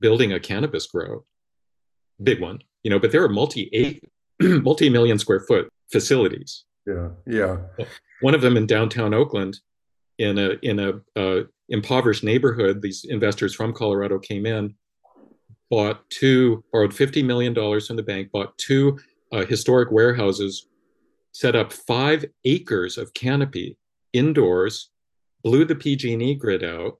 building 0.00 0.32
a 0.32 0.40
cannabis 0.40 0.86
grow, 0.86 1.24
big 2.22 2.40
one, 2.40 2.60
you 2.82 2.90
know. 2.90 2.98
But 2.98 3.12
there 3.12 3.24
are 3.24 3.28
multi 3.28 3.68
eight, 3.72 4.02
multi 4.40 4.88
million 4.88 5.18
square 5.18 5.40
foot 5.40 5.68
facilities. 5.90 6.64
Yeah, 6.88 7.08
yeah. 7.26 7.56
One 8.22 8.34
of 8.34 8.40
them 8.40 8.56
in 8.56 8.66
downtown 8.66 9.12
Oakland, 9.12 9.60
in 10.18 10.38
a 10.38 10.50
in 10.62 10.78
a 10.78 11.00
uh, 11.16 11.44
impoverished 11.68 12.24
neighborhood. 12.24 12.80
These 12.80 13.04
investors 13.04 13.54
from 13.54 13.74
Colorado 13.74 14.18
came 14.18 14.46
in, 14.46 14.74
bought 15.70 16.08
two, 16.08 16.64
borrowed 16.72 16.94
fifty 16.94 17.22
million 17.22 17.52
dollars 17.52 17.86
from 17.86 17.96
the 17.96 18.02
bank, 18.02 18.30
bought 18.32 18.56
two 18.56 18.98
uh, 19.32 19.44
historic 19.44 19.90
warehouses 19.90 20.66
set 21.32 21.54
up 21.54 21.72
five 21.72 22.24
acres 22.44 22.96
of 22.96 23.12
canopy 23.14 23.76
indoors, 24.12 24.90
blew 25.44 25.64
the 25.64 25.74
PG&E 25.74 26.34
grid 26.34 26.64
out, 26.64 26.98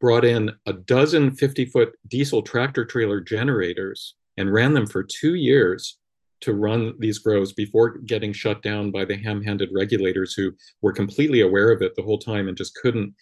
brought 0.00 0.24
in 0.24 0.52
a 0.66 0.72
dozen 0.72 1.30
50-foot 1.30 1.94
diesel 2.06 2.42
tractor 2.42 2.84
trailer 2.84 3.20
generators 3.20 4.14
and 4.36 4.52
ran 4.52 4.74
them 4.74 4.86
for 4.86 5.02
two 5.02 5.34
years 5.34 5.98
to 6.40 6.54
run 6.54 6.94
these 6.98 7.18
grows 7.18 7.52
before 7.52 7.98
getting 7.98 8.32
shut 8.32 8.62
down 8.62 8.90
by 8.90 9.04
the 9.04 9.16
ham-handed 9.16 9.70
regulators 9.72 10.34
who 10.34 10.52
were 10.82 10.92
completely 10.92 11.40
aware 11.40 11.70
of 11.70 11.82
it 11.82 11.94
the 11.96 12.02
whole 12.02 12.18
time 12.18 12.48
and 12.48 12.56
just 12.56 12.74
couldn't 12.76 13.14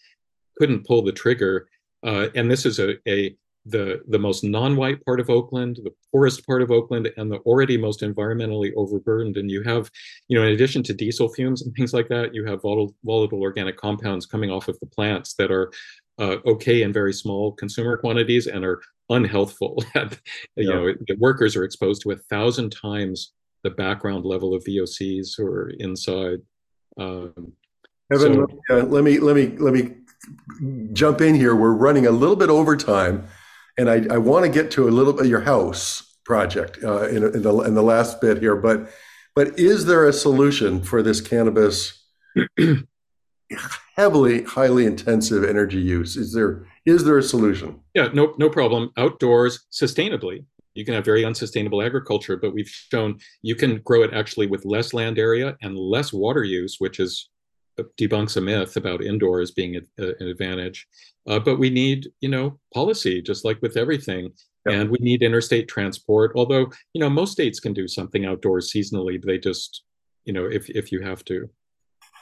couldn't 0.59 0.87
pull 0.87 1.03
the 1.03 1.13
trigger. 1.13 1.69
Uh, 2.05 2.29
and 2.35 2.51
this 2.51 2.67
is 2.67 2.79
a, 2.79 2.97
a 3.09 3.37
the 3.67 4.03
the 4.09 4.19
most 4.19 4.45
non-white 4.45 5.05
part 5.05 5.21
of 5.21 5.31
Oakland, 5.31 5.79
the 5.83 5.95
poorest 6.11 6.47
part 6.47 6.63
of 6.63 6.71
Oakland, 6.71 7.11
and 7.17 7.31
the 7.31 7.39
already 7.39 7.77
most 7.77 8.01
environmentally 8.01 8.73
overburdened. 8.77 9.37
And 9.37 9.51
you 9.51 9.63
have, 9.63 9.91
you 10.29 10.39
know, 10.39 10.47
in 10.47 10.55
addition 10.55 10.83
to 10.85 10.95
diesel 10.95 11.29
fumes 11.29 11.63
and 11.63 11.75
things 11.75 11.93
like 11.93 12.09
that, 12.09 12.35
you 12.35 12.45
have 12.47 12.63
volatile, 12.63 12.95
volatile 13.05 13.43
organic 13.43 13.77
compounds 13.77 14.27
coming 14.27 14.51
off 14.51 14.69
of 14.69 14.79
the 14.81 14.87
plants 14.87 15.35
that 15.35 15.51
are 15.51 15.71
uh, 16.19 16.37
okay 16.47 16.83
in 16.83 16.93
very 16.93 17.13
small 17.13 17.53
consumer 17.53 17.97
quantities 17.97 18.47
and 18.47 18.65
are 18.65 18.81
unhealthful. 19.11 19.83
you 19.95 20.11
yeah. 20.57 20.75
know, 20.75 20.95
the 21.07 21.17
workers 21.19 21.57
are 21.57 21.65
exposed 21.65 22.03
to 22.03 22.11
a 22.11 22.17
thousand 22.17 22.71
times 22.71 23.33
the 23.65 23.71
background 23.71 24.25
level 24.25 24.55
of 24.55 24.65
VOCs 24.65 25.37
who 25.37 25.47
are 25.47 25.71
inside. 25.79 26.39
Um, 26.99 27.53
Evan, 28.13 28.47
so, 28.69 28.79
uh, 28.79 28.83
let 28.85 29.05
me 29.05 29.19
let 29.19 29.37
me 29.37 29.49
let 29.59 29.75
me 29.75 29.97
jump 30.93 31.21
in 31.21 31.35
here. 31.35 31.55
We're 31.55 31.73
running 31.73 32.07
a 32.07 32.11
little 32.11 32.37
bit 32.37 32.49
over 32.51 32.77
time 32.77 33.29
and 33.79 33.89
I, 33.89 34.05
I 34.11 34.19
want 34.19 34.45
to 34.45 34.51
get 34.51 34.71
to 34.73 34.89
a 34.89 34.91
little 34.91 35.13
bit 35.13 35.27
your 35.27 35.41
house 35.41 36.17
project 36.25 36.79
uh, 36.83 37.09
in, 37.09 37.23
in, 37.23 37.43
the 37.43 37.61
in 37.61 37.75
the 37.75 37.83
last 37.83 38.21
bit 38.21 38.39
here, 38.39 38.57
but 38.57 38.91
but 39.35 39.59
is 39.59 39.87
there 39.87 40.07
a 40.07 40.13
solution 40.13 40.83
for 40.83 41.01
this 41.01 41.21
cannabis 41.21 42.05
heavily 43.97 44.43
highly 44.45 44.87
intensive 44.87 45.45
energy 45.45 45.81
use? 45.81 46.17
Is 46.17 46.33
there 46.33 46.67
is 46.85 47.05
there 47.05 47.19
a 47.19 47.23
solution? 47.23 47.81
Yeah, 47.95 48.09
no 48.13 48.35
no 48.39 48.49
problem. 48.49 48.91
Outdoors 48.97 49.67
sustainably. 49.73 50.45
You 50.75 50.85
can 50.85 50.95
have 50.95 51.05
very 51.05 51.25
unsustainable 51.25 51.83
agriculture, 51.83 52.37
but 52.37 52.55
we've 52.55 52.69
shown 52.69 53.19
you 53.43 53.57
can 53.57 53.79
grow 53.79 54.03
it 54.03 54.15
actually 54.15 54.47
with 54.47 54.65
less 54.65 54.95
land 54.95 55.19
area 55.19 55.57
and 55.61 55.77
less 55.77 56.13
water 56.13 56.45
use, 56.45 56.77
which 56.79 57.01
is 57.01 57.31
debunks 57.97 58.37
a 58.37 58.41
myth 58.41 58.77
about 58.77 59.05
indoors 59.05 59.51
being 59.53 59.77
a, 59.77 59.81
a, 60.03 60.15
an 60.21 60.29
advantage. 60.29 60.87
Uh, 61.27 61.39
but 61.39 61.59
we 61.59 61.71
need, 61.71 62.09
you 62.21 62.29
know, 62.29 62.59
policy, 62.75 63.23
just 63.23 63.45
like 63.45 63.61
with 63.63 63.77
everything. 63.77 64.33
And 64.67 64.91
we 64.91 64.99
need 65.01 65.23
interstate 65.23 65.67
transport. 65.69 66.33
Although, 66.35 66.71
you 66.93 67.01
know, 67.01 67.09
most 67.09 67.33
states 67.33 67.61
can 67.61 67.73
do 67.73 67.89
something 67.89 68.27
outdoors 68.27 68.71
seasonally, 68.71 69.19
but 69.21 69.29
they 69.29 69.39
just, 69.39 69.85
you 70.25 70.33
know, 70.33 70.45
if 70.45 70.69
if 70.71 70.93
you 70.93 71.01
have 71.01 71.25
to. 71.25 71.49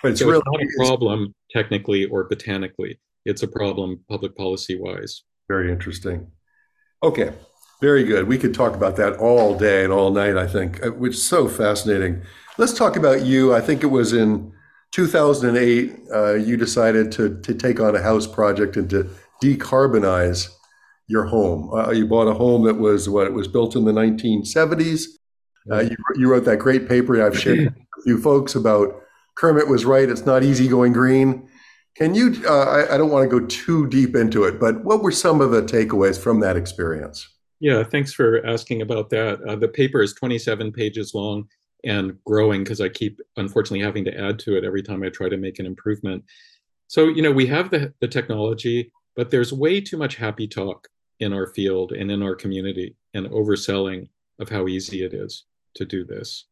But 0.03 0.13
it's, 0.13 0.21
so 0.21 0.27
really, 0.27 0.43
it's 0.47 0.79
not 0.79 0.87
a 0.87 0.89
problem 0.89 1.35
technically 1.51 2.05
or 2.05 2.25
botanically. 2.25 2.99
It's 3.25 3.43
a 3.43 3.49
problem 3.49 4.01
public 4.09 4.37
policy 4.37 4.79
wise. 4.79 5.23
Very 5.49 5.71
interesting. 5.71 6.31
Okay, 7.03 7.33
very 7.81 8.05
good. 8.05 8.29
We 8.29 8.39
could 8.39 8.55
talk 8.55 8.75
about 8.75 8.97
that 8.97 9.17
all 9.17 9.57
day 9.57 9.85
and 9.85 9.93
all 9.93 10.11
night. 10.11 10.37
I 10.37 10.47
think, 10.47 10.85
uh, 10.85 10.91
which 10.91 11.15
is 11.15 11.23
so 11.23 11.49
fascinating. 11.49 12.23
Let's 12.59 12.73
talk 12.73 12.97
about 12.97 13.25
you. 13.25 13.55
I 13.55 13.61
think 13.61 13.83
it 13.83 13.89
was 13.89 14.13
in 14.13 14.53
2008, 14.93 15.99
uh, 16.15 16.35
you 16.35 16.57
decided 16.57 17.13
to, 17.13 17.39
to 17.43 17.55
take 17.55 17.81
on 17.81 17.95
a 17.95 18.03
house 18.03 18.27
project 18.27 18.77
and 18.77 18.89
to 18.89 19.11
decarbonize 19.43 20.49
your 21.07 21.25
home. 21.25 21.71
Uh, 21.73 21.91
you 21.91 22.07
bought 22.07 22.29
a 22.29 22.35
home 22.35 22.65
that 22.65 22.75
was 22.75 23.09
what 23.09 23.27
it 23.27 23.33
was 23.33 23.47
built 23.47 23.77
in 23.77 23.85
the 23.85 23.93
1970s. 23.93 25.05
Uh, 25.71 25.81
you, 25.81 25.97
you, 26.15 26.31
wrote 26.31 26.45
that 26.45 26.59
great 26.59 26.89
paper 26.89 27.21
I've 27.25 27.39
shared 27.39 27.59
with 27.59 28.07
you 28.07 28.23
folks 28.23 28.55
about 28.55 29.03
Kermit 29.37 29.69
was 29.69 29.85
right. 29.85 30.09
It's 30.09 30.27
not 30.27 30.43
easy 30.43 30.69
going 30.69 30.93
green. 30.93 31.49
Can 31.95 32.15
you? 32.15 32.43
Uh, 32.47 32.65
I, 32.65 32.95
I 32.95 32.99
don't 32.99 33.11
want 33.11 33.31
to 33.31 33.41
go 33.41 33.47
too 33.47 33.87
deep 33.87 34.15
into 34.15 34.45
it, 34.45 34.61
but 34.61 34.85
what 34.85 35.03
were 35.03 35.13
some 35.13 35.41
of 35.41 35.51
the 35.51 35.63
takeaways 35.63 36.19
from 36.19 36.41
that 36.41 36.57
experience? 36.57 37.27
Yeah, 37.61 37.83
thanks 37.85 38.13
for 38.13 38.45
asking 38.47 38.83
about 38.83 39.09
that. 39.11 39.41
Uh, 39.43 39.57
the 39.57 39.69
paper 39.69 40.03
is 40.03 40.13
27 40.13 40.73
pages 40.73 41.15
long 41.15 41.49
and 41.85 42.19
growing 42.25 42.65
because 42.65 42.81
I 42.81 42.89
keep 42.89 43.21
unfortunately 43.37 43.81
having 43.81 44.05
to 44.05 44.19
add 44.19 44.39
to 44.41 44.57
it 44.57 44.65
every 44.65 44.83
time 44.83 45.03
I 45.03 45.09
try 45.09 45.29
to 45.29 45.37
make 45.37 45.59
an 45.59 45.67
improvement. 45.67 46.25
So, 46.89 47.09
you 47.09 47.23
know, 47.23 47.33
we 47.33 47.47
have 47.47 47.71
the, 47.71 47.95
the 48.01 48.09
technology, 48.09 48.93
but 49.15 49.31
there's 49.31 49.53
way 49.53 49.81
too 49.81 49.97
much 49.97 50.17
happy 50.17 50.47
talk 50.47 50.89
in 51.21 51.33
our 51.33 51.47
field 51.47 51.93
and 51.93 52.11
in 52.11 52.23
our 52.23 52.35
community 52.35 52.95
and 53.15 53.27
overselling 53.29 54.09
of 54.39 54.49
how 54.51 54.69
easy 54.69 55.03
it 55.03 55.15
is 55.15 55.45
to 55.77 55.87
do 55.87 56.05
this. 56.05 56.45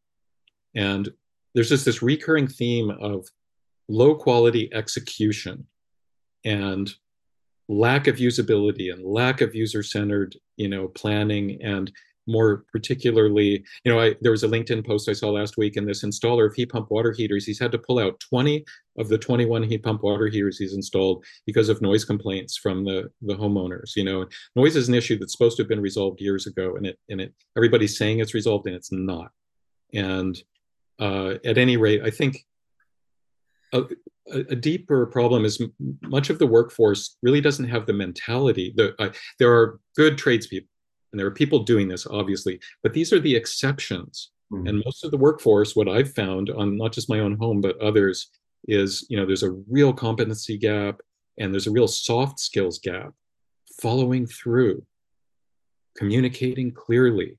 And 0.74 1.12
there's 1.54 1.68
just 1.68 1.84
this 1.84 2.02
recurring 2.02 2.46
theme 2.46 2.90
of 2.90 3.26
low 3.88 4.14
quality 4.14 4.72
execution 4.72 5.66
and 6.44 6.94
lack 7.68 8.06
of 8.06 8.16
usability 8.16 8.92
and 8.92 9.04
lack 9.04 9.40
of 9.40 9.54
user 9.54 9.82
centered 9.82 10.36
you 10.56 10.68
know 10.68 10.88
planning 10.88 11.58
and 11.62 11.90
more 12.26 12.64
particularly, 12.72 13.64
you 13.84 13.92
know, 13.92 14.00
I, 14.00 14.14
there 14.20 14.30
was 14.30 14.44
a 14.44 14.48
LinkedIn 14.48 14.86
post 14.86 15.08
I 15.08 15.12
saw 15.12 15.30
last 15.30 15.56
week, 15.56 15.76
and 15.76 15.88
this 15.88 16.04
installer 16.04 16.46
of 16.46 16.54
heat 16.54 16.70
pump 16.70 16.90
water 16.90 17.12
heaters, 17.12 17.44
he's 17.44 17.58
had 17.58 17.72
to 17.72 17.78
pull 17.78 17.98
out 17.98 18.20
20 18.20 18.64
of 18.98 19.08
the 19.08 19.18
21 19.18 19.62
heat 19.64 19.82
pump 19.82 20.02
water 20.02 20.28
heaters 20.28 20.58
he's 20.58 20.74
installed 20.74 21.24
because 21.46 21.68
of 21.68 21.82
noise 21.82 22.04
complaints 22.04 22.56
from 22.56 22.84
the 22.84 23.10
the 23.22 23.34
homeowners. 23.34 23.96
You 23.96 24.04
know, 24.04 24.26
noise 24.56 24.76
is 24.76 24.88
an 24.88 24.94
issue 24.94 25.18
that's 25.18 25.32
supposed 25.32 25.56
to 25.56 25.62
have 25.62 25.68
been 25.68 25.80
resolved 25.80 26.20
years 26.20 26.46
ago, 26.46 26.76
and 26.76 26.86
it 26.86 26.98
and 27.08 27.20
it 27.20 27.34
everybody's 27.56 27.98
saying 27.98 28.20
it's 28.20 28.34
resolved, 28.34 28.66
and 28.66 28.76
it's 28.76 28.92
not. 28.92 29.30
And 29.92 30.36
uh, 31.00 31.34
at 31.44 31.58
any 31.58 31.76
rate, 31.76 32.02
I 32.02 32.10
think. 32.10 32.44
A, 33.72 33.84
a, 34.30 34.54
deeper 34.54 35.06
problem 35.06 35.44
is 35.44 35.60
much 36.02 36.30
of 36.30 36.38
the 36.38 36.46
workforce 36.46 37.16
really 37.22 37.40
doesn't 37.40 37.68
have 37.68 37.86
the 37.86 37.92
mentality. 37.92 38.72
The, 38.76 38.94
uh, 39.02 39.12
there 39.40 39.52
are 39.52 39.80
good 39.96 40.16
tradespeople 40.16 40.68
and 41.12 41.18
there 41.18 41.26
are 41.26 41.32
people 41.32 41.60
doing 41.60 41.88
this, 41.88 42.06
obviously, 42.06 42.60
but 42.82 42.92
these 42.92 43.12
are 43.12 43.20
the 43.20 43.34
exceptions. 43.34 44.30
Mm-hmm. 44.52 44.66
And 44.66 44.82
most 44.84 45.04
of 45.04 45.10
the 45.10 45.16
workforce, 45.16 45.74
what 45.74 45.88
I've 45.88 46.12
found 46.12 46.50
on 46.50 46.76
not 46.76 46.92
just 46.92 47.08
my 47.08 47.20
own 47.20 47.36
home, 47.36 47.60
but 47.60 47.80
others, 47.80 48.30
is 48.68 49.06
you 49.08 49.16
know 49.16 49.26
there's 49.26 49.42
a 49.42 49.56
real 49.68 49.92
competency 49.92 50.56
gap 50.56 51.00
and 51.38 51.52
there's 51.52 51.66
a 51.66 51.70
real 51.70 51.88
soft 51.88 52.40
skills 52.40 52.78
gap 52.78 53.12
following 53.80 54.26
through 54.26 54.84
communicating 55.96 56.72
clearly 56.72 57.38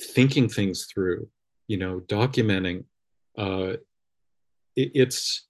thinking 0.00 0.48
things 0.48 0.86
through 0.92 1.28
you 1.68 1.76
know 1.76 2.00
documenting 2.00 2.84
uh, 3.38 3.76
it, 4.76 4.90
it's 4.94 5.46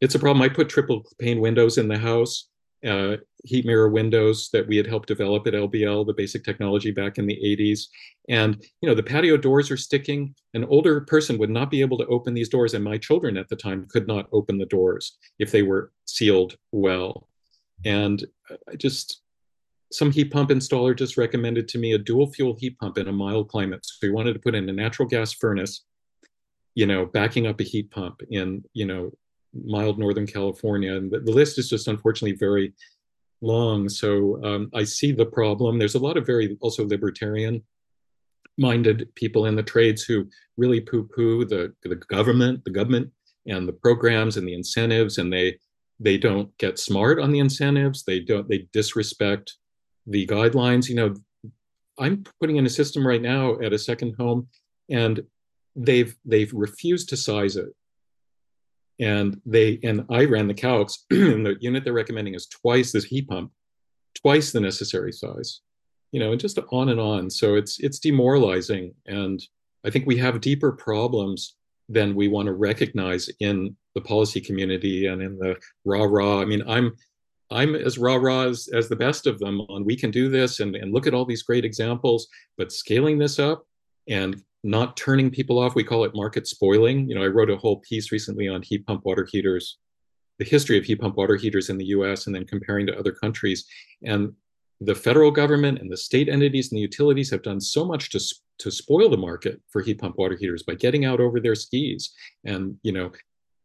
it's 0.00 0.14
a 0.14 0.18
problem 0.18 0.42
i 0.42 0.48
put 0.48 0.68
triple 0.68 1.04
pane 1.18 1.40
windows 1.40 1.78
in 1.78 1.88
the 1.88 1.98
house 1.98 2.48
uh, 2.86 3.16
heat 3.44 3.64
mirror 3.64 3.88
windows 3.88 4.50
that 4.52 4.66
we 4.66 4.76
had 4.76 4.86
helped 4.86 5.08
develop 5.08 5.46
at 5.46 5.54
LBL, 5.54 6.06
the 6.06 6.12
basic 6.12 6.44
technology 6.44 6.90
back 6.90 7.18
in 7.18 7.26
the 7.26 7.36
80s. 7.36 7.86
And 8.28 8.62
you 8.80 8.88
know, 8.88 8.94
the 8.94 9.02
patio 9.02 9.36
doors 9.36 9.70
are 9.70 9.76
sticking. 9.76 10.34
An 10.54 10.64
older 10.64 11.00
person 11.00 11.38
would 11.38 11.50
not 11.50 11.70
be 11.70 11.80
able 11.80 11.98
to 11.98 12.06
open 12.06 12.34
these 12.34 12.48
doors, 12.48 12.74
and 12.74 12.84
my 12.84 12.98
children 12.98 13.36
at 13.36 13.48
the 13.48 13.56
time 13.56 13.86
could 13.88 14.06
not 14.06 14.28
open 14.32 14.58
the 14.58 14.66
doors 14.66 15.16
if 15.38 15.50
they 15.50 15.62
were 15.62 15.92
sealed 16.04 16.56
well. 16.72 17.28
And 17.84 18.24
I 18.70 18.76
just 18.76 19.22
some 19.92 20.10
heat 20.10 20.32
pump 20.32 20.50
installer 20.50 20.96
just 20.96 21.16
recommended 21.16 21.68
to 21.68 21.78
me 21.78 21.92
a 21.92 21.98
dual 21.98 22.30
fuel 22.32 22.56
heat 22.58 22.78
pump 22.78 22.98
in 22.98 23.08
a 23.08 23.12
mild 23.12 23.48
climate. 23.48 23.84
So 23.84 23.94
we 24.02 24.10
wanted 24.10 24.32
to 24.34 24.40
put 24.40 24.54
in 24.54 24.68
a 24.68 24.72
natural 24.72 25.08
gas 25.08 25.32
furnace, 25.32 25.84
you 26.74 26.86
know, 26.86 27.06
backing 27.06 27.46
up 27.46 27.60
a 27.60 27.64
heat 27.64 27.90
pump 27.90 28.22
in, 28.28 28.64
you 28.72 28.86
know, 28.86 29.12
mild 29.54 29.98
Northern 29.98 30.26
California. 30.26 30.94
And 30.94 31.10
the, 31.10 31.20
the 31.20 31.32
list 31.32 31.58
is 31.58 31.68
just 31.68 31.88
unfortunately 31.88 32.36
very 32.36 32.74
long. 33.40 33.88
So 33.88 34.42
um, 34.44 34.70
I 34.74 34.84
see 34.84 35.12
the 35.12 35.26
problem. 35.26 35.78
There's 35.78 35.94
a 35.94 36.00
lot 36.00 36.16
of 36.16 36.26
very 36.26 36.56
also 36.60 36.86
libertarian 36.86 37.62
minded 38.58 39.14
people 39.14 39.46
in 39.46 39.54
the 39.54 39.62
trades 39.62 40.02
who 40.02 40.28
really 40.56 40.80
poo 40.80 41.04
poo 41.04 41.44
the, 41.44 41.74
the 41.82 41.94
government, 41.94 42.64
the 42.64 42.70
government 42.70 43.10
and 43.46 43.68
the 43.68 43.72
programs 43.72 44.36
and 44.36 44.48
the 44.48 44.54
incentives. 44.54 45.18
And 45.18 45.32
they, 45.32 45.58
they 46.00 46.18
don't 46.18 46.56
get 46.58 46.78
smart 46.78 47.20
on 47.20 47.30
the 47.30 47.38
incentives. 47.38 48.02
They 48.02 48.20
don't, 48.20 48.48
they 48.48 48.66
disrespect 48.72 49.54
the 50.06 50.26
guidelines. 50.26 50.88
You 50.88 50.96
know, 50.96 51.14
I'm 51.98 52.24
putting 52.40 52.56
in 52.56 52.66
a 52.66 52.70
system 52.70 53.06
right 53.06 53.22
now 53.22 53.60
at 53.60 53.72
a 53.72 53.78
second 53.78 54.14
home 54.18 54.48
and 54.88 55.20
they've, 55.74 56.14
they've 56.24 56.52
refused 56.52 57.08
to 57.10 57.16
size 57.16 57.56
it 57.56 57.74
and 58.98 59.40
they 59.44 59.78
and 59.82 60.04
I 60.10 60.24
ran 60.24 60.48
the 60.48 60.54
calcs, 60.54 60.98
and 61.10 61.44
the 61.44 61.56
unit 61.60 61.84
they're 61.84 61.92
recommending 61.92 62.34
is 62.34 62.46
twice 62.46 62.92
this 62.92 63.04
heat 63.04 63.28
pump, 63.28 63.52
twice 64.14 64.52
the 64.52 64.60
necessary 64.60 65.12
size, 65.12 65.60
you 66.12 66.20
know, 66.20 66.32
and 66.32 66.40
just 66.40 66.58
on 66.72 66.88
and 66.88 67.00
on. 67.00 67.30
So 67.30 67.56
it's 67.56 67.78
it's 67.80 67.98
demoralizing, 67.98 68.94
and 69.06 69.42
I 69.84 69.90
think 69.90 70.06
we 70.06 70.16
have 70.18 70.40
deeper 70.40 70.72
problems 70.72 71.56
than 71.88 72.14
we 72.14 72.28
want 72.28 72.46
to 72.46 72.52
recognize 72.52 73.30
in 73.40 73.76
the 73.94 74.00
policy 74.00 74.40
community 74.40 75.06
and 75.06 75.22
in 75.22 75.38
the 75.38 75.56
rah 75.84 76.04
rah. 76.04 76.40
I 76.40 76.44
mean, 76.44 76.62
I'm 76.66 76.96
I'm 77.50 77.74
as 77.74 77.98
rah 77.98 78.16
rah 78.16 78.42
as, 78.42 78.68
as 78.74 78.88
the 78.88 78.96
best 78.96 79.26
of 79.26 79.38
them 79.38 79.60
on 79.62 79.84
we 79.84 79.96
can 79.96 80.10
do 80.10 80.28
this 80.28 80.60
and, 80.60 80.74
and 80.74 80.92
look 80.92 81.06
at 81.06 81.14
all 81.14 81.24
these 81.24 81.42
great 81.42 81.64
examples, 81.64 82.28
but 82.58 82.72
scaling 82.72 83.18
this 83.18 83.38
up 83.38 83.64
and 84.08 84.42
not 84.64 84.96
turning 84.96 85.30
people 85.30 85.58
off. 85.58 85.74
We 85.74 85.84
call 85.84 86.04
it 86.04 86.14
market 86.14 86.46
spoiling. 86.46 87.08
You 87.08 87.14
know, 87.14 87.22
I 87.22 87.28
wrote 87.28 87.50
a 87.50 87.56
whole 87.56 87.80
piece 87.80 88.10
recently 88.10 88.48
on 88.48 88.62
heat 88.62 88.84
pump 88.86 89.04
water 89.04 89.26
heaters, 89.30 89.78
the 90.38 90.44
history 90.44 90.76
of 90.76 90.84
heat 90.84 91.00
pump 91.00 91.16
water 91.16 91.36
heaters 91.36 91.70
in 91.70 91.78
the 91.78 91.86
US, 91.86 92.26
and 92.26 92.34
then 92.34 92.46
comparing 92.46 92.86
to 92.86 92.98
other 92.98 93.12
countries. 93.12 93.64
And 94.04 94.32
the 94.80 94.94
federal 94.94 95.30
government 95.30 95.78
and 95.78 95.90
the 95.90 95.96
state 95.96 96.28
entities 96.28 96.70
and 96.70 96.78
the 96.78 96.82
utilities 96.82 97.30
have 97.30 97.42
done 97.42 97.60
so 97.60 97.84
much 97.84 98.10
to, 98.10 98.20
to 98.58 98.70
spoil 98.70 99.08
the 99.08 99.16
market 99.16 99.60
for 99.70 99.82
heat 99.82 100.00
pump 100.00 100.18
water 100.18 100.36
heaters 100.36 100.64
by 100.64 100.74
getting 100.74 101.04
out 101.04 101.20
over 101.20 101.40
their 101.40 101.54
skis 101.54 102.12
and, 102.44 102.76
you 102.82 102.92
know, 102.92 103.10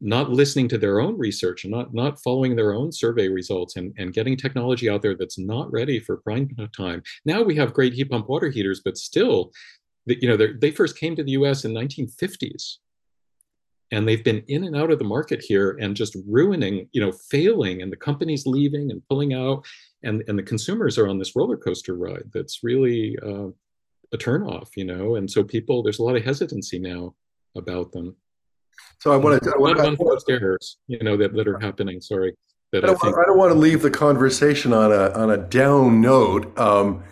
not 0.01 0.31
listening 0.31 0.67
to 0.67 0.77
their 0.77 0.99
own 0.99 1.17
research 1.17 1.63
and 1.63 1.71
not, 1.71 1.93
not 1.93 2.19
following 2.21 2.55
their 2.55 2.73
own 2.73 2.91
survey 2.91 3.27
results 3.27 3.75
and, 3.75 3.93
and 3.97 4.13
getting 4.13 4.35
technology 4.35 4.89
out 4.89 5.01
there 5.01 5.15
that's 5.15 5.37
not 5.37 5.71
ready 5.71 5.99
for 5.99 6.17
prime 6.17 6.49
time. 6.75 7.03
Now 7.23 7.43
we 7.43 7.55
have 7.55 7.73
great 7.73 7.93
heat 7.93 8.09
pump 8.09 8.27
water 8.27 8.49
heaters, 8.49 8.81
but 8.83 8.97
still 8.97 9.51
you 10.05 10.27
know, 10.27 10.37
they 10.59 10.71
first 10.71 10.97
came 10.97 11.15
to 11.15 11.23
the 11.23 11.31
U.S. 11.31 11.65
in 11.65 11.73
1950s, 11.73 12.77
and 13.91 14.07
they've 14.07 14.23
been 14.23 14.43
in 14.47 14.63
and 14.63 14.75
out 14.75 14.91
of 14.91 14.99
the 14.99 15.05
market 15.05 15.41
here 15.41 15.77
and 15.79 15.95
just 15.95 16.17
ruining, 16.27 16.87
you 16.91 17.01
know, 17.01 17.11
failing, 17.11 17.81
and 17.81 17.91
the 17.91 17.97
companies 17.97 18.45
leaving 18.45 18.91
and 18.91 19.07
pulling 19.09 19.33
out, 19.33 19.65
and 20.03 20.23
and 20.27 20.37
the 20.37 20.43
consumers 20.43 20.97
are 20.97 21.07
on 21.07 21.19
this 21.19 21.35
roller 21.35 21.57
coaster 21.57 21.95
ride 21.95 22.29
that's 22.33 22.63
really 22.63 23.17
uh, 23.23 23.49
a 24.13 24.17
turnoff, 24.17 24.69
you 24.75 24.85
know, 24.85 25.15
and 25.15 25.29
so 25.29 25.43
people, 25.43 25.83
there's 25.83 25.99
a 25.99 26.03
lot 26.03 26.15
of 26.15 26.23
hesitancy 26.23 26.79
now 26.79 27.13
about 27.55 27.91
them. 27.91 28.15
So 28.99 29.11
I 29.11 29.17
want 29.17 29.41
to, 29.43 29.57
a 29.57 29.59
lot 29.59 29.79
of 29.79 29.85
unforced 29.85 30.29
errors, 30.29 30.77
you 30.87 30.99
know, 30.99 31.17
that, 31.17 31.33
that 31.33 31.47
are 31.47 31.59
happening. 31.59 32.01
Sorry. 32.01 32.35
That 32.71 32.83
I, 32.83 32.87
don't, 32.87 32.95
I, 32.97 32.99
think, 32.99 33.17
I 33.17 33.25
don't 33.25 33.37
want 33.37 33.51
to 33.51 33.57
leave 33.57 33.81
the 33.81 33.91
conversation 33.91 34.71
on 34.71 34.91
a 34.93 35.09
on 35.11 35.29
a 35.29 35.37
down 35.37 35.99
note. 35.99 36.57
Um, 36.57 37.03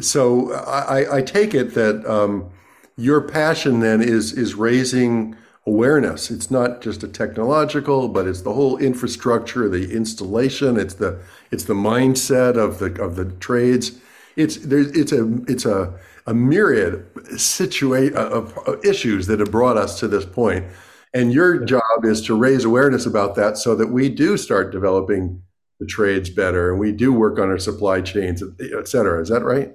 so 0.00 0.52
I, 0.54 1.18
I 1.18 1.22
take 1.22 1.52
it 1.52 1.74
that 1.74 2.06
um, 2.06 2.50
your 2.96 3.20
passion 3.20 3.80
then 3.80 4.00
is 4.00 4.32
is 4.32 4.54
raising 4.54 5.36
awareness. 5.66 6.30
It's 6.30 6.50
not 6.50 6.80
just 6.80 7.02
a 7.02 7.08
technological, 7.08 8.08
but 8.08 8.26
it's 8.26 8.42
the 8.42 8.52
whole 8.52 8.78
infrastructure, 8.78 9.68
the 9.68 9.92
installation. 9.92 10.78
It's 10.78 10.94
the 10.94 11.20
it's 11.50 11.64
the 11.64 11.74
mindset 11.74 12.56
of 12.56 12.78
the 12.78 13.00
of 13.02 13.16
the 13.16 13.26
trades. 13.26 13.92
It's 14.36 14.56
there's 14.56 14.90
it's 14.92 15.12
a 15.12 15.42
it's 15.46 15.66
a 15.66 15.98
a 16.26 16.34
myriad 16.34 17.04
situate 17.36 18.14
of, 18.14 18.56
of 18.66 18.84
issues 18.84 19.26
that 19.26 19.40
have 19.40 19.50
brought 19.50 19.76
us 19.76 19.98
to 20.00 20.08
this 20.08 20.24
point. 20.24 20.64
And 21.14 21.32
your 21.32 21.64
job 21.64 22.04
is 22.04 22.22
to 22.22 22.34
raise 22.34 22.64
awareness 22.64 23.06
about 23.06 23.34
that 23.34 23.58
so 23.58 23.74
that 23.76 23.88
we 23.88 24.08
do 24.08 24.36
start 24.36 24.72
developing 24.72 25.42
the 25.78 25.86
trades 25.86 26.30
better 26.30 26.70
and 26.70 26.80
we 26.80 26.92
do 26.92 27.12
work 27.12 27.38
on 27.38 27.48
our 27.48 27.58
supply 27.58 28.00
chains, 28.00 28.42
et 28.60 28.88
cetera. 28.88 29.20
Is 29.20 29.28
that 29.28 29.44
right? 29.44 29.72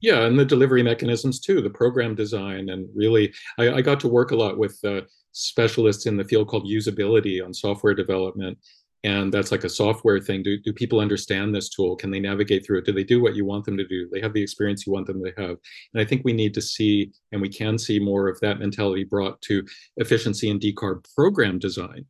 yeah 0.00 0.22
and 0.22 0.38
the 0.38 0.44
delivery 0.44 0.82
mechanisms 0.82 1.40
too 1.40 1.60
the 1.60 1.70
program 1.70 2.14
design 2.14 2.70
and 2.70 2.88
really 2.94 3.32
i, 3.58 3.70
I 3.70 3.80
got 3.82 4.00
to 4.00 4.08
work 4.08 4.30
a 4.30 4.36
lot 4.36 4.58
with 4.58 4.78
uh, 4.84 5.02
specialists 5.32 6.06
in 6.06 6.16
the 6.16 6.24
field 6.24 6.48
called 6.48 6.66
usability 6.66 7.44
on 7.44 7.52
software 7.52 7.94
development 7.94 8.58
and 9.04 9.32
that's 9.32 9.52
like 9.52 9.64
a 9.64 9.68
software 9.68 10.18
thing. 10.18 10.42
Do, 10.42 10.58
do 10.58 10.72
people 10.72 10.98
understand 10.98 11.54
this 11.54 11.68
tool? 11.68 11.94
Can 11.94 12.10
they 12.10 12.18
navigate 12.18 12.66
through 12.66 12.78
it? 12.78 12.84
Do 12.84 12.92
they 12.92 13.04
do 13.04 13.22
what 13.22 13.36
you 13.36 13.44
want 13.44 13.64
them 13.64 13.76
to 13.76 13.86
do? 13.86 14.08
They 14.12 14.20
have 14.20 14.32
the 14.32 14.42
experience 14.42 14.86
you 14.86 14.92
want 14.92 15.06
them 15.06 15.22
to 15.22 15.32
have. 15.36 15.56
And 15.94 16.00
i 16.00 16.04
think 16.04 16.22
we 16.24 16.32
need 16.32 16.52
to 16.54 16.62
see 16.62 17.12
and 17.30 17.40
we 17.40 17.48
can 17.48 17.78
see 17.78 18.00
more 18.00 18.28
of 18.28 18.40
that 18.40 18.58
mentality 18.58 19.04
brought 19.04 19.40
to 19.42 19.64
efficiency 19.98 20.50
and 20.50 20.60
decarb 20.60 21.06
program 21.14 21.58
design. 21.58 22.06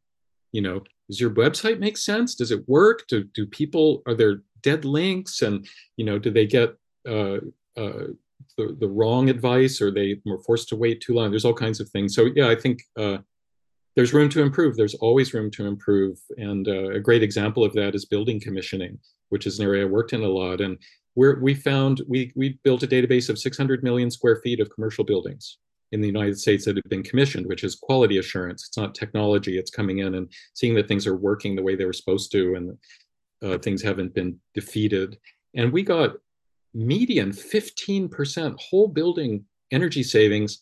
You 0.52 0.62
know 0.62 0.82
does 1.08 1.20
your 1.20 1.30
website 1.30 1.78
make 1.78 1.96
sense? 1.96 2.34
Does 2.34 2.50
it 2.50 2.68
work? 2.68 3.06
Do, 3.08 3.24
do 3.24 3.46
people 3.46 4.02
are 4.06 4.14
there 4.14 4.42
dead 4.62 4.84
links? 4.84 5.42
And 5.42 5.66
you 5.96 6.06
know 6.06 6.18
do 6.18 6.30
they 6.30 6.46
get 6.46 6.74
uh, 7.06 7.38
uh, 7.76 8.08
the, 8.56 8.76
the 8.80 8.88
wrong 8.88 9.28
advice? 9.28 9.82
Or 9.82 9.90
they 9.90 10.20
were 10.24 10.42
forced 10.42 10.70
to 10.70 10.76
wait 10.76 11.02
too 11.02 11.12
long. 11.12 11.30
There's 11.30 11.44
all 11.44 11.54
kinds 11.54 11.80
of 11.80 11.90
things. 11.90 12.14
So 12.14 12.28
yeah, 12.34 12.48
I 12.48 12.54
think 12.54 12.82
uh, 12.96 13.18
there's 13.98 14.14
room 14.14 14.28
to 14.28 14.42
improve. 14.42 14.76
There's 14.76 14.94
always 14.94 15.34
room 15.34 15.50
to 15.50 15.66
improve. 15.66 16.20
And 16.36 16.68
uh, 16.68 16.90
a 16.90 17.00
great 17.00 17.24
example 17.24 17.64
of 17.64 17.72
that 17.72 17.96
is 17.96 18.04
building 18.04 18.38
commissioning, 18.38 18.96
which 19.30 19.44
is 19.44 19.58
an 19.58 19.64
area 19.64 19.82
I 19.82 19.88
worked 19.88 20.12
in 20.12 20.22
a 20.22 20.28
lot. 20.28 20.60
And 20.60 20.78
where 21.14 21.40
we 21.42 21.52
found 21.52 22.02
we 22.06 22.30
we 22.36 22.60
built 22.62 22.84
a 22.84 22.86
database 22.86 23.28
of 23.28 23.40
600 23.40 23.82
million 23.82 24.08
square 24.08 24.36
feet 24.36 24.60
of 24.60 24.70
commercial 24.70 25.02
buildings 25.02 25.58
in 25.90 26.00
the 26.00 26.06
United 26.06 26.38
States 26.38 26.64
that 26.64 26.76
have 26.76 26.88
been 26.88 27.02
commissioned, 27.02 27.46
which 27.46 27.64
is 27.64 27.74
quality 27.74 28.18
assurance. 28.18 28.68
It's 28.68 28.76
not 28.76 28.94
technology. 28.94 29.58
It's 29.58 29.72
coming 29.72 29.98
in 29.98 30.14
and 30.14 30.30
seeing 30.54 30.76
that 30.76 30.86
things 30.86 31.04
are 31.04 31.16
working 31.16 31.56
the 31.56 31.64
way 31.64 31.74
they 31.74 31.84
were 31.84 31.92
supposed 31.92 32.30
to, 32.30 32.54
and 32.54 32.78
uh, 33.42 33.58
things 33.58 33.82
haven't 33.82 34.14
been 34.14 34.38
defeated. 34.54 35.18
And 35.56 35.72
we 35.72 35.82
got 35.82 36.12
median 36.72 37.32
15% 37.32 38.60
whole 38.60 38.86
building 38.86 39.44
energy 39.72 40.04
savings 40.04 40.60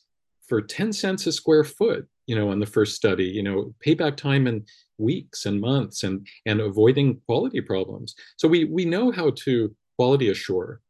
for 0.49 0.63
10 0.63 0.91
cents 0.95 1.27
a 1.27 1.33
square 1.33 1.65
foot 1.65 2.09
you 2.27 2.37
know 2.37 2.51
on 2.51 2.61
the 2.61 2.67
first 2.67 2.95
study 2.95 3.25
you 3.25 3.43
know 3.43 3.75
payback 3.85 4.17
time 4.17 4.47
in 4.47 4.65
weeks 4.99 5.47
and 5.47 5.61
months 5.61 6.03
and 6.05 6.27
and 6.47 6.61
avoiding 6.61 7.21
quality 7.27 7.61
problems 7.61 8.15
so 8.37 8.49
we 8.49 8.65
we 8.65 8.85
know 8.85 9.11
how 9.11 9.31
to 9.31 9.75
quality 9.97 10.31
assure 10.31 10.81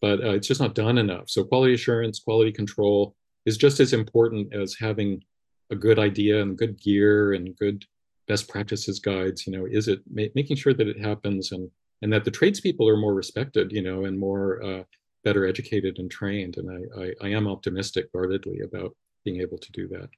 but 0.00 0.22
uh, 0.22 0.30
it's 0.30 0.48
just 0.48 0.60
not 0.60 0.74
done 0.74 0.98
enough 0.98 1.28
so 1.28 1.44
quality 1.44 1.74
assurance 1.74 2.18
quality 2.20 2.52
control 2.52 3.14
is 3.46 3.56
just 3.56 3.80
as 3.80 3.92
important 3.92 4.52
as 4.54 4.76
having 4.78 5.22
a 5.70 5.76
good 5.76 5.98
idea 5.98 6.40
and 6.42 6.58
good 6.58 6.80
gear 6.80 7.32
and 7.32 7.56
good 7.56 7.84
best 8.28 8.48
practices 8.48 8.98
guides 8.98 9.46
you 9.46 9.52
know 9.52 9.66
is 9.70 9.88
it 9.88 10.00
ma- 10.10 10.32
making 10.34 10.56
sure 10.56 10.74
that 10.74 10.88
it 10.88 11.00
happens 11.00 11.52
and 11.52 11.70
and 12.04 12.12
that 12.12 12.22
the 12.22 12.30
tradespeople 12.30 12.86
are 12.86 12.98
more 12.98 13.14
respected, 13.14 13.72
you 13.72 13.80
know, 13.80 14.04
and 14.04 14.18
more 14.18 14.62
uh, 14.62 14.82
better 15.24 15.46
educated 15.46 15.98
and 15.98 16.10
trained. 16.10 16.58
And 16.58 16.70
I, 16.70 17.02
I, 17.02 17.28
I 17.28 17.28
am 17.30 17.48
optimistic 17.48 18.12
guardedly 18.12 18.60
about 18.60 18.94
being 19.24 19.40
able 19.40 19.56
to 19.56 19.72
do 19.72 19.88
that. 19.88 20.10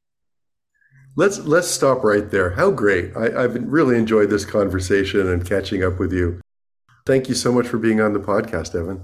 Let's 1.19 1.39
let's 1.39 1.69
stop 1.69 2.05
right 2.05 2.31
there. 2.31 2.51
How 2.51 2.71
great! 2.71 3.17
I, 3.17 3.45
I've 3.45 3.55
really 3.64 3.97
enjoyed 3.97 4.29
this 4.29 4.45
conversation 4.45 5.27
and 5.29 5.47
catching 5.47 5.83
up 5.83 5.99
with 5.99 6.12
you. 6.12 6.43
Thank 7.07 7.31
you 7.31 7.35
so 7.35 7.51
much 7.51 7.67
for 7.67 7.79
being 7.79 8.03
on 8.03 8.12
the 8.12 8.21
podcast, 8.21 8.79
Evan. 8.79 9.01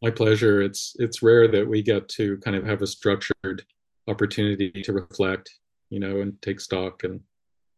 My 0.00 0.10
pleasure. 0.10 0.62
It's 0.62 0.94
it's 1.00 1.20
rare 1.20 1.48
that 1.48 1.68
we 1.68 1.82
get 1.82 2.08
to 2.10 2.38
kind 2.38 2.56
of 2.56 2.64
have 2.64 2.80
a 2.80 2.86
structured 2.86 3.64
opportunity 4.06 4.70
to 4.70 4.92
reflect, 4.92 5.50
you 5.90 5.98
know, 5.98 6.20
and 6.20 6.40
take 6.42 6.60
stock 6.60 7.02
and 7.02 7.20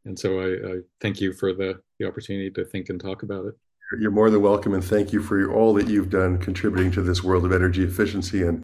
and 0.04 0.18
so 0.18 0.40
I, 0.40 0.72
I 0.72 0.76
thank 1.00 1.20
you 1.20 1.32
for 1.32 1.54
the 1.54 1.80
the 1.98 2.06
opportunity 2.06 2.50
to 2.50 2.66
think 2.66 2.90
and 2.90 3.00
talk 3.00 3.22
about 3.22 3.46
it. 3.46 3.54
You're 3.98 4.10
more 4.10 4.28
than 4.28 4.42
welcome, 4.42 4.74
and 4.74 4.84
thank 4.84 5.10
you 5.10 5.22
for 5.22 5.52
all 5.52 5.72
that 5.74 5.88
you've 5.88 6.10
done 6.10 6.36
contributing 6.36 6.92
to 6.92 7.02
this 7.02 7.24
world 7.24 7.46
of 7.46 7.52
energy 7.52 7.82
efficiency 7.82 8.42
and 8.42 8.62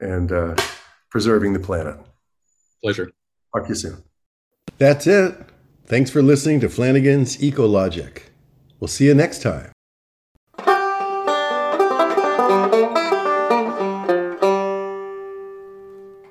and 0.00 0.30
uh, 0.30 0.54
preserving 1.10 1.54
the 1.54 1.60
planet. 1.60 1.96
Pleasure. 2.82 3.10
Talk 3.54 3.64
to 3.64 3.70
you 3.70 3.74
soon. 3.74 4.09
That's 4.78 5.06
it. 5.06 5.36
Thanks 5.86 6.10
for 6.10 6.22
listening 6.22 6.60
to 6.60 6.68
Flanigan's 6.68 7.42
Eco-Logic. 7.42 8.30
We'll 8.78 8.88
see 8.88 9.06
you 9.06 9.14
next 9.14 9.42
time. 9.42 9.72